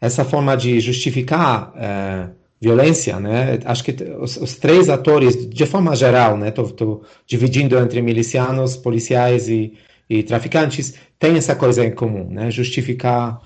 essa 0.00 0.24
forma 0.24 0.56
de 0.56 0.80
justificar 0.80 1.68
uh, 1.68 2.34
violência, 2.60 3.20
né? 3.20 3.60
Acho 3.64 3.84
que 3.84 3.92
os, 4.20 4.36
os, 4.38 4.56
três 4.56 4.88
atores, 4.88 5.48
de 5.48 5.66
forma 5.66 5.94
geral, 5.94 6.36
né? 6.36 6.48
Estou 6.48 7.04
dividindo 7.24 7.78
entre 7.78 8.02
milicianos, 8.02 8.76
policiais 8.76 9.48
e, 9.48 9.78
e 10.10 10.24
traficantes, 10.24 10.94
têm 11.16 11.36
essa 11.36 11.54
coisa 11.54 11.86
em 11.86 11.94
comum, 11.94 12.28
né? 12.28 12.50
Justificar 12.50 13.40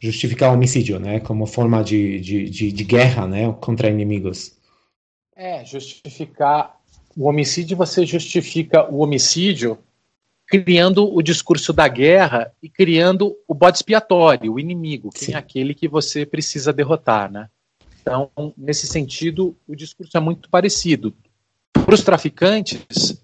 justificar 0.00 0.50
homicídio, 0.50 0.98
né? 0.98 1.20
Como 1.20 1.44
forma 1.44 1.84
de, 1.84 2.18
de, 2.18 2.48
de, 2.48 2.72
de 2.72 2.84
guerra, 2.84 3.26
né? 3.26 3.54
Contra 3.60 3.90
inimigos. 3.90 4.56
É, 5.36 5.62
justificar 5.66 6.80
o 7.14 7.28
homicídio, 7.28 7.76
você 7.76 8.06
justifica 8.06 8.90
o 8.90 9.00
homicídio 9.00 9.78
criando 10.62 11.12
o 11.12 11.20
discurso 11.20 11.72
da 11.72 11.88
guerra 11.88 12.52
e 12.62 12.68
criando 12.68 13.36
o 13.48 13.54
bode 13.54 13.78
expiatório, 13.78 14.52
o 14.52 14.60
inimigo, 14.60 15.10
que 15.10 15.32
é 15.32 15.36
aquele 15.36 15.74
que 15.74 15.88
você 15.88 16.24
precisa 16.24 16.72
derrotar, 16.72 17.30
né? 17.30 17.48
Então, 18.00 18.30
nesse 18.56 18.86
sentido, 18.86 19.56
o 19.66 19.74
discurso 19.74 20.16
é 20.16 20.20
muito 20.20 20.48
parecido. 20.48 21.12
Para 21.72 21.94
os 21.94 22.04
traficantes, 22.04 23.20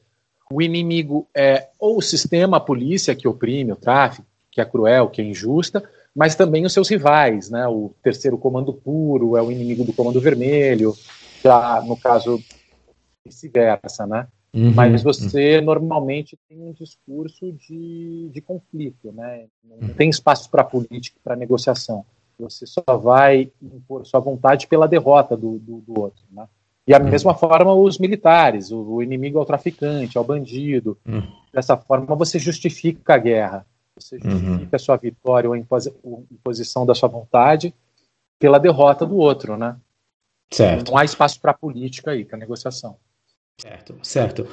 o 0.50 0.60
inimigo 0.60 1.28
é 1.32 1.68
ou 1.78 1.98
o 1.98 2.02
sistema, 2.02 2.56
a 2.56 2.60
polícia 2.60 3.14
que 3.14 3.28
oprime 3.28 3.72
o 3.72 3.76
tráfico, 3.76 4.26
que 4.50 4.60
é 4.60 4.64
cruel, 4.64 5.08
que 5.08 5.20
é 5.20 5.24
injusta, 5.24 5.88
mas 6.14 6.34
também 6.34 6.64
os 6.64 6.72
seus 6.72 6.88
rivais, 6.88 7.48
né? 7.48 7.68
O 7.68 7.94
terceiro 8.02 8.36
comando 8.36 8.72
puro 8.72 9.36
é 9.36 9.42
o 9.42 9.52
inimigo 9.52 9.84
do 9.84 9.92
comando 9.92 10.20
vermelho, 10.20 10.96
já 11.44 11.80
no 11.82 11.96
caso 11.96 12.42
vice-versa, 13.24 14.06
né? 14.06 14.26
Uhum, 14.52 14.72
mas 14.74 15.02
você 15.02 15.58
uhum. 15.58 15.64
normalmente 15.64 16.36
tem 16.48 16.60
um 16.60 16.72
discurso 16.72 17.52
de, 17.52 18.28
de 18.32 18.40
conflito, 18.40 19.12
né? 19.12 19.46
Não 19.62 19.88
uhum. 19.88 19.94
tem 19.94 20.10
espaço 20.10 20.50
para 20.50 20.64
política, 20.64 21.18
para 21.22 21.36
negociação. 21.36 22.04
Você 22.38 22.66
só 22.66 22.82
vai 22.96 23.50
impor 23.62 24.04
sua 24.06 24.18
vontade 24.18 24.66
pela 24.66 24.88
derrota 24.88 25.36
do, 25.36 25.58
do, 25.58 25.80
do 25.80 26.00
outro. 26.00 26.24
Né? 26.32 26.48
E 26.86 26.94
a 26.94 26.98
hum. 26.98 27.04
mesma 27.04 27.34
forma 27.34 27.72
os 27.74 27.98
militares, 27.98 28.70
o, 28.70 28.80
o, 28.80 29.02
inimigo 29.02 29.38
é 29.38 29.42
o 29.42 29.44
traficante, 29.44 30.16
é 30.16 30.20
o 30.20 30.24
bandido. 30.24 30.98
Hum. 31.06 31.22
Dessa 31.52 31.76
forma 31.76 32.16
você 32.16 32.38
justifica 32.38 33.14
a 33.14 33.18
guerra, 33.18 33.66
você 33.94 34.16
uhum. 34.16 34.30
justifica 34.30 34.62
uhum. 34.62 34.68
a 34.72 34.78
sua 34.78 34.96
vitória 34.96 35.48
ou 35.48 35.54
a 35.54 35.58
imposição 35.58 36.86
da 36.86 36.94
sua 36.94 37.08
vontade 37.08 37.74
pela 38.38 38.58
derrota 38.58 39.04
do 39.04 39.16
outro, 39.16 39.56
né? 39.56 39.76
Certo. 40.50 40.90
Não 40.90 40.98
há 40.98 41.04
espaço 41.04 41.40
para 41.40 41.54
política 41.54 42.10
aí, 42.10 42.24
para 42.24 42.38
negociação. 42.38 42.96
Certo, 43.58 43.94
certo. 44.02 44.46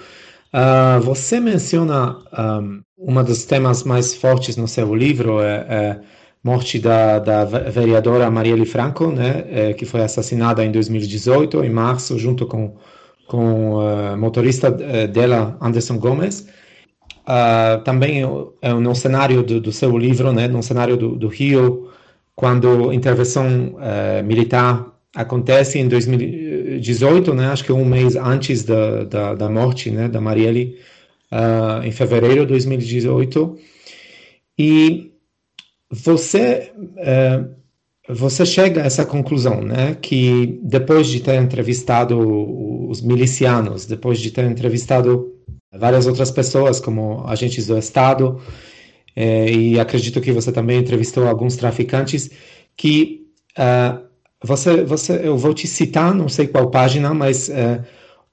Uh, 0.54 1.02
você 1.02 1.40
menciona 1.40 2.18
um, 2.62 2.82
uma 2.98 3.24
dos 3.24 3.46
temas 3.46 3.84
mais 3.84 4.14
fortes 4.14 4.56
no 4.58 4.68
seu 4.68 4.96
livro 4.96 5.42
é, 5.42 5.56
é 5.70 6.02
morte 6.44 6.80
da, 6.80 7.20
da 7.20 7.44
vereadora 7.44 8.32
Marielle 8.32 8.66
Franco, 8.66 9.08
né, 9.08 9.44
é, 9.50 9.74
que 9.74 9.86
foi 9.86 10.02
assassinada 10.02 10.64
em 10.64 10.72
2018, 10.72 11.64
em 11.64 11.70
março, 11.70 12.18
junto 12.18 12.46
com 12.46 12.78
com 13.28 13.74
o 13.74 13.82
uh, 13.82 14.18
motorista 14.18 14.70
uh, 14.70 15.08
dela, 15.08 15.58
Anderson 15.62 16.00
Gomes. 16.00 16.48
Uh, 17.28 17.84
também 17.84 18.22
é 18.62 18.74
no 18.74 18.96
cenário 18.96 19.44
do, 19.44 19.60
do, 19.60 19.72
seu 19.72 19.98
livro, 19.98 20.32
né, 20.32 20.48
no 20.48 20.64
cenário 20.64 20.96
do, 20.96 21.16
do 21.16 21.28
Rio, 21.28 21.92
quando 22.36 22.94
intervenção 22.94 23.76
uh, 23.76 24.24
militar 24.24 24.94
acontece 25.14 25.78
em 25.78 25.88
2018, 26.78 27.34
né, 27.34 27.48
acho 27.48 27.64
que 27.64 27.72
um 27.72 27.86
mês 27.86 28.16
antes 28.16 28.64
da, 28.64 29.04
da, 29.04 29.34
da 29.36 29.50
morte 29.50 29.92
né, 29.92 30.08
da 30.08 30.22
Marielle, 30.22 30.78
uh, 31.32 31.84
em 31.84 31.92
fevereiro 31.92 32.42
de 32.42 32.48
2018. 32.48 33.58
E 34.58 35.12
você 35.90 36.72
é, 36.98 37.44
você 38.10 38.46
chega 38.46 38.82
a 38.82 38.86
essa 38.86 39.06
conclusão, 39.06 39.62
né, 39.62 39.98
que 40.02 40.60
depois 40.64 41.08
de 41.08 41.20
ter 41.20 41.42
entrevistado 41.42 42.18
os 42.90 43.02
milicianos, 43.02 43.86
depois 43.86 44.20
de 44.20 44.32
ter 44.32 44.46
entrevistado 44.46 45.34
várias 45.74 46.08
outras 46.08 46.32
pessoas, 46.32 46.80
como 46.80 47.28
agentes 47.28 47.68
do 47.68 47.78
Estado, 47.78 48.40
é, 49.14 49.52
e 49.52 49.80
acredito 49.80 50.22
que 50.22 50.32
você 50.32 50.52
também 50.52 50.80
entrevistou 50.80 51.28
alguns 51.28 51.58
traficantes, 51.58 52.30
que 52.78 53.28
uh, 53.58 54.07
você, 54.44 54.84
você, 54.84 55.22
eu 55.24 55.38
vou 55.38 55.54
te 55.54 55.68
citar, 55.68 56.14
não 56.14 56.30
sei 56.30 56.48
qual 56.48 56.70
página, 56.70 57.14
mas 57.14 57.50
uh, 57.50 57.84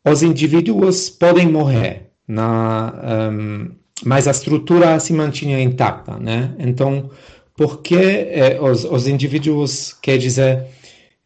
os 0.05 0.23
indivíduos 0.23 1.09
podem 1.11 1.51
morrer, 1.51 2.11
na, 2.29 3.31
um, 3.33 3.71
mas 4.05 4.29
a 4.29 4.31
estrutura 4.31 4.99
se 5.01 5.13
mantinha 5.13 5.61
intacta, 5.61 6.19
né? 6.19 6.55
Então 6.59 7.11
porque 7.57 7.95
eh, 7.95 8.59
os, 8.61 8.85
os, 8.85 9.07
indivíduos, 9.07 9.93
quer 10.03 10.19
dizer, 10.19 10.65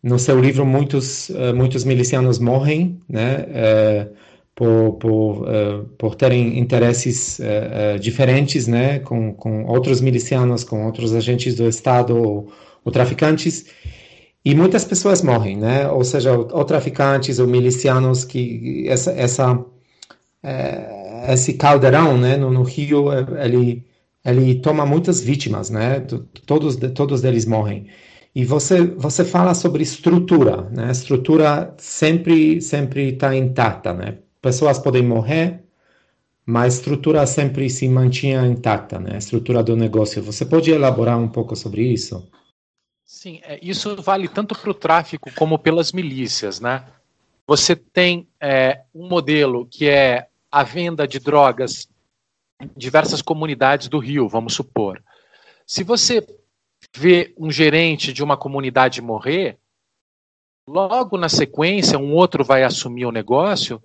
no 0.03 0.19
seu 0.19 0.39
livro 0.39 0.65
muitos 0.65 1.31
uh, 1.31 1.55
muitos 1.55 1.85
milicianos 1.85 2.39
morrem, 2.39 3.01
né, 3.09 3.47
uh, 3.49 4.15
por, 4.55 4.93
por, 4.95 5.49
uh, 5.49 5.85
por 5.97 6.15
terem 6.17 6.59
interesses 6.59 7.41
diferentes, 8.01 8.67
né, 8.67 8.99
com, 8.99 9.33
com 9.33 9.65
outros 9.65 10.01
milicianos, 10.01 10.65
com 10.65 10.85
outros 10.85 11.15
agentes 11.15 11.55
do 11.55 11.69
Estado 11.69 12.17
ou, 12.17 12.53
ou 12.85 12.93
traficantes, 12.93 13.67
e 14.45 14.55
muitas 14.55 14.85
pessoas 14.85 15.23
morrem, 15.23 15.57
né, 15.57 15.89
ou 15.89 16.05
seja, 16.05 16.33
ou, 16.37 16.65
traficantes 16.65 17.39
ou 17.39 17.47
milicianos 17.47 18.25
que 18.25 18.87
essa 18.89 19.13
essa 19.13 19.65
esse 21.29 21.55
caldeirão, 21.55 22.17
né, 22.17 22.37
no, 22.37 22.51
no 22.51 22.63
Rio, 22.63 23.09
ele 23.43 23.85
ele 24.25 24.57
toma 24.57 24.85
muitas 24.85 25.21
vítimas, 25.21 25.71
né? 25.71 26.01
Todos, 26.47 26.77
todos 26.95 27.25
eles 27.25 27.47
morrem. 27.47 27.87
E 28.35 28.45
você, 28.45 28.83
você 28.87 29.25
fala 29.25 29.55
sobre 29.55 29.83
estrutura, 29.83 30.69
né? 30.71 30.89
A 30.89 30.93
estrutura 30.93 31.75
sempre, 31.79 32.61
sempre 32.61 33.15
está 33.15 33.35
intacta, 33.35 33.93
né? 33.95 34.19
Pessoas 34.43 34.79
podem 34.79 35.03
morrer, 35.03 35.65
mas 36.47 36.75
a 36.75 36.79
estrutura 36.79 37.27
sempre 37.27 37.71
se 37.71 37.89
mantinha 37.89 38.47
intacta, 38.47 38.99
né? 39.01 39.15
A 39.15 39.19
estrutura 39.19 39.63
do 39.63 39.77
negócio. 39.77 40.23
Você 40.23 40.45
pode 40.45 40.71
elaborar 40.71 41.19
um 41.19 41.29
pouco 41.29 41.57
sobre 41.57 41.83
isso? 41.83 42.29
Sim, 43.11 43.41
é, 43.43 43.59
isso 43.63 43.97
vale 44.03 44.29
tanto 44.29 44.55
para 44.55 44.71
o 44.71 44.75
tráfico 44.75 45.31
como 45.35 45.59
pelas 45.59 45.93
milícias, 45.93 46.61
né? 46.61 46.85
Você 47.47 47.75
tem 47.75 48.29
é, 48.39 48.83
um 48.95 49.09
modelo 49.09 49.65
que 49.65 49.89
é 49.89 50.29
a 50.53 50.63
venda 50.63 51.09
de 51.09 51.19
drogas 51.19 51.89
diversas 52.77 53.23
comunidades 53.23 53.89
do 53.89 53.99
Rio, 53.99 54.29
vamos 54.29 54.53
supor. 54.53 55.03
Se 55.67 55.83
você 55.83 56.23
vê 56.95 57.33
um 57.39 57.51
gerente 57.51 58.13
de 58.13 58.23
uma 58.23 58.37
comunidade 58.37 59.01
morrer, 59.01 59.57
logo 60.67 61.17
na 61.17 61.31
sequência 61.31 61.99
um 61.99 62.13
outro 62.13 62.45
vai 62.45 62.63
assumir 62.63 63.07
o 63.07 63.13
negócio, 63.13 63.83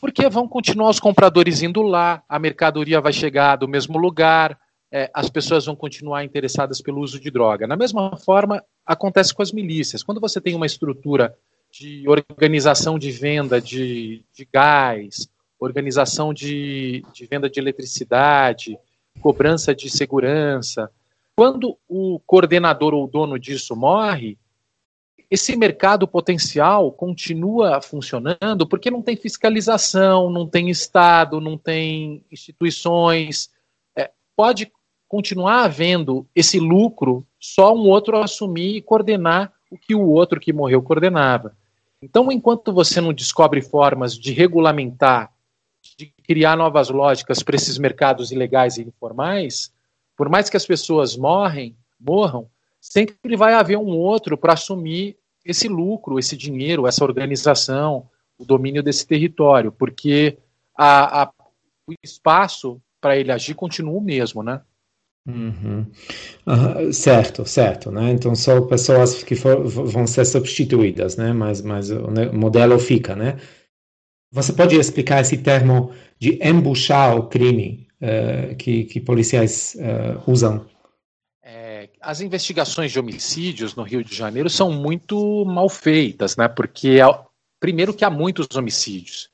porque 0.00 0.26
vão 0.30 0.48
continuar 0.48 0.88
os 0.88 0.98
compradores 0.98 1.60
indo 1.60 1.82
lá, 1.82 2.22
a 2.26 2.38
mercadoria 2.38 2.98
vai 2.98 3.12
chegar 3.12 3.56
do 3.56 3.68
mesmo 3.68 3.98
lugar, 3.98 4.58
é, 4.94 5.10
as 5.12 5.28
pessoas 5.28 5.66
vão 5.66 5.74
continuar 5.74 6.24
interessadas 6.24 6.80
pelo 6.80 7.00
uso 7.00 7.18
de 7.18 7.28
droga. 7.28 7.66
Da 7.66 7.76
mesma 7.76 8.16
forma, 8.16 8.64
acontece 8.86 9.34
com 9.34 9.42
as 9.42 9.50
milícias. 9.50 10.04
Quando 10.04 10.20
você 10.20 10.40
tem 10.40 10.54
uma 10.54 10.66
estrutura 10.66 11.36
de 11.68 12.08
organização 12.08 12.96
de 12.96 13.10
venda 13.10 13.60
de, 13.60 14.24
de 14.32 14.44
gás, 14.52 15.28
organização 15.58 16.32
de, 16.32 17.04
de 17.12 17.26
venda 17.26 17.50
de 17.50 17.58
eletricidade, 17.58 18.78
cobrança 19.20 19.74
de 19.74 19.90
segurança. 19.90 20.88
Quando 21.34 21.76
o 21.88 22.20
coordenador 22.20 22.94
ou 22.94 23.08
dono 23.08 23.36
disso 23.36 23.74
morre, 23.74 24.38
esse 25.28 25.56
mercado 25.56 26.06
potencial 26.06 26.92
continua 26.92 27.82
funcionando 27.82 28.64
porque 28.68 28.92
não 28.92 29.02
tem 29.02 29.16
fiscalização, 29.16 30.30
não 30.30 30.46
tem 30.46 30.70
Estado, 30.70 31.40
não 31.40 31.58
tem 31.58 32.24
instituições. 32.30 33.50
É, 33.96 34.12
pode 34.36 34.70
continuar 35.14 35.62
havendo 35.62 36.26
esse 36.34 36.58
lucro, 36.58 37.24
só 37.38 37.72
um 37.72 37.88
outro 37.88 38.18
assumir 38.18 38.78
e 38.78 38.82
coordenar 38.82 39.52
o 39.70 39.78
que 39.78 39.94
o 39.94 40.08
outro 40.08 40.40
que 40.40 40.52
morreu 40.52 40.82
coordenava. 40.82 41.56
Então, 42.02 42.32
enquanto 42.32 42.72
você 42.72 43.00
não 43.00 43.12
descobre 43.12 43.62
formas 43.62 44.18
de 44.18 44.32
regulamentar, 44.32 45.32
de 45.96 46.12
criar 46.24 46.56
novas 46.56 46.90
lógicas 46.90 47.44
para 47.44 47.54
esses 47.54 47.78
mercados 47.78 48.32
ilegais 48.32 48.76
e 48.76 48.82
informais, 48.82 49.72
por 50.16 50.28
mais 50.28 50.50
que 50.50 50.56
as 50.56 50.66
pessoas 50.66 51.16
morrem, 51.16 51.76
morram, 52.00 52.48
sempre 52.80 53.36
vai 53.36 53.54
haver 53.54 53.78
um 53.78 53.96
outro 53.96 54.36
para 54.36 54.54
assumir 54.54 55.16
esse 55.44 55.68
lucro, 55.68 56.18
esse 56.18 56.36
dinheiro, 56.36 56.88
essa 56.88 57.04
organização, 57.04 58.08
o 58.36 58.44
domínio 58.44 58.82
desse 58.82 59.06
território, 59.06 59.70
porque 59.70 60.38
a, 60.76 61.22
a, 61.22 61.32
o 61.86 61.92
espaço 62.02 62.82
para 63.00 63.16
ele 63.16 63.30
agir 63.30 63.54
continua 63.54 63.96
o 63.96 64.00
mesmo, 64.00 64.42
né? 64.42 64.60
Uhum. 65.26 65.86
Uh, 66.46 66.92
certo, 66.92 67.46
certo, 67.46 67.90
né? 67.90 68.10
Então 68.10 68.34
são 68.34 68.66
pessoas 68.66 69.22
que 69.22 69.34
for, 69.34 69.66
vão 69.66 70.06
ser 70.06 70.26
substituídas, 70.26 71.16
né? 71.16 71.32
Mas, 71.32 71.62
mas 71.62 71.90
o 71.90 72.10
modelo 72.32 72.78
fica, 72.78 73.16
né? 73.16 73.38
Você 74.30 74.52
pode 74.52 74.76
explicar 74.76 75.20
esse 75.20 75.38
termo 75.38 75.92
de 76.18 76.38
embuchar 76.42 77.16
o 77.16 77.28
crime 77.28 77.86
uh, 78.02 78.54
que, 78.56 78.84
que 78.84 79.00
policiais 79.00 79.76
uh, 79.76 80.30
usam? 80.30 80.66
É, 81.42 81.88
as 82.00 82.20
investigações 82.20 82.92
de 82.92 82.98
homicídios 82.98 83.74
no 83.74 83.82
Rio 83.82 84.04
de 84.04 84.14
Janeiro 84.14 84.50
são 84.50 84.70
muito 84.72 85.44
mal 85.46 85.70
feitas, 85.70 86.36
né? 86.36 86.48
Porque 86.48 86.98
primeiro 87.58 87.94
que 87.94 88.04
há 88.04 88.10
muitos 88.10 88.46
homicídios. 88.54 89.30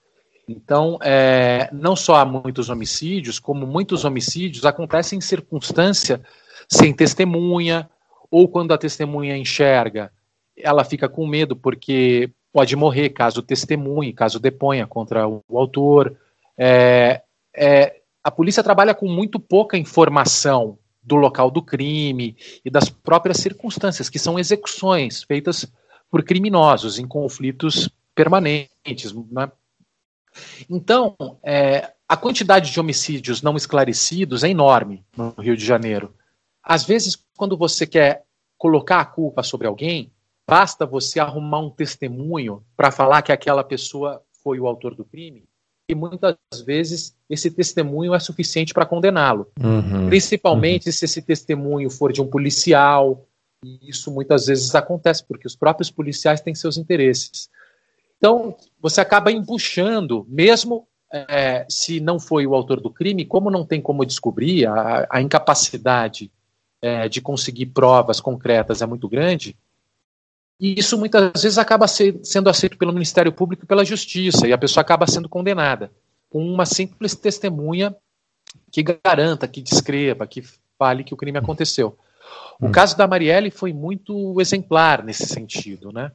Então, 0.48 0.98
é, 1.02 1.68
não 1.72 1.94
só 1.94 2.16
há 2.16 2.24
muitos 2.24 2.68
homicídios, 2.68 3.38
como 3.38 3.66
muitos 3.66 4.04
homicídios 4.04 4.64
acontecem 4.64 5.18
em 5.18 5.22
circunstância 5.22 6.20
sem 6.68 6.92
testemunha, 6.92 7.88
ou 8.30 8.48
quando 8.48 8.72
a 8.72 8.78
testemunha 8.78 9.36
enxerga, 9.36 10.12
ela 10.56 10.84
fica 10.84 11.08
com 11.08 11.26
medo 11.26 11.56
porque 11.56 12.30
pode 12.52 12.76
morrer 12.76 13.10
caso 13.10 13.42
testemunhe, 13.42 14.12
caso 14.12 14.38
deponha 14.38 14.86
contra 14.86 15.26
o, 15.26 15.42
autor. 15.52 16.16
É, 16.56 17.22
é, 17.56 18.00
a 18.22 18.30
polícia 18.30 18.62
trabalha 18.62 18.94
com 18.94 19.08
muito 19.08 19.40
pouca 19.40 19.78
informação 19.78 20.78
do 21.02 21.16
local 21.16 21.50
do 21.50 21.62
crime 21.62 22.36
e 22.64 22.70
das 22.70 22.88
próprias 22.90 23.38
circunstâncias, 23.38 24.08
que 24.08 24.18
são 24.18 24.38
execuções 24.38 25.22
feitas 25.22 25.66
por 26.10 26.22
criminosos 26.22 26.98
em 26.98 27.06
conflitos 27.06 27.88
permanentes, 28.14 29.14
né? 29.30 29.50
Então, 30.68 31.16
é, 31.42 31.92
a 32.08 32.16
quantidade 32.16 32.70
de 32.70 32.80
homicídios 32.80 33.42
não 33.42 33.56
esclarecidos 33.56 34.44
é 34.44 34.48
enorme 34.48 35.04
no 35.16 35.34
Rio 35.38 35.56
de 35.56 35.64
Janeiro. 35.64 36.14
Às 36.62 36.84
vezes, 36.84 37.16
quando 37.36 37.56
você 37.56 37.86
quer 37.86 38.24
colocar 38.58 39.00
a 39.00 39.04
culpa 39.04 39.42
sobre 39.42 39.66
alguém, 39.66 40.12
basta 40.48 40.84
você 40.84 41.20
arrumar 41.20 41.60
um 41.60 41.70
testemunho 41.70 42.64
para 42.76 42.90
falar 42.90 43.22
que 43.22 43.32
aquela 43.32 43.64
pessoa 43.64 44.22
foi 44.42 44.58
o 44.58 44.66
autor 44.66 44.94
do 44.94 45.04
crime, 45.04 45.48
e 45.90 45.94
muitas 45.94 46.36
vezes 46.64 47.16
esse 47.28 47.50
testemunho 47.50 48.14
é 48.14 48.20
suficiente 48.20 48.72
para 48.72 48.86
condená-lo. 48.86 49.50
Uhum, 49.60 50.06
Principalmente 50.08 50.88
uhum. 50.88 50.92
se 50.92 51.04
esse 51.04 51.20
testemunho 51.20 51.90
for 51.90 52.12
de 52.12 52.22
um 52.22 52.26
policial, 52.26 53.26
e 53.64 53.90
isso 53.90 54.10
muitas 54.10 54.46
vezes 54.46 54.74
acontece, 54.74 55.24
porque 55.26 55.46
os 55.46 55.56
próprios 55.56 55.90
policiais 55.90 56.40
têm 56.40 56.54
seus 56.54 56.76
interesses. 56.76 57.50
Então, 58.20 58.54
você 58.78 59.00
acaba 59.00 59.32
embuchando, 59.32 60.26
mesmo 60.28 60.86
é, 61.10 61.64
se 61.70 62.00
não 62.00 62.20
foi 62.20 62.46
o 62.46 62.54
autor 62.54 62.78
do 62.78 62.90
crime, 62.90 63.24
como 63.24 63.50
não 63.50 63.64
tem 63.64 63.80
como 63.80 64.04
descobrir, 64.04 64.66
a, 64.66 65.08
a 65.08 65.22
incapacidade 65.22 66.30
é, 66.82 67.08
de 67.08 67.22
conseguir 67.22 67.66
provas 67.66 68.20
concretas 68.20 68.82
é 68.82 68.86
muito 68.86 69.08
grande, 69.08 69.56
e 70.60 70.78
isso 70.78 70.98
muitas 70.98 71.42
vezes 71.42 71.56
acaba 71.56 71.88
ser, 71.88 72.20
sendo 72.22 72.50
aceito 72.50 72.76
pelo 72.76 72.92
Ministério 72.92 73.32
Público 73.32 73.64
e 73.64 73.66
pela 73.66 73.86
Justiça, 73.86 74.46
e 74.46 74.52
a 74.52 74.58
pessoa 74.58 74.82
acaba 74.82 75.06
sendo 75.06 75.26
condenada 75.26 75.90
com 76.28 76.44
uma 76.44 76.66
simples 76.66 77.14
testemunha 77.14 77.96
que 78.70 78.82
garanta, 78.82 79.48
que 79.48 79.62
descreva, 79.62 80.26
que 80.26 80.44
fale 80.78 81.04
que 81.04 81.14
o 81.14 81.16
crime 81.16 81.38
aconteceu. 81.38 81.98
O 82.60 82.66
hum. 82.66 82.72
caso 82.72 82.98
da 82.98 83.08
Marielle 83.08 83.50
foi 83.50 83.72
muito 83.72 84.38
exemplar 84.38 85.02
nesse 85.02 85.26
sentido, 85.26 85.90
né? 85.90 86.12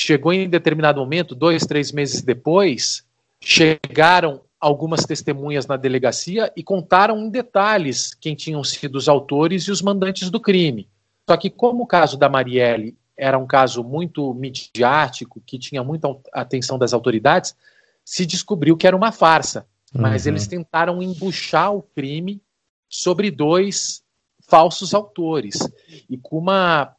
Chegou 0.00 0.32
em 0.32 0.48
determinado 0.48 1.00
momento, 1.00 1.34
dois, 1.34 1.66
três 1.66 1.90
meses 1.90 2.22
depois, 2.22 3.04
chegaram 3.40 4.42
algumas 4.60 5.04
testemunhas 5.04 5.66
na 5.66 5.76
delegacia 5.76 6.52
e 6.56 6.62
contaram 6.62 7.18
em 7.18 7.28
detalhes 7.28 8.14
quem 8.14 8.36
tinham 8.36 8.62
sido 8.62 8.94
os 8.94 9.08
autores 9.08 9.64
e 9.64 9.72
os 9.72 9.82
mandantes 9.82 10.30
do 10.30 10.38
crime. 10.38 10.88
Só 11.28 11.36
que, 11.36 11.50
como 11.50 11.82
o 11.82 11.86
caso 11.86 12.16
da 12.16 12.28
Marielle 12.28 12.96
era 13.16 13.36
um 13.36 13.46
caso 13.46 13.82
muito 13.82 14.32
midiático, 14.34 15.42
que 15.44 15.58
tinha 15.58 15.82
muita 15.82 16.16
atenção 16.32 16.78
das 16.78 16.92
autoridades, 16.92 17.56
se 18.04 18.24
descobriu 18.24 18.76
que 18.76 18.86
era 18.86 18.96
uma 18.96 19.10
farsa. 19.10 19.66
Mas 19.92 20.26
uhum. 20.26 20.30
eles 20.30 20.46
tentaram 20.46 21.02
embuchar 21.02 21.74
o 21.74 21.82
crime 21.82 22.40
sobre 22.88 23.32
dois 23.32 24.00
falsos 24.46 24.94
autores. 24.94 25.58
E 26.08 26.16
com 26.16 26.38
uma 26.38 26.94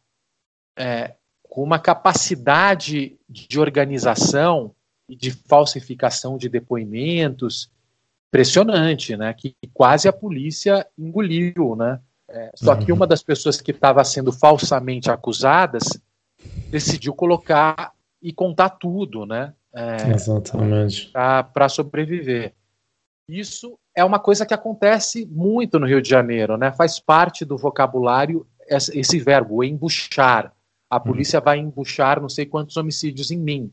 é, 0.76 1.16
com 1.50 1.64
uma 1.64 1.80
capacidade 1.80 3.18
de 3.28 3.60
organização 3.60 4.74
e 5.10 5.16
de 5.16 5.32
falsificação 5.32 6.38
de 6.38 6.48
depoimentos 6.48 7.72
impressionante, 8.30 9.18
né? 9.18 9.34
Que 9.34 9.56
quase 9.74 10.08
a 10.08 10.14
polícia 10.14 10.86
engoliu, 10.96 11.76
né? 11.76 12.00
É, 12.30 12.52
só 12.54 12.76
que 12.76 12.92
uhum. 12.92 12.98
uma 12.98 13.08
das 13.08 13.24
pessoas 13.24 13.60
que 13.60 13.72
estava 13.72 14.04
sendo 14.04 14.32
falsamente 14.32 15.10
acusadas 15.10 16.00
decidiu 16.70 17.16
colocar 17.16 17.92
e 18.22 18.32
contar 18.32 18.70
tudo, 18.70 19.26
né? 19.26 19.52
É, 19.74 20.12
Exatamente. 20.12 21.12
Para 21.12 21.68
sobreviver. 21.68 22.54
Isso 23.28 23.80
é 23.96 24.06
uma 24.06 24.20
coisa 24.20 24.46
que 24.46 24.54
acontece 24.54 25.26
muito 25.26 25.80
no 25.80 25.88
Rio 25.88 26.02
de 26.02 26.10
Janeiro, 26.10 26.56
né? 26.56 26.72
Faz 26.72 27.00
parte 27.00 27.44
do 27.44 27.58
vocabulário 27.58 28.46
esse 28.68 29.20
verbo, 29.20 29.64
embuchar 29.64 30.54
a 30.90 30.98
uhum. 30.98 31.04
polícia 31.04 31.40
uhum. 31.40 31.46
vai 31.46 31.60
embuchar 31.60 32.22
não 32.22 32.30
sei 32.30 32.46
quantos 32.46 32.78
homicídios 32.78 33.32
em 33.32 33.38
mim. 33.38 33.72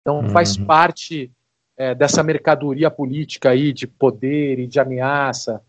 Então 0.00 0.20
uhum. 0.20 0.28
faz 0.30 0.56
parte 0.56 1.30
é, 1.76 1.94
dessa 1.94 2.22
mercadoria 2.22 2.90
política 2.90 3.50
aí 3.50 3.72
de 3.72 3.86
poder 3.86 4.58
e 4.58 4.66
de 4.66 4.78
ameaça, 4.78 5.60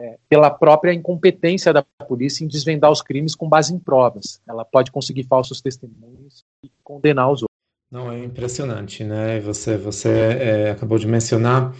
é, 0.00 0.18
pela 0.28 0.50
própria 0.50 0.92
incompetência 0.92 1.72
da 1.72 1.82
polícia 1.82 2.44
em 2.44 2.48
desvendar 2.48 2.90
os 2.90 3.00
crimes 3.00 3.34
com 3.34 3.48
base 3.48 3.74
em 3.74 3.78
provas. 3.78 4.40
Ela 4.46 4.64
pode 4.64 4.90
conseguir 4.90 5.24
falsos 5.24 5.60
testemunhos 5.60 6.44
e 6.62 6.70
condenar 6.84 7.30
os 7.30 7.42
outros. 7.42 7.56
Não, 7.90 8.12
é 8.12 8.22
impressionante, 8.22 9.04
né? 9.04 9.40
Você, 9.40 9.76
você 9.76 10.08
é, 10.08 10.70
acabou 10.70 10.98
de 10.98 11.06
mencionar 11.06 11.74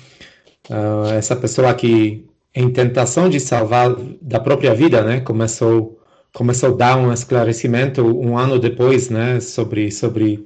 uh, 0.70 1.12
essa 1.12 1.36
pessoa 1.36 1.74
que, 1.74 2.24
em 2.54 2.72
tentação 2.72 3.28
de 3.28 3.40
salvar 3.40 3.94
da 4.22 4.40
própria 4.40 4.72
vida, 4.72 5.02
né, 5.02 5.20
começou 5.20 5.95
começou 6.36 6.74
a 6.74 6.76
dar 6.76 6.98
um 6.98 7.10
esclarecimento 7.10 8.04
um 8.04 8.36
ano 8.36 8.58
depois, 8.58 9.08
né, 9.08 9.40
sobre 9.40 9.90
sobre 9.90 10.44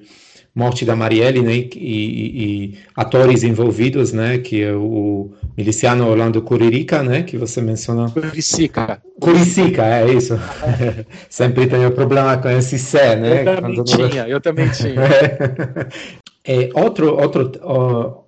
morte 0.55 0.85
da 0.85 0.95
Marielle, 0.95 1.43
né, 1.43 1.53
e, 1.53 1.73
e, 1.75 2.79
atores 2.95 3.43
envolvidos, 3.43 4.13
né, 4.13 4.39
que 4.39 4.63
é 4.63 4.73
o 4.73 5.33
miliciano 5.57 6.09
Orlando 6.09 6.41
Curirica, 6.43 7.03
né, 7.03 7.25
que 7.25 7.37
você 7.37 7.61
mencionou. 7.61 8.09
Curicica. 8.09 9.03
Curicica, 9.21 9.85
é 9.85 10.13
isso. 10.13 10.39
Sempre 11.29 11.67
tem 11.67 11.85
o 11.85 11.91
problema 11.91 12.37
com 12.37 12.49
esse 12.51 12.79
C, 12.79 13.17
né? 13.17 13.43
Eu 13.43 13.57
também 13.57 13.85
tinha, 13.85 14.29
eu 14.29 14.41
também 14.41 14.71
tinha. 14.71 14.95
é, 16.47 16.71
outro, 16.73 17.17
outro, 17.17 17.51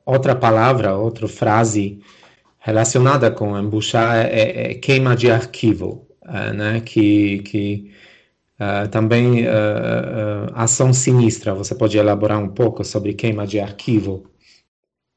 outra 0.05 0.35
palavra, 0.35 0.97
outra 0.97 1.29
frase 1.29 2.01
relacionada 2.59 3.31
com 3.31 3.57
embuchar 3.57 4.17
é, 4.17 4.31
é, 4.31 4.71
é 4.73 4.75
queima 4.75 5.15
de 5.15 5.31
arquivo. 5.31 6.12
Eh, 6.25 6.53
né, 6.53 6.81
que, 6.81 7.41
que 7.41 7.93
uh, 8.61 8.89
também 8.89 9.45
uh, 9.45 10.53
ação 10.55 10.93
sinistra. 10.93 11.55
Você 11.55 11.75
pode 11.75 11.99
elaborar 11.99 12.39
um 12.39 12.49
pouco 12.49 12.85
sobre 12.85 13.15
queima 13.15 13.47
de 13.47 13.59
arquivo? 13.59 14.31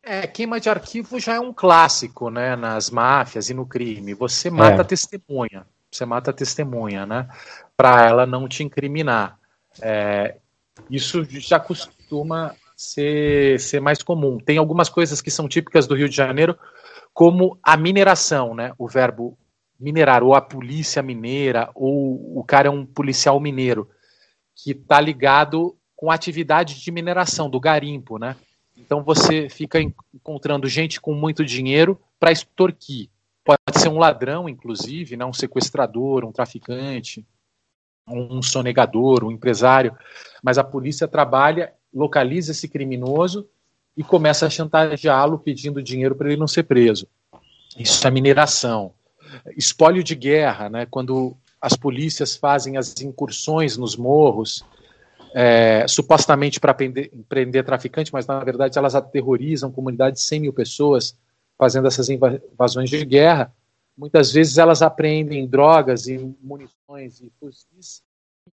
É, 0.04 0.28
queima 0.28 0.60
de 0.60 0.70
arquivo 0.70 1.20
já 1.20 1.36
é 1.36 1.40
um 1.40 1.54
clássico, 1.54 2.30
né, 2.30 2.56
nas 2.56 2.90
máfias 2.90 3.50
e 3.50 3.54
no 3.54 3.66
crime. 3.66 4.14
Você 4.14 4.50
mata 4.50 4.78
é. 4.78 4.82
a 4.82 4.84
testemunha, 4.84 5.66
você 5.92 6.06
mata 6.06 6.32
a 6.32 6.34
testemunha, 6.34 7.06
né, 7.06 7.28
para 7.76 8.06
ela 8.06 8.26
não 8.26 8.48
te 8.48 8.64
incriminar. 8.64 9.40
É, 9.82 10.38
isso 10.90 11.24
já 11.26 11.60
costuma 11.60 12.56
ser, 12.76 13.60
ser 13.60 13.80
mais 13.80 14.02
comum. 14.04 14.38
Tem 14.38 14.58
algumas 14.58 14.90
coisas 14.90 15.22
que 15.22 15.32
são 15.32 15.48
típicas 15.48 15.88
do 15.88 15.96
Rio 15.96 16.10
de 16.10 16.16
Janeiro, 16.16 16.58
como 17.12 17.58
a 17.64 17.76
mineração, 17.76 18.54
né, 18.54 18.74
o 18.78 18.88
verbo 18.88 19.36
minerar, 19.80 20.24
ou 20.24 20.34
a 20.34 20.42
polícia 20.42 21.02
mineira, 21.02 21.70
ou 21.76 22.40
o 22.40 22.44
cara 22.44 22.68
é 22.68 22.72
um 22.72 22.86
policial 22.86 23.40
mineiro, 23.40 23.90
que 24.56 24.72
está 24.72 25.00
ligado 25.00 25.76
com 25.96 26.12
atividade 26.12 26.80
de 26.80 26.92
mineração, 26.92 27.50
do 27.50 27.60
garimpo, 27.60 28.18
né? 28.18 28.36
Então 28.78 29.04
você 29.04 29.50
fica 29.50 29.80
encontrando 30.14 30.68
gente 30.68 31.00
com 31.00 31.14
muito 31.14 31.46
dinheiro 31.46 32.00
para 32.20 32.32
extorquir. 32.32 33.10
Pode 33.44 33.80
ser 33.80 33.90
um 33.90 34.00
ladrão, 34.00 34.50
inclusive, 34.50 35.16
né? 35.16 35.24
um 35.26 35.34
sequestrador, 35.34 36.26
um 36.26 36.32
traficante, 36.32 37.26
um 38.08 38.42
sonegador, 38.42 39.24
um 39.24 39.32
empresário. 39.32 39.96
Mas 40.44 40.58
a 40.58 40.64
polícia 40.64 41.08
trabalha, 41.08 41.74
localiza 41.94 42.52
esse 42.52 42.68
criminoso 42.68 43.48
e 43.96 44.04
começa 44.04 44.46
a 44.46 44.50
chantageá-lo 44.50 45.40
pedindo 45.40 45.82
dinheiro 45.82 46.16
para 46.16 46.28
ele 46.28 46.40
não 46.40 46.48
ser 46.48 46.64
preso. 46.64 47.08
Isso 47.78 48.06
é 48.06 48.12
mineração. 48.12 48.94
Espólio 49.58 50.04
de 50.04 50.16
guerra, 50.16 50.70
né? 50.70 50.86
quando 50.86 51.36
as 51.62 51.76
polícias 51.76 52.36
fazem 52.36 52.78
as 52.78 53.00
incursões 53.02 53.78
nos 53.78 53.96
morros, 53.96 54.64
é, 55.34 55.86
supostamente 55.88 56.60
para 56.60 56.74
prender, 56.74 57.12
prender 57.28 57.66
traficante, 57.66 58.14
mas 58.14 58.26
na 58.26 58.42
verdade 58.44 58.78
elas 58.78 58.96
aterrorizam 58.96 59.72
comunidades 59.72 60.22
de 60.22 60.28
100 60.28 60.40
mil 60.40 60.54
pessoas 60.54 61.18
fazendo 61.58 61.88
essas 61.88 62.10
invasões 62.10 62.90
de 62.90 63.04
guerra. 63.04 63.54
Muitas 63.98 64.32
vezes 64.32 64.58
elas 64.58 64.82
apreendem 64.82 65.48
drogas 65.48 66.08
e 66.08 66.18
munições 66.42 67.22
e 67.22 67.32
fuzis 67.40 68.02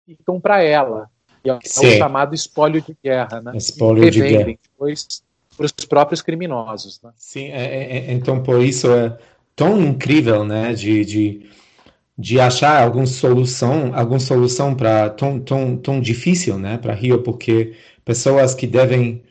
e 0.07 0.15
ficam 0.15 0.39
para 0.39 0.61
ela. 0.61 1.09
E 1.43 1.49
é 1.49 1.53
o 1.53 1.59
chamado 1.97 2.36
espólio 2.36 2.82
de 2.82 2.97
guerra, 3.03 3.41
né? 3.41 3.55
Espólio 3.55 4.09
de 4.11 4.21
guerra. 4.21 4.45
depois 4.45 5.23
para 5.55 5.65
os 5.65 5.71
próprios 5.71 6.21
criminosos. 6.21 7.01
Né? 7.01 7.11
Sim, 7.15 7.45
é, 7.45 7.65
é, 7.65 7.97
é, 7.97 8.13
então 8.13 8.43
por 8.43 8.61
isso 8.61 8.91
é 8.91 9.17
tão 9.58 9.82
incrível, 9.82 10.45
né, 10.45 10.72
de, 10.72 11.03
de, 11.03 11.41
de 12.18 12.39
achar 12.39 12.84
alguma 12.84 13.08
solução, 13.08 13.91
alguma 13.95 14.20
solução 14.20 14.76
para 14.76 15.10
tão, 15.10 15.39
tão, 15.39 15.76
tão 15.76 15.99
difícil, 15.99 16.60
né, 16.60 16.78
para 16.78 16.93
Rio, 16.93 17.24
porque 17.24 17.74
pessoas 18.05 18.53
que 18.53 18.68
devem 18.68 19.24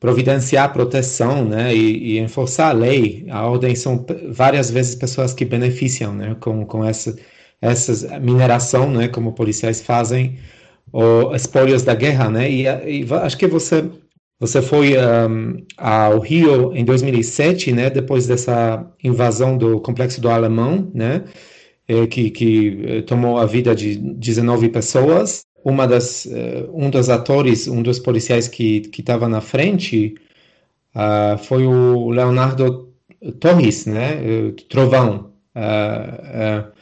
providenciar 0.00 0.72
proteção, 0.72 1.44
né, 1.44 1.72
e, 1.72 2.16
e, 2.16 2.18
enforçar 2.18 2.70
a 2.70 2.72
lei, 2.72 3.26
a 3.30 3.46
ordem 3.46 3.76
são 3.76 4.04
várias 4.30 4.70
vezes 4.70 4.96
pessoas 4.96 5.32
que 5.32 5.44
beneficiam, 5.44 6.12
né, 6.12 6.36
com, 6.40 6.66
com 6.66 6.84
essa, 6.84 7.16
essa 7.62 8.18
mineração, 8.18 8.90
né, 8.90 9.06
como 9.06 9.34
policiais 9.34 9.80
fazem, 9.80 10.36
ou 10.92 11.32
espólios 11.36 11.84
da 11.84 11.94
guerra, 11.94 12.28
né, 12.28 12.50
e, 12.50 12.64
e 12.64 13.06
acho 13.22 13.38
que 13.38 13.46
você 13.46 13.88
você 14.40 14.62
foi 14.62 14.94
um, 14.96 15.58
ao 15.76 16.18
Rio 16.18 16.74
em 16.74 16.82
2007, 16.82 17.72
né, 17.72 17.90
depois 17.90 18.26
dessa 18.26 18.90
invasão 19.04 19.58
do 19.58 19.78
complexo 19.80 20.18
do 20.18 20.30
Alemão, 20.30 20.90
né, 20.94 21.24
eh, 21.86 22.06
que, 22.06 22.30
que 22.30 22.82
eh, 22.86 23.02
tomou 23.02 23.36
a 23.36 23.44
vida 23.44 23.74
de 23.74 23.96
19 23.96 24.70
pessoas. 24.70 25.44
Uma 25.62 25.86
das, 25.86 26.24
uh, 26.24 26.70
um 26.72 26.88
dos 26.88 27.10
atores, 27.10 27.68
um 27.68 27.82
dos 27.82 27.98
policiais 27.98 28.48
que 28.48 28.90
estava 28.98 29.28
na 29.28 29.42
frente, 29.42 30.14
uh, 30.96 31.36
foi 31.36 31.66
o 31.66 32.08
Leonardo 32.08 32.88
Torres, 33.38 33.84
né, 33.84 34.52
Trovão. 34.70 35.32
Uh, 35.54 36.79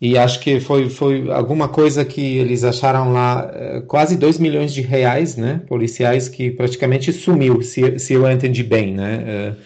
e 0.00 0.18
acho 0.18 0.40
que 0.40 0.60
foi, 0.60 0.90
foi 0.90 1.30
alguma 1.30 1.68
coisa 1.68 2.04
que 2.04 2.36
eles 2.38 2.64
acharam 2.64 3.12
lá, 3.12 3.50
eh, 3.54 3.80
quase 3.86 4.16
2 4.16 4.38
milhões 4.38 4.74
de 4.74 4.82
reais, 4.82 5.36
né, 5.36 5.62
policiais, 5.66 6.28
que 6.28 6.50
praticamente 6.50 7.12
sumiu, 7.12 7.62
se, 7.62 7.98
se 7.98 8.12
eu 8.12 8.30
entendi 8.30 8.62
bem, 8.62 8.92
né. 8.92 9.56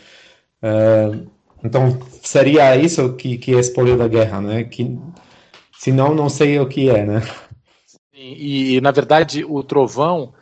Uh, 0.63 0.67
uh, 0.69 1.31
então, 1.65 1.99
seria 2.23 2.77
isso 2.77 3.15
que, 3.15 3.39
que 3.39 3.55
é 3.55 3.59
espólio 3.59 3.97
da 3.97 4.07
guerra, 4.07 4.41
né, 4.41 4.65
que, 4.65 4.97
senão 5.77 6.15
não 6.15 6.29
sei 6.29 6.61
o 6.61 6.69
que 6.69 6.89
é, 6.89 7.05
né. 7.05 7.23
E, 8.15 8.77
e, 8.77 8.81
na 8.81 8.93
verdade, 8.93 9.45
o 9.45 9.65
Trovão, 9.65 10.33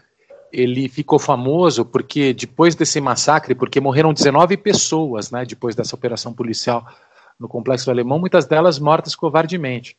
ele 0.53 0.89
ficou 0.89 1.18
famoso 1.18 1.84
porque 1.84 2.34
depois 2.34 2.74
desse 2.74 3.01
massacre, 3.01 3.55
porque 3.55 3.80
morreram 3.80 4.12
19 4.12 4.59
pessoas, 4.59 5.30
né, 5.30 5.47
depois 5.47 5.74
dessa 5.74 5.97
operação 5.97 6.34
policial, 6.34 6.86
no 7.39 7.49
complexo 7.49 7.91
alemão, 7.91 8.18
muitas 8.18 8.47
delas 8.47 8.78
mortas 8.78 9.14
covardemente. 9.14 9.97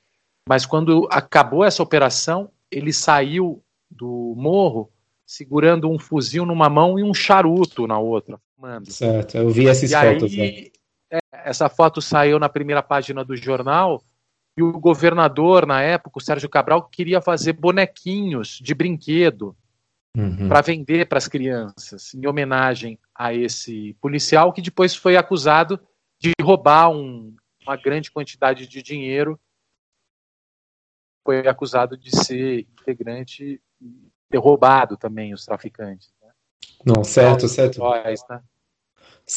Mas 0.47 0.65
quando 0.65 1.07
acabou 1.11 1.63
essa 1.63 1.83
operação, 1.83 2.49
ele 2.71 2.91
saiu 2.91 3.63
do 3.89 4.33
morro 4.35 4.91
segurando 5.25 5.89
um 5.89 5.99
fuzil 5.99 6.45
numa 6.45 6.69
mão 6.69 6.97
e 6.97 7.03
um 7.03 7.13
charuto 7.13 7.85
na 7.85 7.99
outra. 7.99 8.39
Fumando. 8.55 8.91
Certo, 8.91 9.37
eu 9.37 9.49
vi 9.49 9.67
essas 9.67 9.91
e 9.91 9.95
fotos. 9.95 10.33
Aí, 10.33 10.71
é, 11.11 11.19
essa 11.31 11.69
foto 11.69 12.01
saiu 12.01 12.39
na 12.39 12.49
primeira 12.49 12.81
página 12.81 13.23
do 13.23 13.35
jornal 13.35 14.03
e 14.57 14.63
o 14.63 14.71
governador, 14.79 15.65
na 15.65 15.81
época, 15.81 16.17
o 16.17 16.21
Sérgio 16.21 16.49
Cabral, 16.49 16.83
queria 16.83 17.21
fazer 17.21 17.53
bonequinhos 17.53 18.59
de 18.61 18.73
brinquedo 18.73 19.55
uhum. 20.17 20.49
para 20.49 20.61
vender 20.61 21.07
para 21.07 21.17
as 21.17 21.27
crianças, 21.27 22.13
em 22.13 22.27
homenagem 22.27 22.99
a 23.15 23.33
esse 23.33 23.95
policial 24.01 24.51
que 24.51 24.61
depois 24.61 24.95
foi 24.95 25.15
acusado 25.15 25.79
de 26.20 26.34
roubar 26.41 26.89
um, 26.91 27.36
uma 27.63 27.76
grande 27.76 28.11
quantidade 28.11 28.67
de 28.67 28.82
dinheiro. 28.82 29.39
Foi 31.26 31.47
acusado 31.47 31.97
de 31.97 32.15
ser 32.15 32.67
integrante 32.80 33.61
e 33.82 34.11
ter 34.30 34.38
roubado 34.38 34.97
também 34.97 35.34
os 35.34 35.45
traficantes. 35.45 36.11
Né? 36.22 36.30
Não, 36.86 37.03
certo, 37.03 37.45
então, 37.45 37.49
certo. 37.49 37.78
Heróis, 37.78 38.22
né? 38.30 38.41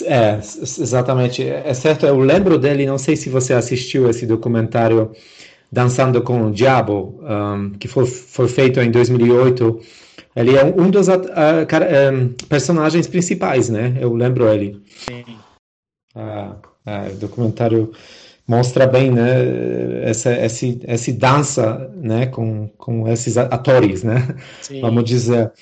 É, 0.04 0.38
exatamente. 0.38 1.46
É 1.46 1.74
certo, 1.74 2.06
eu 2.06 2.18
lembro 2.18 2.58
dele, 2.58 2.86
não 2.86 2.98
sei 2.98 3.14
se 3.14 3.28
você 3.28 3.52
assistiu 3.52 4.08
esse 4.08 4.26
documentário 4.26 5.14
Dançando 5.72 6.20
com 6.20 6.48
o 6.48 6.52
Diabo, 6.52 7.18
um, 7.22 7.70
que 7.70 7.88
foi, 7.88 8.04
foi 8.04 8.46
feito 8.46 8.78
em 8.78 8.90
2008. 8.90 9.80
Ele 10.36 10.54
é 10.54 10.64
um 10.66 10.90
dos 10.90 11.08
uh, 11.08 11.14
personagens 12.46 13.06
principais, 13.06 13.70
né? 13.70 13.96
Eu 13.98 14.12
lembro 14.12 14.46
ele. 14.52 14.82
Sim. 14.86 15.38
Uh, 16.14 16.71
é, 16.86 17.08
o 17.08 17.16
documentário 17.16 17.92
mostra 18.46 18.86
bem 18.86 19.10
né, 19.10 20.02
essa, 20.02 20.30
essa, 20.30 20.66
essa 20.84 21.12
dança 21.12 21.90
né, 21.96 22.26
com, 22.26 22.68
com 22.76 23.08
esses 23.08 23.38
atores, 23.38 24.02
né? 24.02 24.36
Sim. 24.60 24.80
Vamos 24.80 25.04
dizer. 25.04 25.52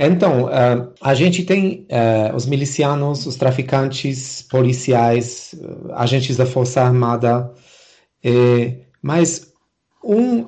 Então, 0.00 0.44
uh, 0.44 0.92
a 1.00 1.12
gente 1.12 1.42
tem 1.42 1.84
uh, 1.90 2.36
os 2.36 2.46
milicianos, 2.46 3.26
os 3.26 3.34
traficantes, 3.34 4.42
policiais, 4.42 5.56
uh, 5.58 5.92
agentes 5.94 6.36
da 6.36 6.46
Força 6.46 6.80
Armada, 6.82 7.50
mas 9.00 9.52
um, 10.04 10.46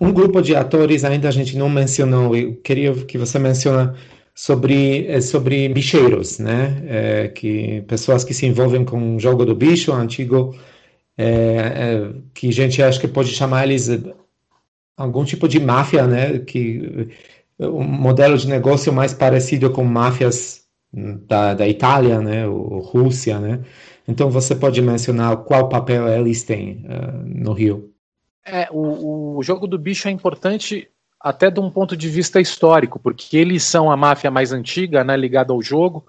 um 0.00 0.12
grupo 0.12 0.42
de 0.42 0.54
atores 0.54 1.04
ainda 1.04 1.28
a 1.28 1.32
gente 1.32 1.56
não 1.56 1.68
mencionou, 1.68 2.36
eu 2.36 2.56
queria 2.56 2.92
que 2.92 3.16
você 3.16 3.38
mencione 3.38 3.92
sobre, 4.34 5.06
é 5.06 5.20
sobre 5.20 5.68
bicheiros, 5.68 6.38
né? 6.38 6.82
É, 6.86 7.28
que 7.28 7.82
pessoas 7.82 8.24
que 8.24 8.34
se 8.34 8.46
envolvem 8.46 8.84
com 8.84 9.16
o 9.16 9.20
jogo 9.20 9.44
do 9.44 9.54
bicho, 9.54 9.92
antigo, 9.92 10.56
é, 11.16 11.26
é, 11.26 12.12
que 12.34 12.48
a 12.48 12.52
gente 12.52 12.82
acha 12.82 13.00
que 13.00 13.08
pode 13.08 13.30
chamar 13.30 13.64
eles 13.64 13.88
algum 14.96 15.24
tipo 15.24 15.46
de 15.48 15.60
máfia, 15.60 16.06
né? 16.06 16.38
Que 16.40 17.10
um 17.58 17.84
modelo 17.84 18.36
de 18.36 18.48
negócio 18.48 18.92
mais 18.92 19.12
parecido 19.12 19.70
com 19.70 19.84
máfias 19.84 20.62
da, 20.92 21.54
da 21.54 21.68
Itália, 21.68 22.20
né? 22.20 22.46
Ou 22.46 22.80
Rússia, 22.80 23.38
né? 23.38 23.60
Então 24.06 24.30
você 24.30 24.54
pode 24.54 24.80
mencionar 24.82 25.36
qual 25.44 25.68
papel 25.68 26.08
eles 26.08 26.42
têm 26.42 26.84
uh, 26.86 27.22
no 27.24 27.52
Rio? 27.52 27.92
É, 28.44 28.68
o, 28.72 29.36
o 29.36 29.42
jogo 29.42 29.66
do 29.66 29.78
bicho 29.78 30.08
é 30.08 30.10
importante 30.10 30.88
até 31.22 31.50
de 31.50 31.60
um 31.60 31.70
ponto 31.70 31.96
de 31.96 32.08
vista 32.08 32.40
histórico, 32.40 32.98
porque 32.98 33.36
eles 33.36 33.62
são 33.62 33.90
a 33.90 33.96
máfia 33.96 34.30
mais 34.30 34.52
antiga, 34.52 35.04
né, 35.04 35.16
ligada 35.16 35.52
ao 35.52 35.62
jogo 35.62 36.04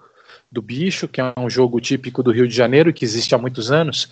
do 0.50 0.60
bicho, 0.60 1.06
que 1.06 1.20
é 1.20 1.32
um 1.38 1.48
jogo 1.48 1.80
típico 1.80 2.22
do 2.22 2.32
Rio 2.32 2.48
de 2.48 2.54
Janeiro, 2.54 2.92
que 2.92 3.04
existe 3.04 3.34
há 3.34 3.38
muitos 3.38 3.70
anos, 3.70 4.08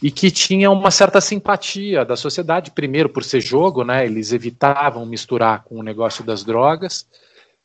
e 0.00 0.10
que 0.12 0.30
tinha 0.30 0.70
uma 0.70 0.92
certa 0.92 1.20
simpatia 1.20 2.04
da 2.04 2.16
sociedade, 2.16 2.70
primeiro 2.70 3.08
por 3.08 3.24
ser 3.24 3.40
jogo, 3.40 3.82
né, 3.84 4.06
eles 4.06 4.32
evitavam 4.32 5.04
misturar 5.04 5.64
com 5.64 5.76
o 5.76 5.82
negócio 5.82 6.22
das 6.22 6.44
drogas, 6.44 7.06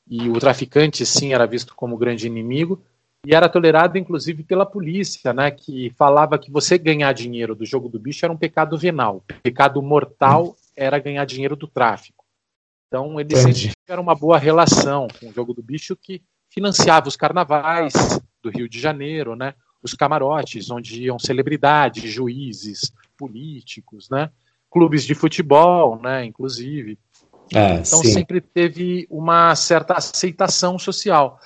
e 0.10 0.28
o 0.28 0.40
traficante, 0.40 1.06
sim, 1.06 1.34
era 1.34 1.46
visto 1.46 1.76
como 1.76 1.98
grande 1.98 2.26
inimigo, 2.26 2.82
e 3.26 3.34
era 3.34 3.48
tolerado, 3.48 3.98
inclusive, 3.98 4.44
pela 4.44 4.66
polícia, 4.66 5.32
né, 5.32 5.52
que 5.52 5.92
falava 5.92 6.40
que 6.40 6.52
você 6.52 6.78
ganhar 6.78 7.14
dinheiro 7.14 7.56
do 7.56 7.66
jogo 7.66 7.88
do 7.88 8.00
bicho 8.00 8.26
era 8.26 8.34
um 8.34 8.38
pecado 8.38 8.78
venal, 8.78 9.24
pecado 9.44 9.82
mortal 9.82 10.56
era 10.76 10.98
ganhar 10.98 11.24
dinheiro 11.26 11.56
do 11.56 11.68
tráfico. 11.68 12.23
Então 12.94 13.20
eles 13.20 13.74
tiveram 13.88 14.04
uma 14.04 14.14
boa 14.14 14.38
relação 14.38 15.08
com 15.20 15.28
o 15.28 15.34
jogo 15.34 15.52
do 15.52 15.64
bicho 15.64 15.96
que 15.96 16.22
financiava 16.48 17.08
os 17.08 17.16
carnavais 17.16 17.92
do 18.40 18.52
Rio 18.52 18.70
de 18.70 18.80
Janeiro, 18.80 19.36
né? 19.36 19.56
Os 19.82 19.96
camarotes 19.96 20.70
onde 20.70 21.02
iam 21.02 21.18
celebridades, 21.18 22.04
juízes, 22.04 22.94
políticos, 23.18 24.12
né? 24.12 24.30
Clubes 24.70 25.06
de 25.06 25.16
futebol, 25.16 26.00
né? 26.00 26.24
Inclusive. 26.24 27.00
É, 27.52 27.74
então 27.74 28.04
sim. 28.04 28.14
sempre 28.14 28.40
teve 28.40 29.08
uma 29.10 29.56
certa 29.56 29.96
aceitação 29.96 30.78
social 30.78 31.40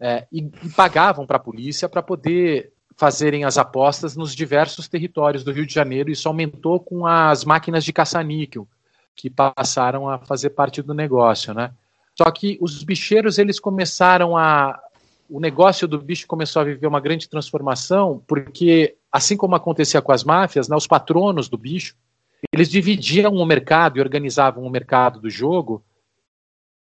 é, 0.00 0.26
e, 0.32 0.38
e 0.64 0.68
pagavam 0.70 1.26
para 1.26 1.36
a 1.36 1.40
polícia 1.40 1.86
para 1.86 2.02
poder 2.02 2.72
fazerem 2.96 3.44
as 3.44 3.58
apostas 3.58 4.16
nos 4.16 4.34
diversos 4.34 4.88
territórios 4.88 5.44
do 5.44 5.52
Rio 5.52 5.66
de 5.66 5.74
Janeiro. 5.74 6.10
Isso 6.10 6.28
aumentou 6.28 6.80
com 6.80 7.06
as 7.06 7.44
máquinas 7.44 7.84
de 7.84 7.92
caça-níquel, 7.92 8.66
que 9.18 9.28
passaram 9.28 10.08
a 10.08 10.16
fazer 10.16 10.50
parte 10.50 10.80
do 10.80 10.94
negócio, 10.94 11.52
né? 11.52 11.72
Só 12.16 12.30
que 12.30 12.56
os 12.60 12.84
bicheiros 12.84 13.36
eles 13.36 13.58
começaram 13.58 14.36
a 14.36 14.80
o 15.28 15.40
negócio 15.40 15.86
do 15.86 16.00
bicho 16.00 16.26
começou 16.26 16.62
a 16.62 16.64
viver 16.64 16.86
uma 16.86 17.00
grande 17.00 17.28
transformação, 17.28 18.22
porque 18.26 18.96
assim 19.12 19.36
como 19.36 19.56
acontecia 19.56 20.00
com 20.00 20.12
as 20.12 20.24
máfias, 20.24 20.68
né, 20.68 20.76
os 20.76 20.86
patronos 20.86 21.50
do 21.50 21.58
bicho, 21.58 21.94
eles 22.50 22.70
dividiam 22.70 23.34
o 23.34 23.44
mercado 23.44 23.98
e 23.98 24.00
organizavam 24.00 24.64
o 24.64 24.70
mercado 24.70 25.20
do 25.20 25.28
jogo 25.28 25.84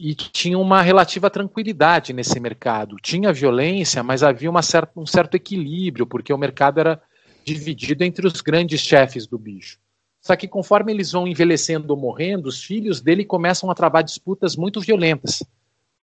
e 0.00 0.14
tinham 0.14 0.62
uma 0.62 0.80
relativa 0.80 1.28
tranquilidade 1.28 2.14
nesse 2.14 2.40
mercado. 2.40 2.96
Tinha 3.02 3.32
violência, 3.32 4.02
mas 4.02 4.22
havia 4.22 4.48
uma 4.48 4.62
certa, 4.62 4.98
um 4.98 5.04
certo 5.04 5.34
equilíbrio, 5.34 6.06
porque 6.06 6.32
o 6.32 6.38
mercado 6.38 6.80
era 6.80 7.02
dividido 7.44 8.02
entre 8.02 8.26
os 8.26 8.40
grandes 8.40 8.80
chefes 8.80 9.26
do 9.26 9.36
bicho. 9.36 9.78
Só 10.22 10.36
que 10.36 10.46
conforme 10.46 10.92
eles 10.92 11.10
vão 11.10 11.26
envelhecendo 11.26 11.92
ou 11.92 11.98
morrendo, 11.98 12.48
os 12.48 12.62
filhos 12.62 13.00
dele 13.00 13.24
começam 13.24 13.68
a 13.68 13.74
travar 13.74 14.04
disputas 14.04 14.54
muito 14.54 14.80
violentas 14.80 15.42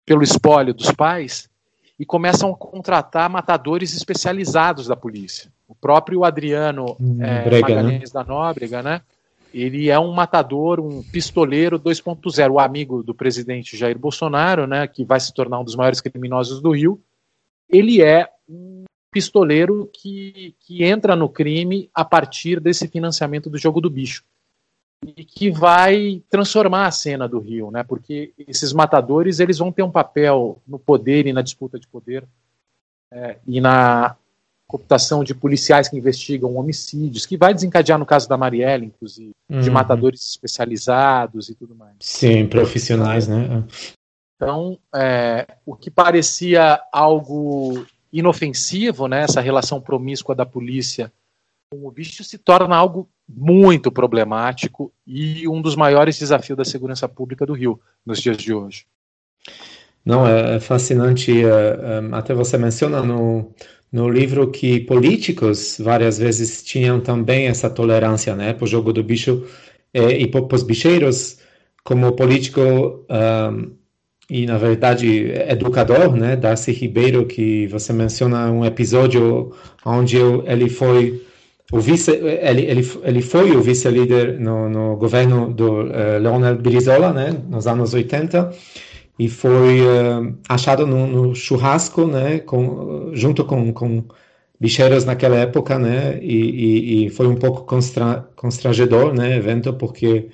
pelo 0.06 0.22
espólio 0.22 0.72
dos 0.72 0.92
pais 0.92 1.50
e 1.98 2.06
começam 2.06 2.52
a 2.52 2.56
contratar 2.56 3.28
matadores 3.28 3.94
especializados 3.96 4.86
da 4.86 4.94
polícia. 4.94 5.52
O 5.66 5.74
próprio 5.74 6.24
Adriano 6.24 6.96
hum, 7.00 7.20
é, 7.20 7.42
Brega, 7.42 7.68
né? 7.68 7.74
Magalhães 7.74 8.12
né? 8.12 8.22
da 8.22 8.24
Nóbrega, 8.24 8.80
né? 8.80 9.00
Ele 9.52 9.90
é 9.90 9.98
um 9.98 10.12
matador, 10.12 10.78
um 10.78 11.02
pistoleiro 11.02 11.80
2.0, 11.80 12.50
o 12.52 12.60
amigo 12.60 13.02
do 13.02 13.14
presidente 13.14 13.76
Jair 13.76 13.98
Bolsonaro, 13.98 14.66
né, 14.66 14.86
que 14.86 15.02
vai 15.02 15.18
se 15.18 15.32
tornar 15.32 15.58
um 15.58 15.64
dos 15.64 15.74
maiores 15.74 16.00
criminosos 16.00 16.60
do 16.60 16.72
Rio. 16.72 17.00
Ele 17.68 18.02
é 18.02 18.28
um 18.48 18.84
pistoleiro 19.16 19.88
que, 19.94 20.54
que 20.60 20.84
entra 20.84 21.16
no 21.16 21.26
crime 21.26 21.88
a 21.94 22.04
partir 22.04 22.60
desse 22.60 22.86
financiamento 22.86 23.48
do 23.48 23.56
jogo 23.56 23.80
do 23.80 23.88
bicho 23.88 24.22
e 25.06 25.24
que 25.24 25.50
vai 25.50 26.22
transformar 26.28 26.84
a 26.84 26.90
cena 26.90 27.26
do 27.26 27.38
Rio, 27.38 27.70
né? 27.70 27.82
Porque 27.82 28.34
esses 28.46 28.74
matadores 28.74 29.40
eles 29.40 29.56
vão 29.56 29.72
ter 29.72 29.82
um 29.82 29.90
papel 29.90 30.60
no 30.68 30.78
poder 30.78 31.26
e 31.26 31.32
na 31.32 31.40
disputa 31.40 31.80
de 31.80 31.86
poder 31.86 32.24
é, 33.10 33.38
e 33.46 33.58
na 33.58 34.16
computação 34.66 35.24
de 35.24 35.34
policiais 35.34 35.88
que 35.88 35.96
investigam 35.96 36.54
homicídios, 36.54 37.24
que 37.24 37.38
vai 37.38 37.54
desencadear 37.54 37.98
no 37.98 38.04
caso 38.04 38.28
da 38.28 38.36
Marielle, 38.36 38.84
inclusive, 38.84 39.30
uhum. 39.48 39.62
de 39.62 39.70
matadores 39.70 40.28
especializados 40.28 41.48
e 41.48 41.54
tudo 41.54 41.74
mais. 41.74 41.94
Sim, 42.00 42.46
profissionais, 42.46 43.26
né? 43.26 43.64
Então, 44.36 44.78
é, 44.94 45.46
o 45.64 45.74
que 45.74 45.90
parecia 45.90 46.78
algo 46.92 47.86
inofensivo, 48.18 49.06
né, 49.08 49.22
essa 49.22 49.40
relação 49.40 49.80
promíscua 49.80 50.34
da 50.34 50.46
polícia 50.46 51.12
com 51.70 51.86
o 51.86 51.90
bicho 51.90 52.22
se 52.22 52.38
torna 52.38 52.76
algo 52.76 53.08
muito 53.28 53.90
problemático 53.90 54.92
e 55.06 55.48
um 55.48 55.60
dos 55.60 55.74
maiores 55.74 56.18
desafios 56.18 56.56
da 56.56 56.64
segurança 56.64 57.08
pública 57.08 57.44
do 57.44 57.52
Rio 57.52 57.80
nos 58.04 58.20
dias 58.20 58.36
de 58.36 58.54
hoje. 58.54 58.86
Não, 60.04 60.26
é, 60.26 60.56
é 60.56 60.60
fascinante. 60.60 61.32
É, 61.32 61.48
é, 61.48 62.00
até 62.12 62.32
você 62.32 62.56
menciona 62.56 63.02
no, 63.02 63.52
no 63.90 64.08
livro 64.08 64.50
que 64.50 64.80
políticos 64.80 65.76
várias 65.80 66.18
vezes 66.18 66.62
tinham 66.62 67.00
também 67.00 67.48
essa 67.48 67.68
tolerância, 67.68 68.36
né, 68.36 68.52
para 68.52 68.64
o 68.64 68.68
jogo 68.68 68.92
do 68.92 69.02
bicho 69.02 69.44
e 69.92 70.26
para 70.26 70.54
os 70.54 70.62
bicheiros, 70.62 71.38
como 71.82 72.12
político 72.12 72.60
um, 72.60 73.74
e 74.28 74.44
na 74.46 74.58
verdade 74.58 75.30
educador, 75.48 76.14
né, 76.16 76.36
Darcy 76.36 76.72
Ribeiro, 76.72 77.26
que 77.26 77.66
você 77.68 77.92
menciona 77.92 78.50
um 78.50 78.64
episódio 78.64 79.52
onde 79.84 80.16
ele 80.46 80.68
foi 80.68 81.22
o 81.72 81.80
vice, 81.80 82.12
ele, 82.12 82.62
ele, 82.62 82.90
ele 83.02 83.22
foi 83.22 83.50
o 83.52 83.60
vice-líder 83.60 84.38
no, 84.38 84.68
no, 84.68 84.96
governo 84.96 85.52
do 85.52 85.82
uh, 85.82 86.18
Leonel 86.20 86.56
Brizola, 86.56 87.12
né, 87.12 87.36
nos 87.48 87.66
anos 87.66 87.92
80, 87.92 88.52
e 89.18 89.28
foi 89.28 89.80
uh, 89.80 90.36
achado 90.48 90.86
no, 90.86 91.06
no, 91.06 91.34
churrasco, 91.34 92.06
né, 92.06 92.38
com, 92.38 93.10
junto 93.12 93.44
com, 93.44 93.72
com 93.72 94.04
bicheiros 94.60 95.04
naquela 95.04 95.36
época, 95.36 95.78
né, 95.78 96.20
e, 96.22 96.36
e, 96.36 97.06
e 97.06 97.10
foi 97.10 97.26
um 97.26 97.34
pouco 97.34 97.62
constra, 97.62 98.28
constrangedor, 98.36 99.12
né, 99.12 99.36
evento, 99.36 99.72
porque 99.72 100.28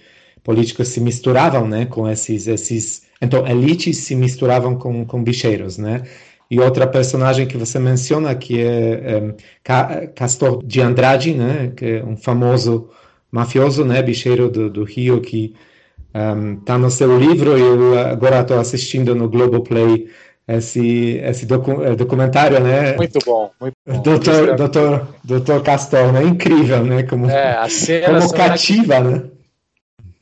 políticos 0.44 0.88
se 0.88 1.00
misturavam, 1.00 1.66
né, 1.66 1.86
com 1.86 2.06
esses, 2.08 2.46
esses 2.46 3.04
então, 3.22 3.46
elites 3.46 3.98
se 3.98 4.16
misturavam 4.16 4.74
com, 4.74 5.04
com 5.04 5.22
bicheiros, 5.22 5.78
né? 5.78 6.02
E 6.50 6.58
outra 6.58 6.86
personagem 6.86 7.46
que 7.46 7.56
você 7.56 7.78
menciona, 7.78 8.34
que 8.34 8.60
é, 8.60 9.34
é 9.64 10.06
Castor 10.08 10.62
de 10.64 10.80
Andrade, 10.80 11.32
né? 11.32 11.72
Que 11.74 11.84
é 11.84 12.04
um 12.04 12.16
famoso 12.16 12.90
mafioso, 13.30 13.84
né? 13.84 14.02
Bicheiro 14.02 14.50
do, 14.50 14.68
do 14.68 14.84
Rio, 14.84 15.20
que 15.20 15.54
está 16.58 16.76
um, 16.76 16.80
no 16.80 16.90
seu 16.90 17.16
livro. 17.16 17.56
Eu 17.56 17.98
agora 17.98 18.40
estou 18.40 18.58
assistindo 18.58 19.14
no 19.14 19.28
Globoplay 19.28 20.10
esse, 20.46 21.18
esse 21.22 21.46
docu 21.46 21.82
é, 21.82 21.94
documentário, 21.94 22.60
né? 22.60 22.96
Muito 22.96 23.20
bom, 23.24 23.50
muito 23.60 23.76
bom. 23.86 24.02
Doutor, 24.02 24.56
doutor, 24.56 25.08
doutor 25.22 25.62
Castor, 25.62 26.12
né? 26.12 26.24
Incrível, 26.24 26.84
né? 26.84 27.04
Como, 27.04 27.30
é, 27.30 27.56
como 28.04 28.32
cativa, 28.32 29.00
né? 29.00 29.22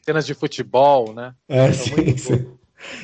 Cenas 0.03 0.27
de 0.27 0.35
futebol, 0.35 1.15
né? 1.15 1.33
É, 1.49 1.73
sim, 1.73 2.17
sim. 2.17 2.60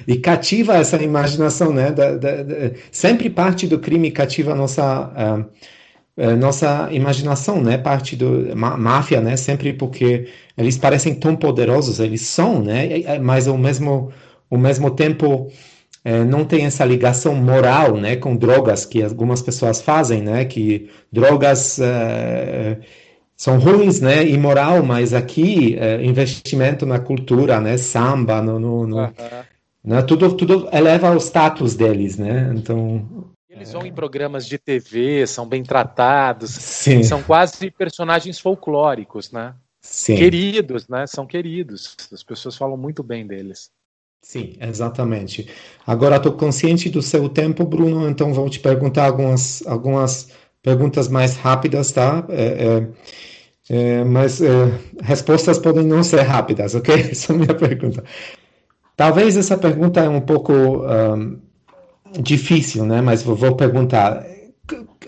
E 0.06 0.16
cativa 0.16 0.76
essa 0.76 0.96
imaginação, 1.02 1.72
né? 1.72 1.90
Da, 1.90 2.16
da, 2.16 2.42
da, 2.42 2.54
sempre 2.90 3.28
parte 3.30 3.66
do 3.66 3.78
crime 3.78 4.10
cativa 4.10 4.52
a 4.52 4.54
nossa, 4.54 5.10
uh, 6.18 6.22
uh, 6.22 6.36
nossa 6.36 6.88
imaginação, 6.92 7.62
né? 7.62 7.78
Parte 7.78 8.16
do 8.16 8.54
máfia, 8.56 9.20
né? 9.20 9.36
Sempre 9.36 9.72
porque 9.72 10.28
eles 10.56 10.78
parecem 10.78 11.14
tão 11.14 11.36
poderosos, 11.36 12.00
eles 12.00 12.22
são, 12.22 12.62
né? 12.62 13.18
Mas 13.20 13.48
ao 13.48 13.58
mesmo, 13.58 14.10
ao 14.50 14.58
mesmo 14.58 14.90
tempo 14.90 15.50
uh, 16.04 16.24
não 16.26 16.44
tem 16.44 16.66
essa 16.66 16.84
ligação 16.84 17.34
moral, 17.34 17.96
né? 17.96 18.16
Com 18.16 18.36
drogas 18.36 18.84
que 18.84 19.02
algumas 19.02 19.42
pessoas 19.42 19.80
fazem, 19.80 20.22
né? 20.22 20.44
Que 20.44 20.88
drogas 21.12 21.80
são 23.36 23.58
ruins, 23.58 24.00
né, 24.00 24.26
imoral, 24.26 24.82
mas 24.82 25.12
aqui 25.12 25.76
investimento 26.02 26.86
na 26.86 26.98
cultura, 26.98 27.60
né, 27.60 27.76
samba, 27.76 28.40
no, 28.40 28.58
no, 28.58 28.86
no, 28.86 29.12
né? 29.87 30.03
Tudo, 30.03 30.34
tudo 30.34 30.68
eleva 30.72 31.12
o 31.12 31.20
status 31.20 31.76
deles, 31.76 32.18
né? 32.18 32.53
Então 32.55 33.30
eles 33.49 33.72
vão 33.72 33.87
em 33.87 33.93
programas 33.93 34.47
de 34.47 34.59
TV, 34.59 35.26
são 35.26 35.49
bem 35.49 35.62
tratados, 35.62 36.51
Sim. 36.51 37.03
são 37.03 37.22
quase 37.22 37.70
personagens 37.70 38.39
folclóricos, 38.39 39.30
né? 39.30 39.55
Sim. 39.80 40.16
Queridos, 40.16 40.89
né? 40.89 41.07
São 41.07 41.26
queridos. 41.26 41.97
As 42.12 42.22
pessoas 42.22 42.57
falam 42.57 42.76
muito 42.76 43.03
bem 43.03 43.26
deles. 43.26 43.70
Sim, 44.20 44.55
exatamente. 44.61 45.49
Agora 45.87 46.16
estou 46.16 46.32
consciente 46.32 46.91
do 46.91 47.01
seu 47.01 47.28
tempo, 47.28 47.64
Bruno, 47.64 48.09
então 48.09 48.34
vou 48.34 48.51
te 48.51 48.59
perguntar 48.59 49.07
algumas, 49.07 49.64
algumas 49.66 50.30
perguntas 50.61 51.07
mais 51.07 51.37
rápidas, 51.37 51.93
tá? 51.93 52.26
É, 52.28 52.89
é, 53.70 53.99
é, 54.01 54.05
mas 54.05 54.43
é, 54.43 54.49
respostas 55.01 55.59
podem 55.59 55.84
não 55.87 56.03
ser 56.03 56.22
rápidas, 56.22 56.74
ok? 56.74 56.93
Essa 57.12 57.32
é 57.32 57.37
a 57.37 57.39
minha 57.39 57.55
pergunta. 57.55 58.03
Talvez 58.97 59.36
essa 59.36 59.59
pergunta 59.59 60.01
é 60.01 60.09
um 60.09 60.22
pouco 60.22 60.53
um, 60.53 61.38
difícil, 62.20 62.84
né? 62.86 63.01
Mas 63.03 63.22
vou 63.22 63.55
perguntar. 63.55 64.24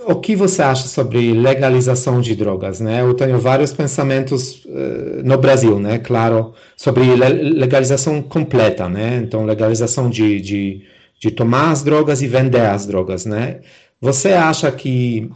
O 0.07 0.17
que 0.17 0.37
você 0.37 0.63
acha 0.63 0.89
sobre 0.89 1.33
legalização 1.33 2.21
de 2.21 2.35
drogas, 2.35 2.81
né? 2.81 3.03
Eu 3.03 3.15
tenho 3.15 3.39
vários 3.39 3.73
pensamentos 3.73 4.65
uh, 4.65 5.23
no 5.25 5.37
Brasil, 5.37 5.79
né? 5.79 5.99
Claro, 5.99 6.55
sobre 6.77 7.15
legalização 7.15 8.23
completa, 8.23 8.89
né? 8.89 9.17
Então, 9.17 9.45
legalização 9.45 10.09
de, 10.09 10.41
de, 10.41 10.83
de 11.21 11.31
tomar 11.31 11.73
as 11.73 11.83
drogas 11.83 12.23
e 12.23 12.27
vender 12.27 12.61
as 12.61 12.87
drogas, 12.87 13.27
né? 13.27 13.61
Você 14.01 14.33
acha 14.33 14.71
que, 14.71 15.31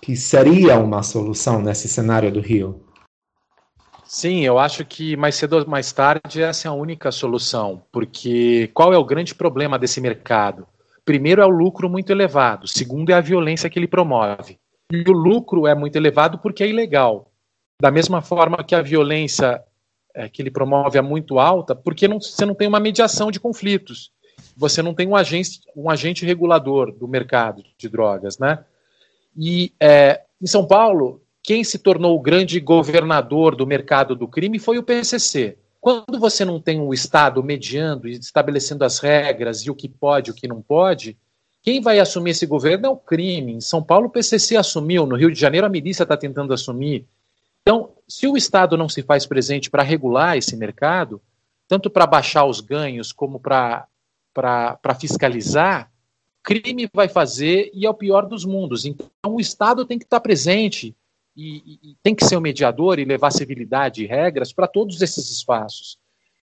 que 0.00 0.16
seria 0.16 0.78
uma 0.78 1.02
solução 1.02 1.62
nesse 1.62 1.88
cenário 1.88 2.30
do 2.30 2.40
Rio? 2.40 2.82
Sim, 4.14 4.40
eu 4.44 4.58
acho 4.58 4.84
que 4.84 5.16
mais 5.16 5.36
cedo 5.36 5.54
ou 5.54 5.66
mais 5.66 5.90
tarde 5.90 6.42
essa 6.42 6.68
é 6.68 6.70
a 6.70 6.74
única 6.74 7.10
solução, 7.10 7.82
porque 7.90 8.70
qual 8.74 8.92
é 8.92 8.98
o 8.98 9.04
grande 9.06 9.34
problema 9.34 9.78
desse 9.78 10.02
mercado? 10.02 10.66
Primeiro 11.02 11.40
é 11.40 11.46
o 11.46 11.48
lucro 11.48 11.88
muito 11.88 12.10
elevado, 12.10 12.68
segundo 12.68 13.08
é 13.08 13.14
a 13.14 13.22
violência 13.22 13.70
que 13.70 13.78
ele 13.78 13.88
promove. 13.88 14.58
E 14.92 15.02
o 15.08 15.12
lucro 15.12 15.66
é 15.66 15.74
muito 15.74 15.96
elevado 15.96 16.36
porque 16.36 16.62
é 16.62 16.68
ilegal. 16.68 17.32
Da 17.80 17.90
mesma 17.90 18.20
forma 18.20 18.62
que 18.62 18.74
a 18.74 18.82
violência 18.82 19.64
é, 20.14 20.28
que 20.28 20.42
ele 20.42 20.50
promove 20.50 20.98
é 20.98 21.02
muito 21.02 21.38
alta, 21.38 21.74
porque 21.74 22.06
não, 22.06 22.20
você 22.20 22.44
não 22.44 22.54
tem 22.54 22.68
uma 22.68 22.78
mediação 22.78 23.30
de 23.30 23.40
conflitos. 23.40 24.12
Você 24.54 24.82
não 24.82 24.92
tem 24.92 25.08
um 25.08 25.16
agente, 25.16 25.60
um 25.74 25.88
agente 25.88 26.26
regulador 26.26 26.92
do 26.92 27.08
mercado 27.08 27.62
de 27.78 27.88
drogas, 27.88 28.36
né? 28.38 28.62
E 29.34 29.72
é, 29.80 30.20
em 30.38 30.46
São 30.46 30.66
Paulo, 30.66 31.21
quem 31.42 31.64
se 31.64 31.78
tornou 31.78 32.16
o 32.16 32.20
grande 32.20 32.60
governador 32.60 33.56
do 33.56 33.66
mercado 33.66 34.14
do 34.14 34.28
crime 34.28 34.58
foi 34.58 34.78
o 34.78 34.82
PCC. 34.82 35.58
Quando 35.80 36.18
você 36.20 36.44
não 36.44 36.60
tem 36.60 36.80
um 36.80 36.94
Estado 36.94 37.42
mediando 37.42 38.06
e 38.06 38.12
estabelecendo 38.12 38.84
as 38.84 39.00
regras 39.00 39.62
e 39.62 39.70
o 39.70 39.74
que 39.74 39.88
pode 39.88 40.30
e 40.30 40.32
o 40.32 40.34
que 40.34 40.46
não 40.46 40.62
pode, 40.62 41.18
quem 41.60 41.80
vai 41.80 41.98
assumir 41.98 42.30
esse 42.30 42.46
governo 42.46 42.86
é 42.86 42.88
o 42.88 42.96
crime. 42.96 43.54
Em 43.54 43.60
São 43.60 43.82
Paulo, 43.82 44.06
o 44.06 44.10
PCC 44.10 44.56
assumiu, 44.56 45.06
no 45.06 45.16
Rio 45.16 45.32
de 45.32 45.40
Janeiro, 45.40 45.66
a 45.66 45.70
milícia 45.70 46.04
está 46.04 46.16
tentando 46.16 46.52
assumir. 46.52 47.06
Então, 47.62 47.90
se 48.06 48.28
o 48.28 48.36
Estado 48.36 48.76
não 48.76 48.88
se 48.88 49.02
faz 49.02 49.26
presente 49.26 49.70
para 49.70 49.82
regular 49.82 50.36
esse 50.36 50.56
mercado, 50.56 51.20
tanto 51.66 51.90
para 51.90 52.06
baixar 52.06 52.44
os 52.44 52.60
ganhos 52.60 53.10
como 53.12 53.40
para 53.40 53.88
fiscalizar, 55.00 55.90
crime 56.44 56.88
vai 56.92 57.08
fazer 57.08 57.70
e 57.74 57.86
é 57.86 57.90
o 57.90 57.94
pior 57.94 58.26
dos 58.26 58.44
mundos. 58.44 58.84
Então, 58.84 59.08
o 59.28 59.40
Estado 59.40 59.84
tem 59.84 59.98
que 59.98 60.04
estar 60.04 60.20
presente 60.20 60.94
e, 61.36 61.78
e, 61.82 61.96
tem 62.02 62.14
que 62.14 62.24
ser 62.24 62.36
o 62.36 62.38
um 62.38 62.42
mediador 62.42 62.98
e 62.98 63.04
levar 63.04 63.30
civilidade 63.30 64.02
e 64.02 64.06
regras 64.06 64.52
para 64.52 64.66
todos 64.66 65.00
esses 65.00 65.30
espaços. 65.30 65.98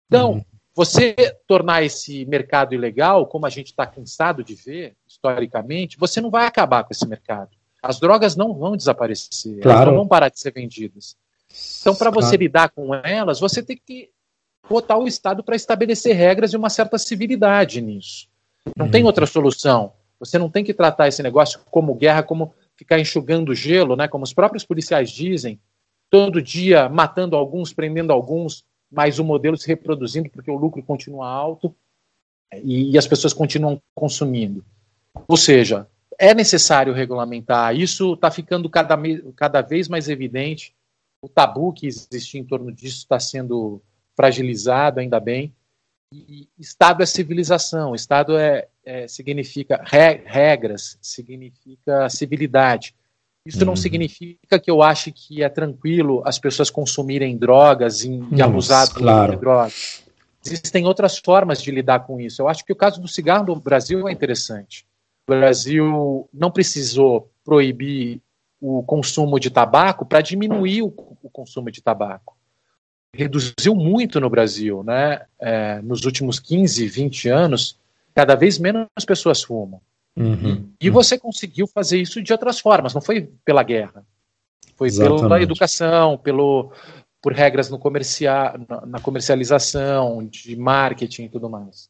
Então, 0.08 0.34
uhum. 0.34 0.46
você 0.74 1.14
tornar 1.46 1.84
esse 1.84 2.26
mercado 2.26 2.74
ilegal, 2.74 3.28
como 3.28 3.46
a 3.46 3.50
gente 3.50 3.68
está 3.68 3.86
cansado 3.86 4.44
de 4.44 4.56
ver 4.56 4.96
historicamente, 5.08 5.98
você 5.98 6.22
não 6.22 6.30
vai 6.30 6.46
acabar 6.46 6.84
com 6.84 6.94
esse 6.94 7.08
mercado. 7.08 7.52
As 7.82 8.00
drogas 8.00 8.36
não 8.36 8.54
vão 8.54 8.76
desaparecer, 8.76 9.62
claro. 9.62 9.78
elas 9.78 9.88
não 9.88 9.96
vão 9.96 10.08
parar 10.08 10.30
de 10.30 10.40
ser 10.40 10.52
vendidas. 10.52 11.16
Então, 11.82 11.96
para 11.96 12.10
você 12.10 12.30
claro. 12.30 12.44
lidar 12.44 12.70
com 12.70 12.94
elas, 12.96 13.40
você 13.40 13.62
tem 13.62 13.78
que 13.78 14.10
botar 14.70 14.98
o 14.98 15.08
Estado 15.08 15.44
para 15.44 15.56
estabelecer 15.56 16.16
regras 16.16 16.54
e 16.54 16.58
uma 16.58 16.70
certa 16.70 16.98
civilidade 16.98 17.82
nisso. 17.82 18.28
Não 18.76 18.86
uhum. 18.86 18.92
tem 18.92 19.04
outra 19.04 19.26
solução. 19.26 19.94
Você 20.20 20.38
não 20.38 20.50
tem 20.50 20.64
que 20.64 20.74
tratar 20.74 21.08
esse 21.08 21.22
negócio 21.22 21.60
como 21.70 21.94
guerra, 21.94 22.24
como 22.24 22.54
ficar 22.78 23.00
enxugando 23.00 23.56
gelo, 23.56 23.96
né? 23.96 24.08
Como 24.08 24.24
os 24.24 24.34
próprios 24.34 24.64
policiais 24.64 25.10
dizem, 25.10 25.60
todo 26.10 26.42
dia 26.42 26.88
matando 26.88 27.36
alguns, 27.36 27.74
prendendo 27.74 28.14
alguns, 28.14 28.64
mas 28.90 29.20
o 29.20 29.24
modelo 29.24 29.58
se 29.58 29.68
reproduzindo 29.68 30.30
porque 30.30 30.52
o 30.52 30.56
lucro 30.56 30.82
continua 30.84 31.28
alto 31.28 31.76
e, 32.64 32.92
e 32.92 32.98
as 32.98 33.08
pessoas 33.08 33.34
continuam 33.34 33.82
consumindo. 33.94 34.64
Ou 35.28 35.36
seja, 35.36 35.88
é 36.18 36.34
necessário 36.34 36.94
regulamentar. 36.94 37.76
Isso 37.76 38.14
está 38.14 38.32
ficando 38.32 38.70
cada, 38.70 38.98
cada 39.36 39.62
vez 39.62 39.88
mais 39.88 40.08
evidente. 40.08 40.74
O 41.22 41.28
tabu 41.28 41.74
que 41.74 41.88
existia 41.88 42.40
em 42.40 42.46
torno 42.46 42.72
disso 42.72 43.00
está 43.00 43.20
sendo 43.20 43.82
fragilizado, 44.16 45.00
ainda 45.00 45.20
bem. 45.20 45.54
E 46.14 46.48
Estado 46.58 47.04
é 47.04 47.06
civilização, 47.06 47.94
Estado 47.94 48.38
é, 48.38 48.68
é 48.88 49.06
significa 49.06 49.84
re, 49.86 50.22
regras, 50.26 50.98
significa 51.02 52.10
civilidade. 52.10 52.96
Isso 53.46 53.66
não 53.66 53.74
uhum. 53.74 53.78
significa 53.78 54.58
que 54.58 54.72
eu 54.72 54.82
ache 54.82 55.12
que 55.12 55.44
é 55.44 55.50
tranquilo 55.50 56.22
as 56.26 56.40
pessoas 56.40 56.70
consumirem 56.70 57.38
drogas 57.38 58.04
e, 58.04 58.22
e 58.32 58.42
abusar 58.42 58.90
claro. 58.90 59.34
de 59.34 59.40
drogas. 59.40 60.04
Existem 60.46 60.86
outras 60.86 61.18
formas 61.18 61.62
de 61.62 61.70
lidar 61.70 62.02
com 62.02 62.20
isso. 62.20 62.42
Eu 62.42 62.48
acho 62.48 62.64
que 62.64 62.72
o 62.72 62.76
caso 62.76 63.02
do 63.02 63.08
cigarro 63.08 63.46
no 63.46 63.60
Brasil 63.60 64.08
é 64.08 64.12
interessante. 64.12 64.86
O 65.28 65.34
Brasil 65.34 66.30
não 66.34 66.50
precisou 66.50 67.30
proibir 67.44 68.22
o 68.62 68.84
consumo 68.84 69.38
de 69.38 69.50
tabaco 69.50 70.06
para 70.06 70.22
diminuir 70.22 70.82
o, 70.82 70.94
o 71.22 71.30
consumo 71.30 71.70
de 71.70 71.82
tabaco 71.82 72.38
reduziu 73.14 73.74
muito 73.74 74.20
no 74.20 74.30
Brasil, 74.30 74.84
né? 74.84 75.22
É, 75.40 75.82
nos 75.82 76.06
últimos 76.06 76.40
15, 76.40 76.86
20 76.88 77.30
anos, 77.30 77.78
cada 78.18 78.34
vez 78.34 78.58
menos 78.58 78.88
pessoas 79.06 79.44
fumam. 79.44 79.80
Uhum, 80.18 80.72
e 80.82 80.88
uhum. 80.88 80.94
você 80.96 81.20
conseguiu 81.20 81.68
fazer 81.68 82.02
isso 82.02 82.20
de 82.20 82.32
outras 82.34 82.60
formas, 82.60 82.92
não 82.92 83.02
foi 83.02 83.30
pela 83.46 83.62
guerra. 83.62 84.04
Foi 84.76 84.88
Exatamente. 84.88 85.22
pela 85.22 85.40
educação, 85.40 86.18
pelo, 86.18 86.72
por 87.22 87.32
regras 87.32 87.70
no 87.70 87.78
comercial, 87.78 88.56
na 88.88 89.00
comercialização, 89.00 90.26
de 90.26 90.56
marketing 90.56 91.26
e 91.26 91.30
tudo 91.30 91.48
mais. 91.48 91.90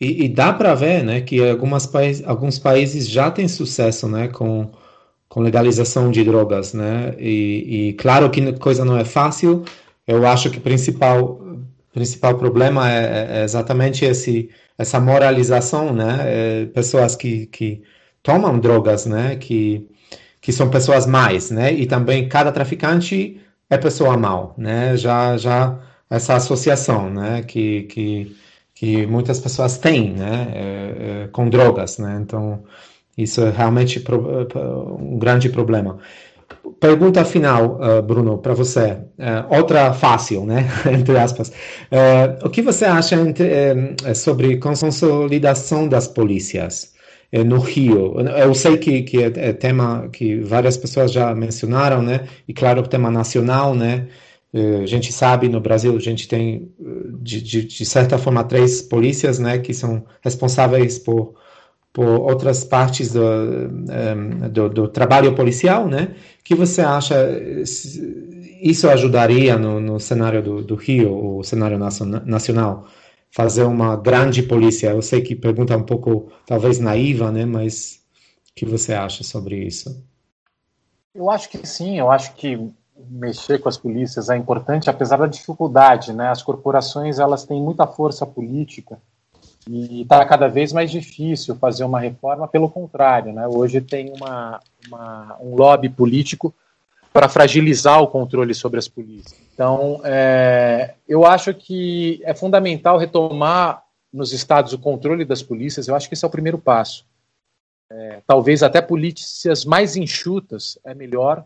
E, 0.00 0.24
e 0.24 0.28
dá 0.28 0.52
para 0.52 0.74
ver 0.74 1.04
né, 1.04 1.20
que 1.20 1.48
algumas 1.48 1.86
país, 1.86 2.24
alguns 2.26 2.58
países 2.58 3.08
já 3.08 3.30
têm 3.30 3.46
sucesso 3.46 4.08
né, 4.08 4.26
com, 4.26 4.68
com 5.28 5.40
legalização 5.40 6.10
de 6.10 6.24
drogas. 6.24 6.74
Né? 6.74 7.14
E, 7.20 7.90
e 7.90 7.92
claro 7.92 8.28
que 8.30 8.52
coisa 8.54 8.84
não 8.84 8.98
é 8.98 9.04
fácil, 9.04 9.64
eu 10.08 10.26
acho 10.26 10.50
que 10.50 10.58
o 10.58 10.60
principal, 10.60 11.40
principal 11.92 12.36
problema 12.36 12.90
é, 12.90 13.42
é 13.42 13.44
exatamente 13.44 14.04
esse, 14.04 14.50
essa 14.78 15.00
moralização, 15.00 15.92
né? 15.92 16.62
É, 16.62 16.66
pessoas 16.66 17.16
que, 17.16 17.46
que 17.46 17.82
tomam 18.22 18.58
drogas, 18.58 19.06
né? 19.06 19.36
Que, 19.36 19.88
que 20.40 20.52
são 20.52 20.70
pessoas 20.70 21.06
mais, 21.06 21.50
né? 21.50 21.72
E 21.72 21.86
também 21.86 22.28
cada 22.28 22.52
traficante 22.52 23.40
é 23.70 23.78
pessoa 23.78 24.16
mal, 24.16 24.54
né? 24.58 24.96
Já, 24.96 25.36
já 25.36 25.78
essa 26.10 26.36
associação, 26.36 27.10
né? 27.10 27.42
Que, 27.42 27.84
que, 27.84 28.36
que 28.74 29.06
muitas 29.06 29.40
pessoas 29.40 29.78
têm, 29.78 30.12
né? 30.12 30.48
É, 30.54 31.22
é, 31.24 31.28
com 31.28 31.48
drogas, 31.48 31.98
né? 31.98 32.18
Então, 32.20 32.64
isso 33.16 33.42
é 33.42 33.50
realmente 33.50 34.02
um 34.98 35.18
grande 35.18 35.48
problema. 35.48 35.98
Pergunta 36.78 37.24
final, 37.24 37.80
uh, 37.80 38.02
Bruno, 38.02 38.38
para 38.38 38.54
você. 38.54 38.98
Uh, 39.18 39.56
outra 39.56 39.92
fácil, 39.92 40.46
né? 40.46 40.68
entre 40.86 41.16
aspas. 41.18 41.48
Uh, 41.48 42.46
o 42.46 42.50
que 42.50 42.62
você 42.62 42.84
acha 42.84 43.16
entre, 43.16 43.94
sobre 44.14 44.56
consolidação 44.58 45.88
das 45.88 46.06
polícias 46.06 46.92
no 47.32 47.58
Rio? 47.58 48.14
Eu 48.20 48.54
sei 48.54 48.76
que, 48.78 49.02
que 49.02 49.22
é, 49.22 49.32
é, 49.36 49.52
tema 49.52 50.08
que 50.12 50.40
várias 50.40 50.76
pessoas 50.76 51.10
já 51.10 51.34
mencionaram, 51.34 52.02
né? 52.02 52.26
E 52.46 52.52
claro, 52.52 52.82
tema 52.86 53.10
nacional, 53.10 53.74
né? 53.74 54.06
a 54.54 54.86
gente 54.86 55.10
sabe, 55.14 55.48
no 55.48 55.62
Brasil, 55.62 55.96
a 55.96 55.98
gente 55.98 56.28
tem, 56.28 56.70
de, 57.22 57.40
de, 57.40 57.64
de 57.64 57.84
certa 57.86 58.18
forma, 58.18 58.44
três 58.44 58.82
polícias, 58.82 59.38
né? 59.38 59.58
Que 59.58 59.72
são 59.72 60.04
responsáveis 60.20 60.98
por 60.98 61.34
por 61.92 62.06
outras 62.06 62.64
partes 62.64 63.12
do, 63.12 63.22
um, 63.22 64.48
do, 64.48 64.68
do, 64.68 64.88
trabalho 64.88 65.34
policial, 65.34 65.86
né? 65.86 66.14
Que 66.42 66.54
você 66.54 66.80
acha 66.80 67.14
isso 68.62 68.88
ajudaria 68.88 69.58
no, 69.58 69.78
no 69.78 70.00
cenário 70.00 70.42
do, 70.42 70.62
do, 70.62 70.74
Rio, 70.74 71.38
o 71.38 71.42
cenário 71.42 71.78
nacional, 71.78 72.86
fazer 73.30 73.64
uma 73.64 73.96
grande 73.96 74.42
polícia? 74.42 74.90
Eu 74.90 75.02
sei 75.02 75.20
que 75.20 75.34
pergunta 75.34 75.76
um 75.76 75.82
pouco, 75.82 76.32
talvez 76.46 76.78
naiva, 76.78 77.30
né? 77.30 77.44
Mas 77.44 78.00
o 78.50 78.54
que 78.54 78.64
você 78.64 78.94
acha 78.94 79.22
sobre 79.22 79.56
isso? 79.56 80.02
Eu 81.14 81.30
acho 81.30 81.50
que 81.50 81.66
sim. 81.66 81.98
Eu 81.98 82.10
acho 82.10 82.34
que 82.34 82.58
mexer 83.10 83.58
com 83.58 83.68
as 83.68 83.76
polícias 83.76 84.30
é 84.30 84.36
importante, 84.36 84.88
apesar 84.88 85.18
da 85.18 85.26
dificuldade, 85.26 86.12
né? 86.14 86.28
As 86.28 86.42
corporações 86.42 87.18
elas 87.18 87.44
têm 87.44 87.60
muita 87.60 87.86
força 87.86 88.24
política 88.24 88.98
e 89.68 90.02
está 90.02 90.24
cada 90.24 90.48
vez 90.48 90.72
mais 90.72 90.90
difícil 90.90 91.54
fazer 91.56 91.84
uma 91.84 92.00
reforma, 92.00 92.48
pelo 92.48 92.68
contrário, 92.68 93.32
né? 93.32 93.46
hoje 93.46 93.80
tem 93.80 94.12
uma, 94.16 94.60
uma 94.86 95.36
um 95.40 95.54
lobby 95.54 95.88
político 95.88 96.52
para 97.12 97.28
fragilizar 97.28 98.00
o 98.02 98.08
controle 98.08 98.54
sobre 98.54 98.78
as 98.78 98.88
polícias. 98.88 99.38
Então, 99.52 100.00
é, 100.02 100.94
eu 101.06 101.24
acho 101.24 101.52
que 101.52 102.20
é 102.24 102.34
fundamental 102.34 102.98
retomar 102.98 103.84
nos 104.12 104.32
estados 104.32 104.72
o 104.72 104.78
controle 104.78 105.24
das 105.24 105.42
polícias, 105.42 105.88
eu 105.88 105.94
acho 105.94 106.08
que 106.08 106.14
esse 106.14 106.24
é 106.24 106.28
o 106.28 106.30
primeiro 106.30 106.58
passo. 106.58 107.06
É, 107.90 108.22
talvez 108.26 108.62
até 108.62 108.80
polícias 108.80 109.64
mais 109.64 109.96
enxutas 109.96 110.78
é 110.84 110.94
melhor 110.94 111.44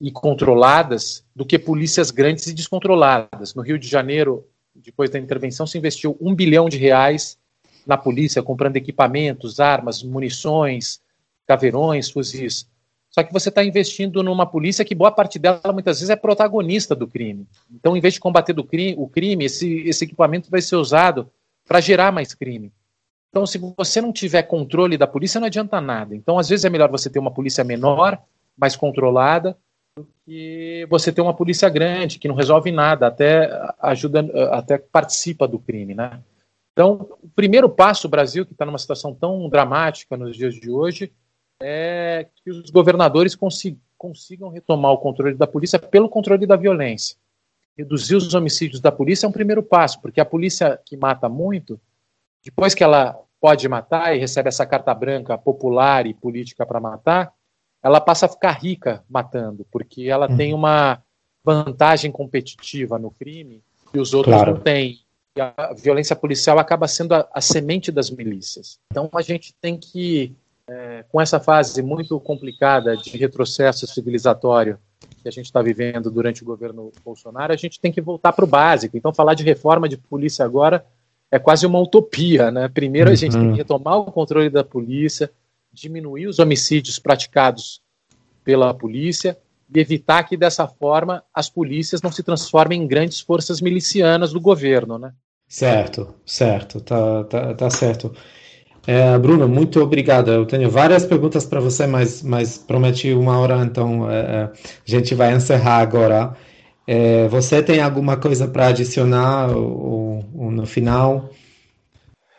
e 0.00 0.10
controladas 0.10 1.24
do 1.34 1.44
que 1.44 1.58
polícias 1.58 2.10
grandes 2.10 2.46
e 2.46 2.52
descontroladas. 2.52 3.54
No 3.54 3.62
Rio 3.62 3.78
de 3.78 3.88
Janeiro, 3.88 4.46
depois 4.74 5.10
da 5.10 5.18
intervenção, 5.18 5.66
se 5.66 5.78
investiu 5.78 6.16
um 6.20 6.34
bilhão 6.34 6.68
de 6.68 6.78
reais 6.78 7.38
na 7.86 7.96
polícia, 7.96 8.42
comprando 8.42 8.76
equipamentos, 8.76 9.60
armas, 9.60 10.02
munições, 10.02 11.00
caveirões, 11.46 12.10
fuzis. 12.10 12.66
Só 13.10 13.22
que 13.22 13.32
você 13.32 13.48
está 13.48 13.62
investindo 13.62 14.22
numa 14.22 14.44
polícia 14.44 14.84
que 14.84 14.94
boa 14.94 15.12
parte 15.12 15.38
dela 15.38 15.72
muitas 15.72 15.98
vezes 15.98 16.10
é 16.10 16.16
protagonista 16.16 16.96
do 16.96 17.06
crime. 17.06 17.46
Então, 17.70 17.96
em 17.96 18.00
vez 18.00 18.14
de 18.14 18.20
combater 18.20 18.54
crime, 18.64 18.96
o 18.98 19.06
crime, 19.06 19.44
esse, 19.44 19.82
esse 19.86 20.04
equipamento 20.04 20.50
vai 20.50 20.60
ser 20.60 20.76
usado 20.76 21.30
para 21.64 21.80
gerar 21.80 22.10
mais 22.10 22.34
crime. 22.34 22.72
Então, 23.30 23.46
se 23.46 23.58
você 23.76 24.00
não 24.00 24.12
tiver 24.12 24.42
controle 24.42 24.96
da 24.96 25.06
polícia, 25.06 25.38
não 25.40 25.46
adianta 25.46 25.80
nada. 25.80 26.14
Então, 26.16 26.38
às 26.38 26.48
vezes 26.48 26.64
é 26.64 26.70
melhor 26.70 26.90
você 26.90 27.08
ter 27.08 27.18
uma 27.18 27.32
polícia 27.32 27.62
menor, 27.62 28.20
mais 28.56 28.74
controlada, 28.74 29.56
do 29.96 30.08
que 30.24 30.86
você 30.90 31.12
ter 31.12 31.20
uma 31.20 31.34
polícia 31.34 31.68
grande 31.68 32.18
que 32.18 32.26
não 32.26 32.34
resolve 32.34 32.72
nada, 32.72 33.06
até 33.06 33.48
ajuda, 33.78 34.28
até 34.50 34.76
participa 34.76 35.46
do 35.46 35.58
crime, 35.58 35.94
né? 35.94 36.20
Então, 36.72 37.16
o 37.22 37.28
primeiro 37.28 37.68
passo, 37.68 38.08
o 38.08 38.10
Brasil, 38.10 38.44
que 38.44 38.52
está 38.52 38.66
numa 38.66 38.78
situação 38.78 39.14
tão 39.14 39.48
dramática 39.48 40.16
nos 40.16 40.36
dias 40.36 40.54
de 40.54 40.68
hoje, 40.68 41.12
é 41.62 42.26
que 42.34 42.50
os 42.50 42.70
governadores 42.70 43.36
consigam 43.36 44.48
retomar 44.50 44.90
o 44.90 44.98
controle 44.98 45.36
da 45.36 45.46
polícia 45.46 45.78
pelo 45.78 46.08
controle 46.08 46.44
da 46.44 46.56
violência. 46.56 47.16
Reduzir 47.78 48.16
os 48.16 48.34
homicídios 48.34 48.80
da 48.80 48.90
polícia 48.90 49.26
é 49.26 49.28
um 49.28 49.32
primeiro 49.32 49.62
passo, 49.62 50.00
porque 50.00 50.20
a 50.20 50.24
polícia 50.24 50.76
que 50.84 50.96
mata 50.96 51.28
muito, 51.28 51.80
depois 52.42 52.74
que 52.74 52.82
ela 52.82 53.16
pode 53.40 53.68
matar 53.68 54.16
e 54.16 54.18
recebe 54.18 54.48
essa 54.48 54.66
carta 54.66 54.92
branca 54.92 55.38
popular 55.38 56.06
e 56.06 56.14
política 56.14 56.66
para 56.66 56.80
matar, 56.80 57.32
ela 57.84 58.00
passa 58.00 58.24
a 58.24 58.28
ficar 58.30 58.52
rica 58.52 59.04
matando, 59.08 59.66
porque 59.70 60.04
ela 60.04 60.28
uhum. 60.28 60.36
tem 60.38 60.54
uma 60.54 61.02
vantagem 61.44 62.10
competitiva 62.10 62.98
no 62.98 63.10
crime 63.10 63.62
que 63.92 64.00
os 64.00 64.14
outros 64.14 64.34
claro. 64.34 64.54
não 64.54 64.60
têm. 64.60 65.00
E 65.36 65.40
a 65.40 65.74
violência 65.76 66.16
policial 66.16 66.58
acaba 66.58 66.88
sendo 66.88 67.14
a, 67.14 67.28
a, 67.30 67.40
semente 67.42 67.92
das 67.92 68.10
milícias. 68.10 68.78
Então 68.90 69.10
a 69.12 69.20
gente 69.20 69.54
tem 69.60 69.76
que, 69.76 70.32
é, 70.66 71.04
com 71.10 71.20
essa 71.20 71.38
fase 71.38 71.82
muito 71.82 72.18
complicada 72.20 72.96
de 72.96 73.18
retrocesso 73.18 73.86
civilizatório 73.86 74.78
que 75.22 75.28
a 75.28 75.32
gente 75.32 75.46
está 75.46 75.60
vivendo 75.60 76.10
durante 76.10 76.42
o 76.42 76.46
governo 76.46 76.90
Bolsonaro, 77.04 77.52
a 77.52 77.56
gente 77.56 77.78
tem 77.78 77.92
que 77.92 78.00
voltar 78.00 78.32
para 78.32 78.44
o 78.44 78.48
básico. 78.48 78.96
Então 78.96 79.12
falar 79.12 79.34
de 79.34 79.44
reforma 79.44 79.88
de 79.88 79.98
polícia 79.98 80.42
agora 80.44 80.86
é 81.30 81.38
quase 81.38 81.66
uma 81.66 81.80
utopia, 81.80 82.50
né? 82.50 82.68
Primeiro 82.68 83.10
a 83.10 83.14
gente 83.14 83.32
tem 83.32 83.42
que 83.42 83.48
uhum. 83.48 83.54
retomar 83.54 83.98
o 83.98 84.10
controle 84.10 84.48
da 84.48 84.64
polícia, 84.64 85.30
diminuir 85.74 86.26
os 86.26 86.38
homicídios 86.38 86.98
praticados 86.98 87.80
pela 88.44 88.72
polícia 88.72 89.36
e 89.74 89.80
evitar 89.80 90.22
que 90.24 90.36
dessa 90.36 90.66
forma 90.68 91.22
as 91.34 91.50
polícias 91.50 92.00
não 92.00 92.12
se 92.12 92.22
transformem 92.22 92.82
em 92.82 92.86
grandes 92.86 93.20
forças 93.20 93.60
milicianas 93.60 94.32
do 94.32 94.40
governo, 94.40 94.98
né? 94.98 95.12
Certo, 95.48 96.14
certo, 96.24 96.80
tá, 96.80 97.24
tá, 97.24 97.54
tá 97.54 97.70
certo. 97.70 98.14
É, 98.86 99.16
Bruno, 99.18 99.48
muito 99.48 99.80
obrigado. 99.80 100.30
Eu 100.30 100.44
tenho 100.44 100.70
várias 100.70 101.06
perguntas 101.06 101.46
para 101.46 101.60
você, 101.60 101.86
mas, 101.86 102.22
mas 102.22 102.58
prometi 102.58 103.12
uma 103.12 103.38
hora, 103.38 103.62
então 103.62 104.10
é, 104.10 104.18
é, 104.18 104.42
a 104.44 104.50
gente 104.84 105.14
vai 105.14 105.34
encerrar 105.34 105.78
agora. 105.78 106.34
É, 106.86 107.26
você 107.28 107.62
tem 107.62 107.80
alguma 107.80 108.16
coisa 108.16 108.46
para 108.46 108.68
adicionar 108.68 109.56
ou, 109.56 110.22
ou 110.34 110.50
no 110.50 110.66
final? 110.66 111.30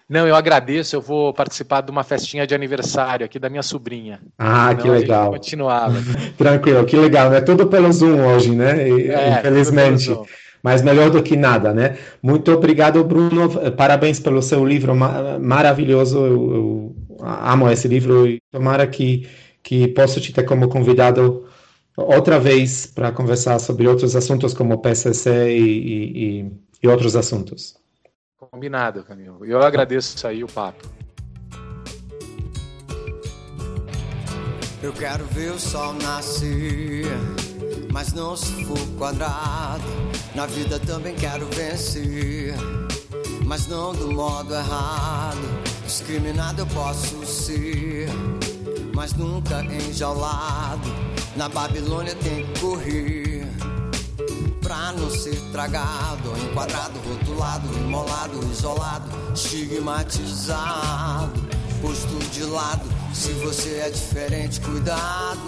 Não, 0.09 0.27
eu 0.27 0.35
agradeço. 0.35 0.95
Eu 0.95 1.01
vou 1.01 1.33
participar 1.33 1.81
de 1.81 1.91
uma 1.91 2.03
festinha 2.03 2.45
de 2.45 2.53
aniversário 2.53 3.25
aqui 3.25 3.39
da 3.39 3.49
minha 3.49 3.63
sobrinha. 3.63 4.19
Ah, 4.37 4.69
Senão 4.69 4.81
que 4.81 4.89
legal. 4.89 5.31
Continuava. 5.31 5.95
Tranquilo, 6.37 6.85
que 6.85 6.95
legal. 6.95 7.33
É 7.33 7.41
tudo 7.41 7.67
pelo 7.67 7.91
Zoom 7.91 8.25
hoje, 8.25 8.55
né? 8.55 8.87
É, 8.87 9.39
Infelizmente. 9.39 10.15
Mas 10.61 10.81
melhor 10.81 11.11
do 11.11 11.21
que 11.21 11.35
nada, 11.35 11.73
né? 11.73 11.95
Muito 12.23 12.51
obrigado, 12.51 13.03
Bruno. 13.03 13.49
Parabéns 13.73 14.19
pelo 14.19 14.41
seu 14.41 14.65
livro 14.65 14.95
maravilhoso. 14.95 16.17
Eu, 16.17 16.53
eu 16.55 16.95
amo 17.21 17.69
esse 17.69 17.87
livro 17.87 18.27
e 18.27 18.39
tomara 18.51 18.87
que, 18.87 19.27
que 19.61 19.87
possa 19.89 20.19
te 20.19 20.33
ter 20.33 20.43
como 20.43 20.67
convidado 20.67 21.45
outra 21.95 22.39
vez 22.39 22.87
para 22.87 23.11
conversar 23.11 23.59
sobre 23.59 23.87
outros 23.87 24.15
assuntos 24.15 24.55
como 24.55 24.79
PCC 24.79 25.55
e, 25.55 26.41
e, 26.41 26.51
e 26.81 26.87
outros 26.87 27.15
assuntos. 27.15 27.75
Combinado, 28.55 29.03
Camilo. 29.03 29.45
Eu 29.45 29.61
agradeço 29.61 30.25
aí 30.25 30.41
o 30.41 30.47
papo. 30.47 30.87
Eu 34.81 34.93
quero 34.93 35.25
ver 35.25 35.51
o 35.51 35.59
sol 35.59 35.91
nascer, 35.95 37.05
mas 37.91 38.13
não 38.13 38.37
se 38.37 38.63
for 38.63 38.79
quadrado. 38.97 39.83
Na 40.33 40.45
vida 40.45 40.79
também 40.79 41.13
quero 41.15 41.45
vencer, 41.47 42.55
mas 43.45 43.67
não 43.67 43.91
do 43.91 44.13
modo 44.13 44.55
errado. 44.55 45.37
Discriminado 45.83 46.61
eu 46.61 46.67
posso 46.67 47.25
ser, 47.25 48.07
mas 48.95 49.11
nunca 49.15 49.65
enjaulado. 49.65 50.87
Na 51.35 51.49
Babilônia 51.49 52.15
tem 52.15 52.45
que 52.45 52.61
correr 52.61 53.34
pra 54.65 54.91
não 54.93 55.09
ser 55.11 55.39
tragado, 55.51 56.35
enquadrado, 56.39 56.99
rotulado, 57.07 57.71
imolado, 57.77 58.43
isolado, 58.51 59.07
estigmatizado, 59.31 61.39
posto 61.83 62.17
de 62.31 62.43
lado. 62.45 62.83
Se 63.13 63.31
você 63.33 63.83
é 63.85 63.91
diferente, 63.91 64.59
cuidado. 64.61 65.39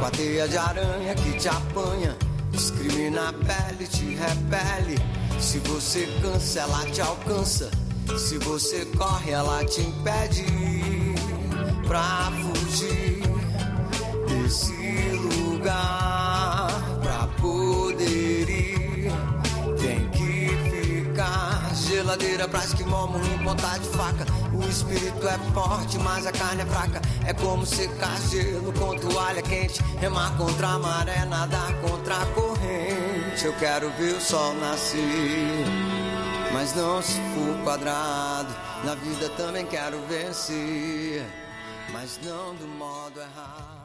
Com 0.00 0.04
a 0.04 0.10
teia 0.10 0.48
de 0.48 0.58
aranha 0.58 1.14
que 1.14 1.38
te 1.38 1.48
apanha, 1.48 2.16
discrimina 2.50 3.28
a 3.28 3.32
pele, 3.32 3.86
te 3.86 4.16
repele. 4.16 4.98
Se 5.38 5.60
você 5.60 6.08
cansa, 6.20 6.58
ela 6.60 6.84
te 6.86 7.00
alcança. 7.00 7.70
Se 8.18 8.36
você 8.38 8.84
corre, 8.96 9.30
ela 9.30 9.64
te 9.64 9.80
impede 9.80 10.44
pra 11.86 12.32
fugir 12.32 13.22
desse 14.26 14.72
lugar 15.22 16.65
geladeira 22.16 22.48
pra 22.48 22.64
esquimó, 22.64 23.06
morrer 23.06 23.44
ponta 23.44 23.78
de 23.78 23.88
faca. 23.90 24.26
O 24.52 24.68
espírito 24.68 25.28
é 25.28 25.38
forte, 25.52 25.98
mas 25.98 26.26
a 26.26 26.32
carne 26.32 26.62
é 26.62 26.66
fraca. 26.66 27.00
É 27.26 27.32
como 27.34 27.66
secar 27.66 28.18
gelo 28.30 28.72
com 28.72 28.96
toalha 28.96 29.42
quente. 29.42 29.82
Remar 30.00 30.36
contra 30.36 30.68
a 30.68 30.78
maré, 30.78 31.24
nadar 31.26 31.72
contra 31.82 32.16
a 32.16 32.26
corrente. 32.26 33.44
Eu 33.44 33.52
quero 33.54 33.90
ver 33.92 34.14
o 34.14 34.20
sol 34.20 34.54
nascer, 34.54 35.66
mas 36.52 36.74
não 36.74 37.02
se 37.02 37.20
for 37.34 37.64
quadrado. 37.64 38.54
Na 38.84 38.94
vida 38.94 39.28
também 39.30 39.66
quero 39.66 39.98
vencer, 40.06 41.24
mas 41.92 42.18
não 42.22 42.54
do 42.54 42.66
modo 42.66 43.20
errado. 43.20 43.75